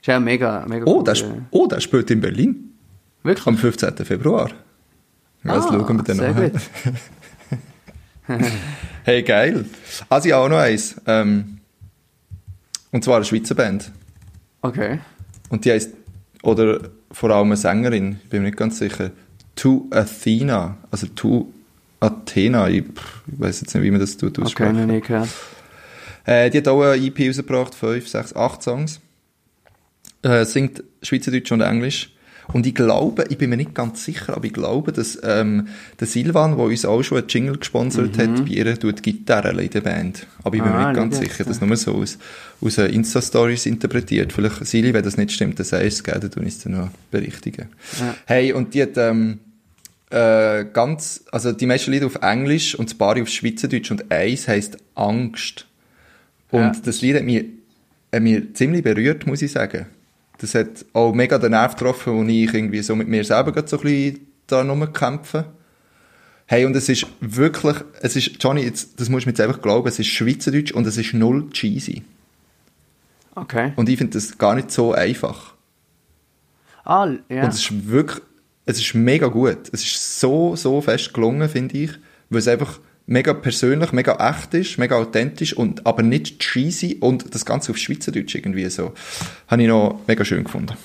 Ist 0.03 0.11
auch 0.11 0.21
mega, 0.21 0.67
mega 0.69 0.85
Oh, 0.85 0.99
cool. 1.07 1.13
sp- 1.17 1.41
oh, 1.53 1.67
der 1.69 1.81
spielt 1.81 2.11
in 2.11 2.21
Berlin 2.21 2.75
Wirklich? 3.23 3.47
am 3.47 3.57
15. 3.57 3.97
Februar. 4.05 4.51
Ja, 5.43 5.55
das 5.55 5.65
Ah, 5.65 5.69
schauen 5.73 5.97
wir 5.97 6.03
dann 6.05 6.17
sehr 6.19 6.35
noch. 6.35 6.43
gut. 6.43 6.53
Hey, 9.05 9.23
geil. 9.23 9.65
Also 10.11 10.29
ich 10.29 10.35
habe 10.35 10.45
auch 10.45 10.49
noch 10.51 10.59
eins. 10.59 10.97
Ähm, 11.07 11.59
und 12.93 13.03
zwar 13.03 13.17
eine 13.17 13.25
Schweizer 13.25 13.55
Band. 13.55 13.91
Okay. 14.61 15.01
Und 15.49 15.65
die 15.65 15.73
heißt, 15.73 15.95
oder 16.43 16.81
vor 17.13 17.31
allem 17.31 17.47
eine 17.47 17.57
Sängerin, 17.57 18.19
ich 18.23 18.29
bin 18.31 18.43
mir 18.43 18.49
nicht 18.49 18.59
ganz 18.59 18.79
sicher, 18.79 19.11
To 19.57 19.87
Athena, 19.91 20.77
also 20.91 21.07
To 21.09 21.53
Athena, 22.01 22.69
ich, 22.69 22.85
ich 23.27 23.41
weiß 23.41 23.61
jetzt 23.61 23.75
nicht, 23.75 23.83
wie 23.83 23.91
man 23.91 24.01
das 24.01 24.17
tut 24.17 24.39
Okay, 24.39 24.47
aussprechen. 24.47 24.87
noch 24.87 24.95
nie 24.95 25.01
gehört. 25.01 25.29
Äh, 26.25 26.51
die 26.51 26.59
hat 26.59 26.69
auch 26.69 26.83
eine 26.83 27.05
EP 27.05 27.19
rausgebracht, 27.29 27.75
fünf, 27.75 28.09
sechs, 28.09 28.35
acht 28.35 28.63
Songs. 28.63 29.01
Äh, 30.23 30.45
singt 30.45 30.83
Schweizerdeutsch 31.03 31.51
und 31.53 31.63
Englisch. 31.63 32.11
Und 32.53 32.67
ich 32.67 32.75
glaube, 32.75 33.25
ich 33.29 33.39
bin 33.39 33.51
mir 33.51 33.57
nicht 33.57 33.75
ganz 33.75 34.05
sicher, 34.05 34.35
aber 34.37 34.45
ich 34.45 34.53
glaube, 34.53 34.93
dass 34.93 35.19
ähm, 35.23 35.69
der 35.99 36.07
Silvan, 36.07 36.57
der 36.57 36.67
uns 36.67 36.85
auch 36.85 37.03
schon 37.03 37.19
einen 37.19 37.29
Jingle 37.29 37.59
gesponsert 37.59 38.19
hat, 38.19 38.45
bei 38.45 38.51
ihr 38.51 38.79
tut 38.79 39.03
Gitarre 39.03 39.51
in 39.63 39.71
der 39.71 39.81
Band. 39.81 40.27
Aber 40.43 40.57
ich 40.57 40.63
bin 40.63 40.71
Mhm. 40.73 40.77
Ah, 40.77 40.83
mir 40.83 40.89
nicht 40.89 40.97
ganz 40.97 41.17
schau 41.17 41.23
jetzt, 41.23 41.33
sicher, 41.33 41.45
das 41.45 41.61
nur 41.61 41.77
so 41.77 41.95
aus, 41.95 42.19
aus 42.61 42.79
Insta-Stories 42.79 43.67
interpretiert. 43.67 44.33
Vielleicht, 44.33 44.65
Silvi, 44.67 44.93
wenn 44.95 45.05
das 45.05 45.17
nicht 45.17 45.33
stimmt, 45.33 45.59
dann 45.59 45.67
sagst 45.67 45.83
du 45.83 45.87
es, 45.89 46.05
gell, 46.05 46.19
dann 46.21 46.31
tue 46.31 46.43
ich 46.43 46.49
es 46.55 46.59
dann 46.63 46.73
noch 46.73 46.91
berichtigen. 47.11 47.69
Ja. 48.01 48.15
Hey, 48.27 48.53
und 48.53 48.75
die 48.75 48.83
hat 48.83 48.97
ähm, 48.97 49.39
äh, 50.11 50.65
ganz, 50.73 51.25
also 51.31 51.53
die 51.53 51.67
meisten 51.67 51.93
Lieder 51.93 52.07
auf 52.07 52.17
Englisch 52.23 52.75
und 52.75 52.91
das 52.91 52.99
paar 52.99 53.21
auf 53.21 53.29
Schweizerdeutsch 53.29 53.91
und 53.91 54.11
eins 54.11 54.49
heisst 54.49 54.79
Angst. 54.95 55.67
Und 56.51 56.61
Ja. 56.61 56.73
das 56.85 57.01
Lied 57.01 57.17
hat 57.17 57.23
mich, 57.25 57.45
hat 58.13 58.23
mich 58.23 58.55
ziemlich 58.55 58.83
berührt, 58.83 59.27
muss 59.27 59.41
ich 59.43 59.53
sagen. 59.53 59.87
Das 60.41 60.55
hat 60.55 60.87
auch 60.95 61.13
mega 61.13 61.39
den 61.39 61.51
Nerv 61.51 61.77
getroffen, 61.77 62.15
wo 62.15 62.23
ich 62.25 62.53
irgendwie 62.53 62.83
so 62.83 62.97
mit 62.97 63.09
mir 63.09 63.25
selber 63.25 63.53
so 63.67 63.77
ein 63.77 63.83
bisschen 63.83 64.27
da 64.47 64.63
rumkämpfe. 64.63 65.45
Hey, 66.47 66.65
und 66.65 66.75
es 66.75 66.89
ist 66.89 67.07
wirklich, 67.21 67.77
es 68.01 68.17
ist, 68.17 68.43
Johnny, 68.43 68.63
jetzt, 68.63 68.99
das 68.99 69.09
musst 69.09 69.25
du 69.25 69.29
mir 69.29 69.33
jetzt 69.33 69.41
einfach 69.41 69.63
glauben, 69.63 69.87
es 69.87 69.99
ist 69.99 70.09
Schweizerdeutsch 70.09 70.73
und 70.73 70.87
es 70.87 70.97
ist 70.97 71.15
null 71.15 71.49
cheesy. 71.51 72.03
Okay. 73.35 73.73
Und 73.77 73.89
ich 73.89 73.99
finde 73.99 74.15
das 74.15 74.37
gar 74.39 74.55
nicht 74.55 74.71
so 74.71 74.93
einfach. 74.93 75.55
Ah, 76.85 77.09
ja. 77.29 77.45
Und 77.45 77.51
es 77.51 77.61
ist 77.61 77.89
wirklich, 77.89 78.21
es 78.65 78.81
ist 78.81 78.95
mega 78.95 79.29
gut. 79.29 79.69
Es 79.73 79.85
ist 79.85 80.21
so, 80.21 80.57
so 80.57 80.81
fest 80.81 81.15
gelungen, 81.15 81.49
finde 81.49 81.79
ich, 81.79 81.91
weil 82.31 82.41
es 82.41 82.49
einfach 82.49 82.81
mega 83.11 83.35
persönlich, 83.35 83.93
mega 83.93 84.31
echt 84.31 84.55
ist, 84.55 84.79
mega 84.79 84.97
authentisch 84.97 85.53
und 85.53 85.85
aber 85.85 86.03
nicht 86.03 86.39
cheesy 86.39 86.99
und 87.01 87.35
das 87.35 87.45
Ganze 87.45 87.73
auf 87.73 87.77
Schweizerdeutsch 87.77 88.37
irgendwie 88.37 88.71
so. 88.71 88.93
Habe 89.49 89.63
ich 89.63 89.69
noch 89.69 90.01
mega 90.07 90.25
schön 90.25 90.45
gefunden. 90.45 90.77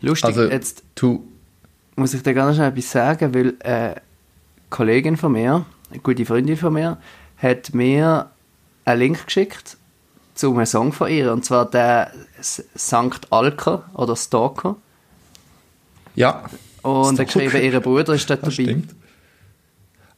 Lustig, 0.00 0.28
Also, 0.28 0.44
jetzt 0.44 0.84
du, 0.94 1.26
muss 1.96 2.14
ich 2.14 2.22
dir 2.22 2.34
ganz 2.34 2.54
schnell 2.56 2.68
etwas 2.68 2.90
sagen, 2.90 3.34
weil 3.34 3.54
äh, 3.60 3.70
eine 3.70 3.94
Kollegin 4.70 5.16
von 5.16 5.32
mir, 5.32 5.66
eine 5.90 6.00
gute 6.00 6.24
Freundin 6.24 6.56
von 6.56 6.72
mir, 6.72 6.98
hat 7.36 7.74
mir 7.74 8.30
einen 8.84 9.00
Link 9.00 9.26
geschickt 9.26 9.76
zu 10.36 10.54
einem 10.54 10.66
Song 10.66 10.92
von 10.92 11.10
ihr, 11.10 11.32
und 11.32 11.44
zwar 11.44 11.68
der 11.68 12.12
Sankt 12.40 13.32
Alker 13.32 13.90
oder 13.94 14.14
Stalker. 14.16 14.76
ja. 16.14 16.44
Und 16.82 17.18
er 17.18 17.24
geschrieben, 17.24 17.62
ihr 17.62 17.80
Bruder 17.80 18.12
ist 18.12 18.28
dort 18.28 18.46
Das 18.46 18.54
dabei. 18.54 18.70
stimmt. 18.70 18.94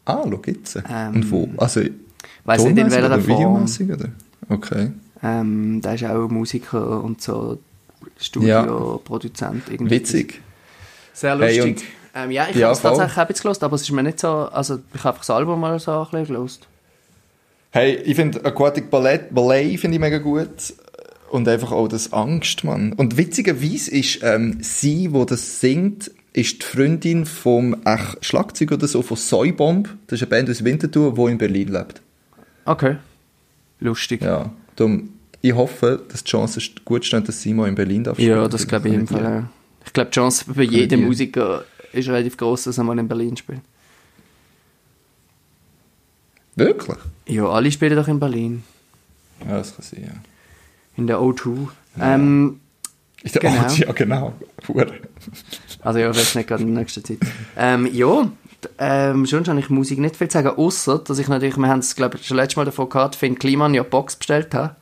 Ah, 0.07 0.23
schau 0.25 0.41
jetzt. 0.47 0.77
Ähm, 0.89 1.15
und 1.17 1.31
wo? 1.31 1.49
Also, 1.59 1.83
weiss 2.45 2.63
nicht, 2.65 2.79
in 2.79 2.91
welcher 2.91 3.07
oder 3.07 3.21
Form. 3.21 3.65
oder? 3.93 4.09
Okay. 4.49 4.93
Ähm, 5.23 5.81
der 5.83 5.95
ist 5.95 6.05
auch 6.05 6.29
Musiker 6.29 7.03
und 7.05 7.21
so 7.21 7.59
Studioproduzent. 8.19 9.65
irgendwie. 9.71 9.91
Witzig. 9.97 10.41
Sehr 11.13 11.39
Hey, 11.39 11.57
lustig. 11.59 11.77
und- 11.77 11.85
ähm, 12.23 12.31
ja, 12.31 12.47
ich 12.49 12.57
Ja, 12.57 12.67
habe 12.69 12.77
es 12.77 12.83
tatsächlich 12.83 13.13
auch 13.17 13.19
ein 13.23 13.27
bisschen 13.29 13.43
gehört, 13.43 13.63
aber 13.63 13.75
es 13.77 13.83
ist 13.83 13.91
mir 13.93 14.03
nicht 14.03 14.21
so, 14.21 14.29
also 14.29 14.79
ich 14.95 14.99
habe 15.01 15.09
einfach 15.11 15.21
das 15.21 15.31
Album 15.31 15.61
mal 15.61 15.79
so 15.79 15.93
ein 15.93 16.05
bisschen 16.11 16.27
gehört. 16.35 16.61
Hey, 17.73 17.97
ich 17.97 18.17
finde 18.17 18.43
Aquatic 18.45 18.91
Ballet, 18.91 19.35
Ballet 19.35 19.77
finde 19.79 19.97
ich 19.97 20.01
mega 20.01 20.19
gut. 20.19 20.49
Und 21.31 21.49
einfach 21.49 21.73
auch 21.73 21.89
das 21.89 22.13
Angst, 22.13 22.63
Mann. 22.63 22.93
Und 22.93 23.17
witzigerweise 23.17 23.91
ist 23.91 24.21
ähm, 24.23 24.59
sie, 24.61 25.13
wo 25.13 25.25
das 25.25 25.61
singt, 25.61 26.11
ist 26.37 26.63
die 26.63 26.67
Freundin 26.67 27.25
vom 27.27 27.77
ach, 27.85 28.15
Schlagzeug 28.21 28.73
oder 28.73 28.87
so 28.87 29.03
von 29.03 29.17
Soybomb. 29.17 29.89
Das 30.07 30.19
ist 30.21 30.23
eine 30.23 30.31
Band 30.31 30.51
aus 30.51 30.63
Winterthur, 30.63 31.15
die 31.15 31.33
in 31.33 31.39
Berlin 31.39 31.69
lebt. 31.69 32.03
Okay. 32.65 32.97
Lustig. 33.81 34.21
Ja, 34.23 34.29
Ja, 34.43 34.51
darum, 34.77 35.11
ich 35.41 35.55
hoffe, 35.55 36.03
dass 36.09 36.25
die 36.25 36.31
Chance 36.31 36.61
gut 36.85 37.05
steht, 37.05 37.27
dass 37.29 37.41
sie 37.43 37.55
mal 37.55 37.69
in 37.69 37.75
Berlin 37.75 38.05
darf. 38.05 38.17
spielen. 38.17 38.51
das 38.51 38.67
glaube 38.67 38.89
ich 38.89 38.95
im 38.95 39.07
Fall. 39.07 39.23
Ja. 39.23 39.49
Ich 39.87 39.93
glaube, 39.93 40.11
die 40.11 40.15
Chance 40.15 40.45
für 40.53 40.63
jeden 40.63 41.01
die- 41.01 41.07
Musiker 41.07 41.65
ist 41.93 42.09
relativ 42.09 42.37
groß, 42.37 42.65
dass 42.65 42.79
er 42.79 42.85
mal 42.85 42.99
in 42.99 43.09
Berlin 43.09 43.37
spielt. 43.37 43.61
Wirklich? 46.55 46.99
Ja, 47.27 47.49
alle 47.49 47.71
spielen 47.71 47.97
doch 47.97 48.09
in 48.09 48.19
Berlin. 48.21 48.63
Ja, 49.47 49.59
das 49.59 49.75
kann 49.77 49.85
sein, 49.85 50.03
ja. 50.05 50.13
In 50.97 51.07
der 51.07 51.19
O2. 51.19 51.69
Ähm, 52.01 52.61
Ich 53.27 53.33
dachte, 53.33 53.47
Genau. 53.49 53.67
oh, 53.67 53.75
ja, 53.77 53.93
genau. 53.93 54.33
Also 55.83 55.99
ja, 55.99 56.09
weiß 56.09 56.37
nicht 56.37 56.49
gerade 56.49 56.63
in 56.63 56.73
der 56.75 56.83
nächsten 56.83 57.05
Zeit. 57.05 57.19
Ähm, 57.57 57.89
ja, 57.93 58.31
ähm, 58.79 59.27
schon 59.27 59.45
habe 59.47 59.59
ich 59.59 59.69
Musik 59.69 59.99
nicht 59.99 60.17
viel 60.17 60.29
zu 60.29 60.39
sagen, 60.39 60.57
außer 60.57 60.99
dass 61.01 61.19
ich 61.19 61.27
natürlich, 61.29 61.57
wir 61.57 61.67
haben 61.69 61.81
es 61.81 61.97
glaube 61.97 62.17
ich 62.17 62.27
schon 62.27 62.37
letztes 62.37 62.57
Mal 62.57 62.65
davon 62.65 62.89
gehabt, 62.89 63.17
Finn 63.17 63.37
Kliman 63.39 63.75
ja 63.75 63.83
Box 63.83 64.15
bestellt 64.17 64.55
habe. 64.55 64.77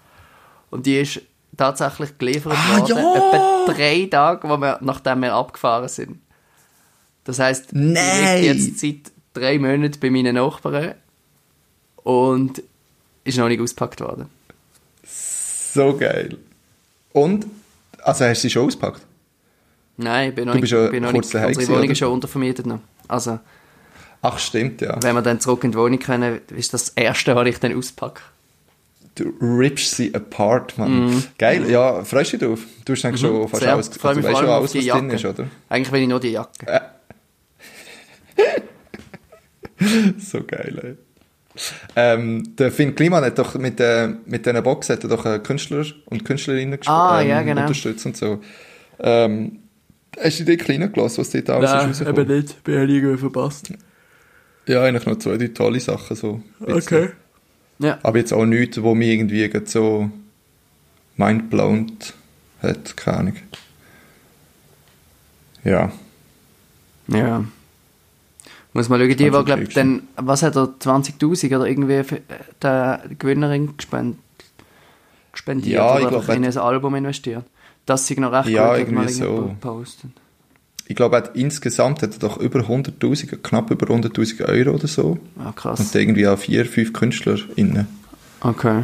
Und 0.71 0.85
die 0.87 1.01
ist 1.01 1.21
tatsächlich 1.57 2.19
geliefert 2.19 2.53
Ah, 2.55 2.79
worden. 2.81 2.97
ja! 2.97 3.15
Etwa 3.15 3.73
drei 3.73 4.09
Tage, 4.11 4.49
wo 4.49 4.57
wir, 4.59 4.79
nachdem 4.83 5.21
wir 5.21 5.33
abgefahren 5.35 5.89
sind. 5.89 6.19
Das 7.25 7.39
heisst, 7.39 7.69
Nein! 7.73 8.43
liegt 8.43 8.45
jetzt 8.61 8.81
seit 8.81 9.13
drei 9.33 9.59
Monaten 9.59 9.99
bei 10.01 10.11
meinen 10.11 10.35
Nachbarn 10.35 10.95
und 12.03 12.63
ist 13.25 13.39
noch 13.39 13.49
nicht 13.49 13.61
ausgepackt 13.63 14.01
worden. 14.03 14.27
So 15.03 15.97
geil. 15.97 16.37
Und, 17.13 17.47
also 18.05 18.25
hast 18.25 18.39
du 18.39 18.49
sie 18.49 18.51
schon 18.51 18.67
ausgepackt? 18.67 19.01
Nein, 19.97 20.31
ich 20.31 20.35
bin 20.35 20.45
noch 20.47 20.55
Du 20.55 20.61
nicht, 20.61 20.71
bist 20.71 20.91
bin 20.91 21.03
noch 21.03 21.13
kurz 21.13 21.33
nicht 21.35 21.45
unsere 21.45 21.69
Wohnung 21.77 21.91
ist 21.91 21.99
schon 21.99 22.13
untervermietet 22.13 22.67
noch. 22.67 22.81
Also, 23.09 23.39
Ach, 24.23 24.39
stimmt, 24.39 24.81
ja. 24.81 24.97
wenn 25.03 25.15
wir 25.15 25.23
dann 25.23 25.39
zurück 25.41 25.63
in 25.65 25.73
die 25.73 25.79
Wohnung 25.79 25.99
können, 25.99 26.41
ist 26.57 26.73
das 26.75 26.87
das 26.87 26.95
Erste, 26.95 27.37
was 27.37 27.47
ich 27.47 27.59
dann 27.61 27.77
auspacke. 27.77 28.23
Du 29.17 29.33
rippst 29.41 29.95
sie 29.97 30.13
apart, 30.15 30.77
Mann. 30.77 31.23
Geil, 31.39 31.71
ja, 31.71 32.03
freust 32.03 32.33
du 32.33 32.39
dich 32.39 32.49
drauf? 32.49 32.61
Du 32.85 32.93
hast 32.95 33.05
eigentlich 33.05 33.21
schon 33.21 33.49
fast 33.49 33.63
Mhm. 33.63 33.65
Sehr. 33.67 33.73
alles, 33.75 33.91
also, 34.03 34.21
du 34.21 34.27
weißt 34.27 34.39
schon 34.39 34.49
alles, 34.49 34.63
was 34.65 34.73
drin 34.73 34.83
Jacke. 34.83 35.15
ist, 35.15 35.25
oder? 35.25 35.47
Eigentlich 35.69 35.93
will 35.93 36.03
ich 36.03 36.09
nur 36.09 36.21
die 36.21 36.31
Jacke. 36.31 36.81
So 40.19 40.43
geil, 40.45 40.81
ey. 40.83 41.04
Ähm, 41.95 42.57
der 42.57 42.73
Finn 42.73 42.95
Kliman 42.95 43.25
hat 43.25 43.39
doch 43.39 43.55
mit, 43.55 43.79
äh, 43.81 44.09
mit 44.27 44.45
diesen 44.45 44.63
Box 44.63 44.91
hat 44.91 45.05
er 45.05 45.09
doch 45.09 45.25
äh, 45.25 45.39
Künstler 45.39 45.85
und 46.07 46.25
Künstlerinnen 46.25 46.79
Ah, 46.87 47.21
ähm, 47.23 47.29
ja, 47.29 47.43
genau. 47.43 47.63
unterstützt 47.63 48.05
und 48.07 48.17
so. 48.17 48.41
Ähm, 48.99 49.61
hast 50.21 50.41
du 50.41 50.45
die 50.45 50.57
kleinen 50.57 50.93
gelassen, 50.93 51.19
was 51.19 51.31
dort 51.31 51.51
alles 51.51 51.71
ist 51.71 51.77
rausgekommen? 52.07 52.27
nicht. 52.39 52.65
Bin 52.65 52.75
ja 52.75 52.83
irgendwie 52.83 53.19
verpasst. 53.19 53.73
Ja, 54.67 54.83
eigentlich 54.83 55.07
noch 55.07 55.19
zwei, 55.19 55.37
drei 55.37 55.49
tolle 55.49 55.81
Sachen 55.81 56.17
so. 56.17 56.43
Okay. 56.61 57.11
Ja. 57.79 57.99
Aber 58.03 58.19
jetzt 58.19 58.33
auch 58.33 58.47
nichts, 58.47 58.83
wo 58.83 58.95
mich 58.95 59.09
irgendwie 59.09 59.51
so 59.67 60.11
mindblown 61.17 61.93
hat, 62.63 62.97
keine 62.97 63.17
Ahnung. 63.19 63.37
Ja. 65.65 65.93
Ja. 67.09 67.45
Muss 68.75 68.89
mal 68.89 68.99
schauen, 68.99 69.17
die 69.17 69.33
war, 69.33 69.45
glaube 69.45 69.63
ich, 69.63 69.73
dann, 69.73 70.03
was 70.17 70.43
hat 70.43 70.57
er, 70.57 70.65
20.000 70.65 71.57
oder 71.57 71.67
irgendwie 71.67 72.03
für 72.03 72.21
der 72.61 73.05
Gewinnerin 73.19 73.77
gespend, 73.77 74.19
gespendiert 75.33 75.77
Ja, 75.77 75.95
oder 75.95 76.09
glaub, 76.09 76.29
in 76.29 76.45
ein 76.45 76.59
Album 76.59 76.97
investiert. 76.97 77.45
Das 77.87 78.11
ist 78.11 78.19
noch 78.19 78.33
recht 78.33 78.49
Ja, 78.49 78.71
gut, 78.71 78.79
irgendwie 78.79 78.95
mal 78.97 79.09
so. 79.09 79.47
gepostet. 79.61 80.11
Ich 80.87 80.97
glaube, 80.97 81.17
hat 81.17 81.37
insgesamt 81.37 82.03
hat 82.03 82.15
er 82.15 82.19
doch 82.19 82.37
über 82.39 82.61
100.000, 82.61 83.37
knapp 83.37 83.71
über 83.71 83.87
100.000 83.87 84.45
Euro 84.49 84.73
oder 84.73 84.89
so. 84.89 85.19
Ah, 85.39 85.53
krass. 85.53 85.79
Und 85.79 85.95
irgendwie 85.95 86.27
auch 86.27 86.39
vier, 86.39 86.67
fünf 86.67 86.93
Künstler 86.93 87.39
innen. 87.55 87.87
Okay. 88.41 88.83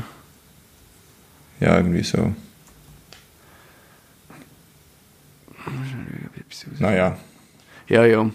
Ja, 1.58 1.76
irgendwie 1.76 2.04
so. 2.04 2.32
Naja. 6.78 7.18
Ja, 7.88 8.04
ja. 8.06 8.30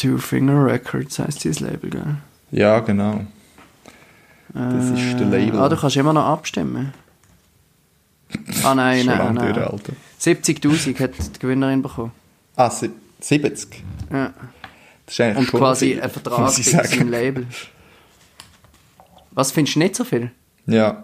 Two 0.00 0.18
Finger 0.18 0.64
Records 0.66 1.18
heisst 1.18 1.44
dieses 1.44 1.60
Label, 1.60 1.90
gell? 1.90 2.16
Ja, 2.52 2.80
genau. 2.80 3.20
Das 4.54 4.84
ist 4.90 5.18
der 5.18 5.26
Label. 5.26 5.60
Ah, 5.60 5.68
du 5.68 5.76
kannst 5.76 5.96
immer 5.96 6.12
noch 6.12 6.24
abstimmen. 6.26 6.92
Ah, 8.62 8.74
nein, 8.76 9.06
nein, 9.06 9.34
nein. 9.34 9.52
durch, 9.54 9.66
Alter. 9.66 9.92
70.000 10.20 11.00
hat 11.00 11.10
die 11.16 11.38
Gewinnerin 11.40 11.82
bekommen. 11.82 12.12
Ah, 12.54 12.70
sie- 12.70 12.90
70. 13.20 13.82
Ja. 14.12 14.32
Das 15.06 15.14
ist 15.14 15.20
eigentlich 15.20 15.38
Und 15.38 15.46
schon 15.46 15.60
quasi 15.60 15.86
viel, 15.94 16.00
ein 16.02 16.10
Vertrag 16.10 16.56
mit 16.56 16.64
seinem. 16.64 17.08
Label. 17.08 17.46
Was 19.32 19.50
findest 19.50 19.74
du 19.74 19.80
nicht 19.80 19.96
so 19.96 20.04
viel? 20.04 20.30
Ja. 20.66 21.02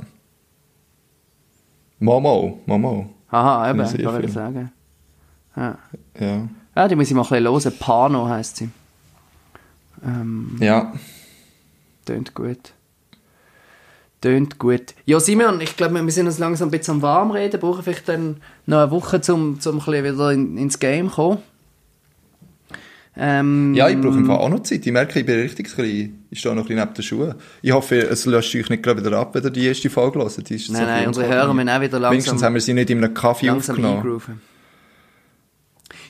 Momo, 1.98 2.60
Momo. 2.66 3.10
Aha, 3.30 3.70
eben, 3.70 3.80
ich 3.80 4.04
wollte 4.04 4.28
sagen. 4.28 4.70
Ja. 5.56 5.78
Ja. 6.20 6.48
ja, 6.76 6.88
die 6.88 6.94
muss 6.96 7.08
ich 7.08 7.14
mal 7.14 7.22
ein 7.22 7.28
bisschen 7.44 7.64
hören. 7.72 7.78
Pano 7.80 8.28
heisst 8.28 8.56
sie. 8.58 8.68
Ähm, 10.06 10.56
Ja. 10.60 10.92
tönt 12.04 12.34
gut. 12.34 12.72
Tönt 14.20 14.58
gut. 14.58 14.94
Ja, 15.04 15.20
Simon, 15.20 15.60
ich 15.60 15.76
glaube, 15.76 15.94
wir 16.02 16.12
sind 16.12 16.26
uns 16.26 16.38
langsam 16.38 16.68
ein 16.68 16.70
bisschen 16.70 16.94
am 16.94 17.02
Warmreden. 17.02 17.60
Brauchen 17.60 17.82
vielleicht 17.82 18.08
dann 18.08 18.36
noch 18.64 18.78
eine 18.82 18.90
Woche, 18.90 19.20
um 19.32 19.60
zum 19.60 19.80
wieder 19.86 20.30
in, 20.32 20.56
ins 20.56 20.78
Game 20.78 21.08
zu 21.10 21.14
kommen. 21.16 21.38
Ähm, 23.18 23.72
Ja, 23.74 23.88
ich 23.88 23.98
brauche 24.00 24.16
im 24.18 24.26
Fall 24.26 24.36
auch 24.38 24.48
noch 24.48 24.60
Zeit. 24.62 24.84
Ich 24.86 24.92
merke, 24.92 25.18
ich 25.20 25.26
bin 25.26 25.40
richtig 25.40 25.68
ein 25.70 25.76
bisschen, 25.76 26.26
ich 26.30 26.38
stehe 26.38 26.54
noch 26.54 26.62
ein 26.62 26.66
bisschen 26.68 26.80
neben 26.82 26.94
den 26.94 27.02
Schuhen. 27.02 27.34
Ich 27.62 27.72
hoffe, 27.72 27.96
es 27.98 28.26
löscht 28.26 28.54
euch 28.54 28.68
nicht 28.68 28.82
gleich 28.82 28.96
wieder 28.98 29.12
ab, 29.18 29.34
wenn 29.34 29.42
ihr 29.44 29.50
die 29.50 29.66
erste 29.66 29.88
Folge 29.90 30.18
hört. 30.18 30.36
Nein, 30.36 30.58
so 30.58 30.72
nein, 30.74 31.06
unsere. 31.08 31.28
Hörer 31.28 31.54
müssen 31.54 31.68
auch 31.70 31.80
wieder 31.80 32.00
Wenigstens 32.10 32.26
langsam, 32.32 32.46
haben 32.46 32.54
wir 32.54 32.60
sie 32.60 32.74
nicht 32.74 32.90
in 32.90 33.02
einem 33.02 33.14
Kaffee 33.14 33.50
aufgenommen. 33.50 33.96
eingrooven. 33.98 34.40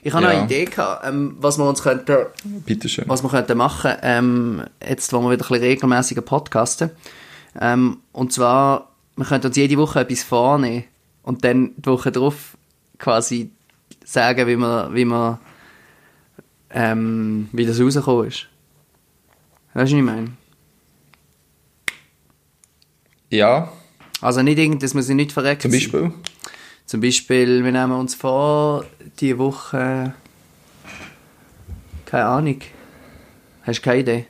Ich 0.07 0.13
habe 0.13 0.25
noch 0.25 0.31
Ja. 0.33 0.37
eine 0.39 0.47
Idee 0.47 0.67
gehabt, 0.67 1.05
ähm, 1.05 1.37
was 1.41 1.59
wir 1.59 1.69
uns 1.69 1.83
könnten 1.83 2.27
Bitte 2.65 2.89
schön. 2.89 3.05
was 3.09 3.25
wir 3.25 3.29
könnten 3.29 3.59
machen, 3.59 3.91
ähm, 4.03 4.63
jetzt, 4.89 5.13
wo 5.13 5.21
wir 5.21 5.33
wieder 5.33 5.45
ein 5.45 5.49
bisschen 5.49 5.65
regelmäßiger 5.65 6.21
podcasten. 6.23 6.91
Ähm, 7.61 7.99
und 8.13 8.33
zwar, 8.33 8.93
wir 9.17 9.25
könnten 9.27 9.49
uns 9.49 9.57
jede 9.57 9.77
Woche 9.77 9.99
etwas 9.99 10.23
vornehmen 10.23 10.85
und 11.25 11.45
dann 11.45 11.73
die 11.77 11.87
Woche 11.87 12.13
drauf 12.13 12.57
quasi 12.99 13.51
sagen, 14.05 14.47
wie 14.47 14.55
wir, 14.57 14.91
wie 14.93 15.05
wir, 15.07 15.41
ähm, 16.71 17.49
wie 17.51 17.67
das 17.67 17.81
rausgekommen 17.81 18.29
ist. 18.29 18.47
Weißt 19.75 19.91
du, 19.93 19.97
was 19.97 19.99
ich 19.99 20.03
meine? 20.03 20.29
Ja, 23.31 23.73
Also 24.21 24.41
nicht 24.43 24.59
irgend, 24.59 24.83
dass 24.85 24.95
wir 24.95 25.03
sie 25.03 25.15
nicht 25.15 25.33
verrecken. 25.33 25.63
zum 25.63 25.73
Beispiel. 25.73 26.13
Zum 26.87 27.01
Beispiel, 27.01 27.65
wir 27.65 27.73
nehmen 27.73 27.93
uns 27.93 28.15
vor, 28.15 28.85
die 29.19 29.37
Woche 29.39 30.15
Keine 32.07 32.25
Ahnung. 32.25 32.61
Hast 33.63 33.81
du 33.81 33.83
keine 33.83 34.01
Idee? 34.01 34.27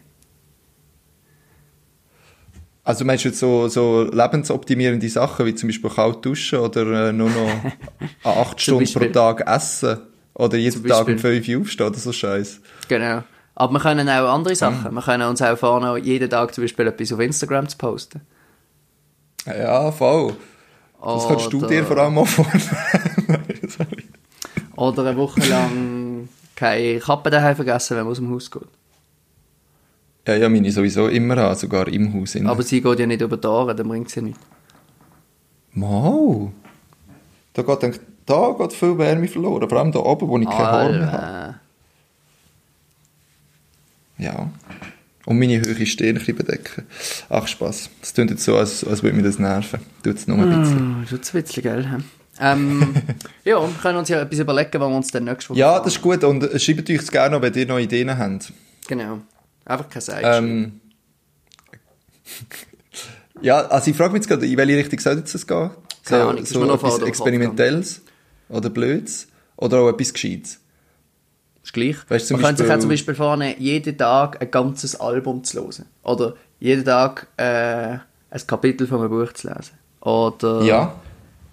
Also 2.83 3.05
meinst 3.05 3.25
du 3.25 3.29
jetzt 3.29 3.41
so, 3.41 3.69
so 3.69 4.05
lebensoptimierende 4.05 5.09
Sachen, 5.09 5.45
wie 5.45 5.55
zum 5.55 5.69
Beispiel 5.69 5.91
kalt 5.91 6.25
duschen 6.25 6.61
oder 6.61 7.09
äh, 7.09 7.13
nur 7.13 7.29
noch 7.29 7.51
acht 8.25 8.61
Stunden 8.61 8.85
pro 8.85 9.01
Beispiel. 9.01 9.13
Tag 9.13 9.47
essen? 9.47 9.99
Oder 10.35 10.57
jeden 10.57 10.83
Tag 10.87 11.01
um 11.01 11.17
Beispiel. 11.17 11.43
fünf 11.43 11.49
Uhr 11.49 11.61
aufstehen 11.61 11.87
oder 11.89 11.99
so 11.99 12.13
Scheiß? 12.13 12.61
Genau. 12.89 13.23
Aber 13.55 13.73
wir 13.73 13.81
können 13.81 14.09
auch 14.09 14.33
andere 14.33 14.55
Sachen. 14.55 14.95
Wir 14.95 15.03
können 15.03 15.29
uns 15.29 15.43
auch 15.43 15.59
vornehmen, 15.59 16.03
jeden 16.05 16.31
Tag 16.31 16.55
zum 16.55 16.65
Beispiel 16.65 16.87
etwas 16.87 17.13
auf 17.13 17.21
Instagram 17.21 17.69
zu 17.69 17.77
posten. 17.77 18.21
Ja, 19.47 19.91
voll. 19.93 20.35
Das 21.15 21.29
kannst 21.29 21.53
du 21.53 21.67
dir 21.67 21.85
vor 21.85 21.99
allem 21.99 22.19
auch 22.19 22.27
vornehmen. 22.27 22.63
Oder 24.77 25.07
eine 25.07 25.17
Woche 25.17 25.41
lang 25.49 26.29
keine 26.55 26.99
Kappe 26.99 27.31
daheim 27.31 27.55
vergessen, 27.57 27.97
wenn 27.97 28.05
man 28.05 28.11
aus 28.13 28.19
dem 28.19 28.31
Haus 28.31 28.51
geht. 28.51 28.63
Ja, 30.27 30.35
ja, 30.35 30.49
meine 30.49 30.71
sowieso 30.73 31.07
immer 31.09 31.39
an, 31.39 31.55
sogar 31.57 31.87
im 31.89 32.13
Haus. 32.15 32.35
innen. 32.35 32.49
Aber 32.49 32.63
sie 32.63 32.81
geht 32.83 32.99
ja 32.99 33.07
nicht 33.07 33.21
über 33.23 33.37
die 33.37 33.47
Ohren, 33.47 33.77
dann 33.77 33.89
bringt 33.89 34.11
sie 34.11 34.23
nichts. 34.23 34.41
Mau. 35.73 36.53
Da 37.53 37.63
geht, 37.63 37.83
dann- 37.83 37.99
da 38.27 38.55
geht 38.59 38.73
viel 38.73 38.99
Wärme 38.99 39.29
verloren. 39.29 39.69
Vor 39.69 39.79
allem 39.79 39.93
da 39.93 40.01
oben, 40.01 40.29
wo 40.29 40.39
ich 40.39 40.49
keine 40.49 40.99
mehr 40.99 41.13
habe. 41.13 41.55
Ja. 44.19 44.49
Und 45.27 45.41
meine 45.41 45.61
Höhe 45.61 45.87
Stirn 45.87 46.11
ein 46.11 46.15
bisschen 46.15 46.37
bedecken. 46.37 46.87
Ach, 47.29 47.47
Spaß. 47.47 47.91
Es 48.01 48.15
klingt 48.15 48.31
jetzt 48.31 48.45
so, 48.45 48.57
als, 48.57 48.85
als 48.85 49.03
würde 49.03 49.17
mich 49.17 49.27
das 49.27 49.41
nerven. 49.41 49.81
Tut 50.03 50.17
es 50.17 50.29
nur 50.29 50.39
ein 50.39 50.61
bisschen. 50.61 50.79
Hm, 50.79 51.07
Tut's 51.11 51.35
ein 51.35 51.43
bisschen, 51.43 51.63
gell? 51.65 52.01
Ähm, 52.39 52.95
ja, 53.45 53.61
wir 53.61 53.75
können 53.83 53.99
uns 53.99 54.09
ja 54.09 54.21
etwas 54.21 54.39
überlegen, 54.39 54.81
was 54.81 54.89
wir 54.89 54.97
uns 54.97 55.09
dann 55.09 55.25
nächste 55.25 55.51
Woche 55.51 55.59
Ja, 55.59 55.73
fahren. 55.73 55.85
das 55.85 55.97
ist 55.97 56.03
gut. 56.03 56.23
Und 56.23 56.45
äh, 56.45 56.59
schreibt 56.61 56.89
euch 56.89 57.09
gerne 57.09 57.35
noch, 57.35 57.43
wenn 57.43 57.53
ihr 57.55 57.67
noch 57.67 57.79
Ideen 57.79 58.17
habt. 58.17 58.53
Genau. 58.87 59.21
Einfach 59.65 59.91
kein 59.91 60.03
Seich. 60.03 60.23
Ähm, 60.25 60.81
ja, 63.43 63.67
also 63.67 63.91
ich 63.91 63.97
frage 63.97 64.13
mich 64.13 64.21
jetzt 64.21 64.29
gerade, 64.29 64.47
in 64.47 64.57
welche 64.57 64.77
Richtung 64.77 65.01
soll 65.01 65.17
jetzt 65.19 65.35
das 65.35 65.45
gehen? 65.45 65.71
Keine 66.05 66.23
so, 66.23 66.29
Ahnung, 66.29 66.47
so 66.47 66.65
noch 66.65 66.75
etwas 66.77 67.03
Experimentelles 67.03 68.01
oder 68.49 68.71
Blödes 68.71 69.27
oder 69.57 69.81
auch 69.81 69.89
etwas 69.89 70.13
Gescheites? 70.13 70.61
Ist 71.67 71.73
gleich. 71.73 71.97
Weißt 72.09 72.31
man 72.33 72.41
könnte 72.41 72.63
sich 72.65 72.73
auch 72.73 72.79
zum 72.79 72.89
Beispiel 72.91 73.15
vornehmen, 73.15 73.57
jeden 73.61 73.97
Tag 73.99 74.41
ein 74.41 74.51
ganzes 74.51 74.99
Album 75.01 75.43
zu 75.45 75.61
hören. 75.61 75.87
Oder 76.03 76.35
jeden 76.61 76.85
Tag 76.85 77.27
äh, 77.37 77.99
ein 78.31 78.47
Kapitel 78.47 78.87
von 78.87 79.01
einem 79.01 79.11
Buch 79.11 79.33
zu 79.33 79.49
lesen. 79.49 79.73
Oder 80.01 80.63
Ja, 80.63 80.95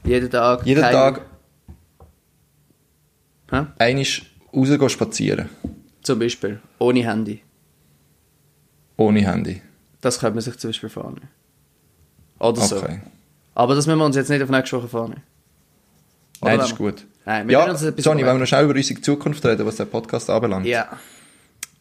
jeden 0.03 0.29
Tag... 0.29 0.65
jeden 0.65 0.81
kein- 0.81 0.93
Tag 0.93 1.21
Hä? 3.51 3.65
einisch 3.79 4.31
rausgehen 4.55 4.89
spazieren. 4.89 5.49
Zum 6.01 6.19
Beispiel. 6.19 6.59
Ohne 6.79 7.03
Handy. 7.03 7.41
Ohne 8.97 9.21
Handy. 9.21 9.61
Das 10.01 10.19
könnte 10.19 10.35
man 10.35 10.41
sich 10.43 10.57
zum 10.57 10.69
Beispiel 10.69 10.89
vornehmen. 10.89 11.29
Oder 12.39 12.61
so. 12.61 12.77
Okay. 12.77 13.01
Aber 13.55 13.75
das 13.75 13.87
müssen 13.87 13.99
wir 13.99 14.05
uns 14.05 14.15
jetzt 14.15 14.29
nicht 14.29 14.41
auf 14.43 14.49
nächste 14.49 14.77
Woche 14.77 14.87
vornehmen. 14.87 15.23
Oder 16.41 16.51
Nein, 16.51 16.59
das 16.59 16.71
ist 16.71 16.77
gut. 16.77 17.05
Nein, 17.25 17.47
wir 17.47 17.53
ja, 17.53 17.69
uns 17.69 17.81
etwas 17.83 18.03
Johnny, 18.03 18.21
wollen 18.23 18.35
wir 18.35 18.39
noch 18.41 18.47
schnell 18.47 18.65
über 18.65 18.75
unsere 18.75 18.99
Zukunft 19.01 19.45
reden, 19.45 19.65
was 19.65 19.77
den 19.77 19.87
Podcast 19.87 20.29
anbelangt? 20.29 20.65
Ja. 20.65 20.87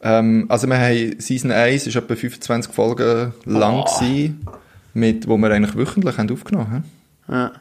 Ähm, 0.01 0.45
also 0.49 0.67
wir 0.67 0.77
haben 0.79 1.15
Season 1.19 1.51
1, 1.51 1.87
ist 1.87 1.95
etwa 1.95 2.15
25 2.15 2.73
Folgen 2.73 3.33
lang 3.45 3.75
Oh. 3.79 3.83
gewesen, 3.83 4.45
mit, 4.93 5.27
wo 5.27 5.37
wir 5.37 5.49
eigentlich 5.51 5.75
wöchentlich 5.75 6.17
haben 6.17 6.31
aufgenommen 6.31 6.71
haben. 6.71 6.83
ja. 7.29 7.51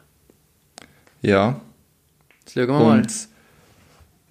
Ja. 1.22 1.61
Jetzt 2.41 2.55
schauen 2.55 2.66
wir 2.66 2.74
mal. 2.80 2.99
Und 2.99 3.28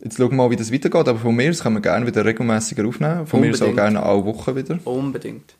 jetzt 0.04 0.18
schauen 0.18 0.30
wir 0.32 0.36
mal, 0.36 0.50
wie 0.52 0.58
das 0.58 0.74
weitergeht. 0.74 1.08
Aber 1.08 1.20
von 1.20 1.34
mir 1.34 1.50
aus 1.50 1.62
können 1.64 1.76
wir 1.78 1.82
gerne 1.82 2.06
wieder 2.06 2.26
regelmäßiger 2.26 2.86
aufnehmen. 2.86 3.26
Von 3.26 3.40
mir 3.40 3.52
aus 3.52 3.62
auch 3.62 3.68
Unbedingt. 3.68 3.78
gerne 3.96 4.04
alle 4.04 4.26
Wochen 4.26 4.56
wieder. 4.58 4.78
Unbedingt. 4.84 5.56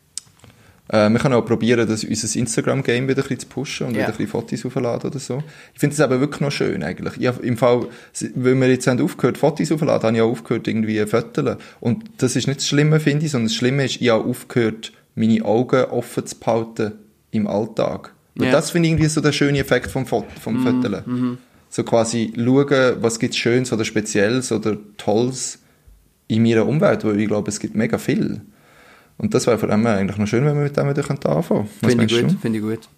Äh, 0.88 1.08
wir 1.10 1.18
können 1.20 1.34
auch 1.34 1.44
probieren, 1.46 1.88
das, 1.88 2.04
unser 2.04 2.38
Instagram-Game 2.38 3.04
wieder 3.08 3.22
ein 3.22 3.28
bisschen 3.28 3.38
zu 3.40 3.46
pushen 3.46 3.86
und 3.86 3.92
Ja. 3.94 4.00
wieder 4.00 4.08
ein 4.08 4.12
bisschen 4.16 4.28
Fotos 4.28 4.64
aufzuladen 4.66 5.10
oder 5.10 5.18
so. 5.18 5.42
Ich 5.74 5.80
finde 5.80 5.96
das 5.96 6.00
aber 6.04 6.20
wirklich 6.20 6.40
noch 6.40 6.50
schön 6.52 6.82
eigentlich. 6.82 7.14
Ich 7.20 7.38
im 7.42 7.56
Fall, 7.56 7.86
weil 8.34 8.54
wir 8.60 8.68
jetzt 8.68 8.86
haben 8.86 9.00
aufgehört, 9.00 9.38
Fotos 9.38 9.70
aufzuladen, 9.72 10.02
habe 10.06 10.16
ich 10.16 10.22
auch 10.22 10.30
aufgehört, 10.30 10.66
irgendwie 10.68 11.04
Fotos. 11.06 11.56
Und 11.80 12.04
das 12.18 12.36
ist 12.36 12.46
nicht 12.46 12.60
das 12.60 12.68
Schlimme, 12.68 13.00
finde 13.00 13.24
ich, 13.26 13.32
sondern 13.32 13.46
das 13.48 13.54
Schlimme 13.54 13.84
ist, 13.84 14.00
ich 14.00 14.08
habe 14.10 14.24
aufgehört, 14.28 14.92
meine 15.14 15.44
Augen 15.44 15.84
offen 15.84 16.26
zu 16.26 16.36
behalten 16.38 16.92
im 17.30 17.46
Alltag. 17.46 18.12
Weil 18.34 18.46
Ja. 18.46 18.52
das 18.52 18.70
finde 18.70 18.88
ich 18.88 18.92
irgendwie 18.94 19.08
so 19.08 19.20
der 19.20 19.32
schöne 19.32 19.58
Effekt 19.60 19.90
vom, 19.90 20.06
Fot 20.06 20.26
vom 20.40 20.62
Fotos. 20.62 21.02
So 21.70 21.84
quasi 21.84 22.32
schauen, 22.36 22.96
was 23.00 23.18
gibt 23.18 23.34
Schönes 23.34 23.72
oder 23.72 23.84
Spezielles 23.84 24.52
oder 24.52 24.76
Tolles 24.98 25.58
in 26.28 26.42
meiner 26.42 26.66
Umwelt, 26.66 27.04
weil 27.04 27.18
ich 27.20 27.28
glaube, 27.28 27.50
es 27.50 27.60
gibt 27.60 27.74
mega 27.74 27.96
viel. 27.98 28.40
Und 29.22 29.32
das 29.32 29.46
wäre 29.46 29.56
vor 29.56 29.70
allem 29.70 29.86
eigentlich 29.86 30.18
noch 30.18 30.26
schön, 30.26 30.44
wenn 30.44 30.56
wir 30.56 30.64
mit 30.64 30.76
dem 30.76 30.88
wieder 30.90 31.08
anfangen 31.08 31.68
könnten. 31.80 31.88
Finde 31.88 32.04
ich 32.04 32.20
gut. 32.20 32.40
Finde 32.42 32.58
ich 32.58 32.64
gut. 32.64 32.88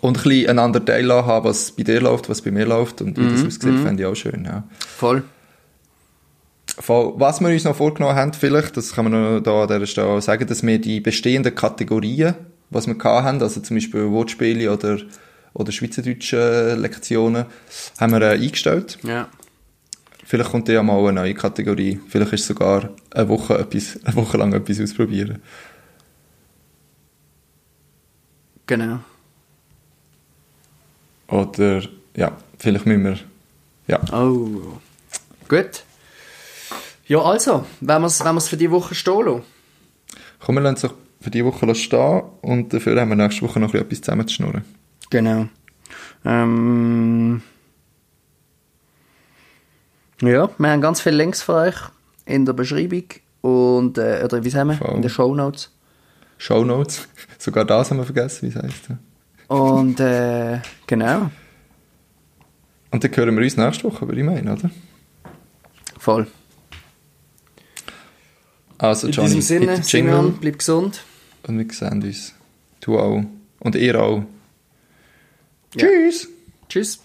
Und 0.00 0.16
ein 0.16 0.22
bisschen 0.22 0.48
einen 0.48 0.58
anderen 0.60 0.86
Teil 0.86 1.12
haben, 1.12 1.44
was 1.44 1.72
bei 1.72 1.82
dir 1.82 2.00
läuft, 2.00 2.28
was 2.30 2.40
bei 2.40 2.50
mir 2.52 2.64
läuft 2.64 3.02
und 3.02 3.18
wie 3.18 3.22
Mhm, 3.22 3.32
das 3.32 3.44
aussieht, 3.44 3.80
fände 3.80 4.02
ich 4.02 4.06
auch 4.06 4.14
schön. 4.14 4.44
Ja. 4.44 4.64
Voll. 4.78 5.24
Voll. 6.78 7.14
Was 7.16 7.40
wir 7.40 7.48
uns 7.48 7.64
noch 7.64 7.76
vorgenommen 7.76 8.14
haben, 8.14 8.32
vielleicht, 8.32 8.76
das 8.76 8.94
kann 8.94 9.10
man 9.10 9.34
noch 9.34 9.40
da 9.40 9.62
an 9.62 9.68
dieser 9.68 9.86
Stelle 9.86 10.06
auch 10.06 10.20
sagen, 10.20 10.46
dass 10.46 10.62
wir 10.62 10.80
die 10.80 11.00
bestehenden 11.00 11.54
Kategorien, 11.54 12.34
was 12.70 12.86
wir 12.86 12.96
haben, 13.02 13.42
also 13.42 13.60
zum 13.60 13.76
Beispiel 13.76 14.08
Wortspiele 14.10 14.72
oder, 14.72 14.98
oder 15.52 15.72
schweizerdeutsche 15.72 16.76
Lektionen, 16.76 17.46
haben 17.98 18.12
wir 18.12 18.22
äh, 18.22 18.34
eingestellt. 18.38 18.98
Ja. 19.02 19.28
Vielleicht 20.30 20.52
kommt 20.52 20.68
ja 20.68 20.80
mal 20.80 20.96
eine 20.96 21.12
neue 21.14 21.34
Kategorie. 21.34 21.98
Vielleicht 22.06 22.32
ist 22.34 22.46
sogar 22.46 22.90
eine 23.10 23.28
Woche, 23.28 23.58
etwas, 23.58 23.98
eine 24.04 24.14
Woche 24.14 24.36
lang 24.36 24.52
etwas 24.52 24.80
ausprobieren. 24.80 25.42
Genau. 28.64 29.00
Oder, 31.26 31.82
ja, 32.14 32.36
vielleicht 32.60 32.86
müssen 32.86 33.02
wir, 33.02 33.18
ja. 33.88 34.00
Oh. 34.12 34.78
Gut. 35.48 35.82
Ja, 37.08 37.22
also, 37.22 37.66
wenn 37.80 38.00
wir 38.00 38.06
es 38.06 38.24
wenn 38.24 38.36
wir's 38.36 38.46
für 38.46 38.56
die 38.56 38.70
Woche 38.70 38.94
stehen 38.94 39.26
lassen. 39.26 39.42
Komm, 40.38 40.54
wir 40.54 40.60
lassen 40.60 40.86
es 40.86 40.92
für 41.20 41.30
diese 41.30 41.44
Woche 41.44 41.74
stehen 41.74 42.22
und 42.42 42.72
dafür 42.72 43.00
haben 43.00 43.08
wir 43.08 43.16
nächste 43.16 43.42
Woche 43.42 43.58
noch 43.58 43.74
ein 43.74 43.84
bisschen 43.88 43.88
etwas 43.88 44.00
zusammenzuschnurren. 44.02 44.64
Genau. 45.10 45.48
Ähm, 46.24 47.42
ja, 50.22 50.48
wir 50.58 50.70
haben 50.70 50.80
ganz 50.80 51.00
viele 51.00 51.16
Links 51.16 51.42
für 51.42 51.54
euch 51.54 51.74
in 52.26 52.44
der 52.46 52.52
Beschreibung 52.52 53.04
und, 53.40 53.98
äh, 53.98 54.22
oder 54.24 54.44
wie 54.44 54.50
sagen 54.50 54.70
wir, 54.70 54.76
Voll. 54.76 54.94
in 54.96 55.02
den 55.02 55.10
Show 55.10 55.34
Notes. 55.34 55.70
Show 56.38 56.64
Notes. 56.64 57.08
Sogar 57.38 57.64
das 57.64 57.90
haben 57.90 57.98
wir 57.98 58.04
vergessen, 58.04 58.42
wie 58.52 58.56
es 58.56 58.62
heisst. 58.62 58.88
Und, 59.48 59.98
äh, 60.00 60.60
genau, 60.86 61.30
Und 62.92 63.02
dann 63.04 63.16
hören 63.16 63.36
wir 63.36 63.42
uns 63.44 63.56
nächste 63.56 63.84
Woche, 63.84 64.06
würde 64.06 64.20
ich 64.20 64.26
meinen, 64.26 64.48
oder? 64.48 64.70
voll. 65.98 66.26
Also, 68.78 69.08
In 69.08 69.12
Johnny, 69.12 69.28
diesem 69.34 69.42
Sinne, 69.42 69.82
Simeon, 69.82 70.38
bleib 70.40 70.58
gesund. 70.58 71.02
und 71.46 71.58
wir 71.58 71.70
sehen 71.74 72.02
uns. 72.02 72.34
Du 72.80 72.98
auch. 72.98 73.22
Und 73.58 73.74
ihr 73.76 74.00
auch. 74.00 74.22
Ja. 75.74 75.86
Tschüss! 75.86 76.28
Tschüss. 76.68 77.00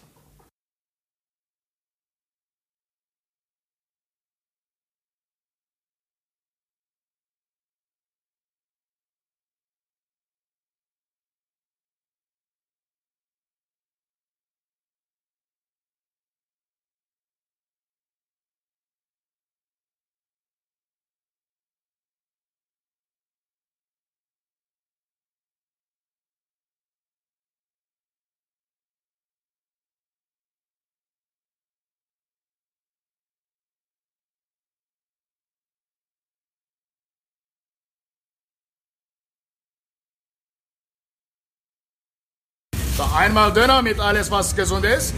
Einmal 43.16 43.54
Döner 43.54 43.82
mit 43.82 44.00
alles, 44.00 44.30
was 44.30 44.56
gesund 44.56 44.86
ist. 44.86 45.14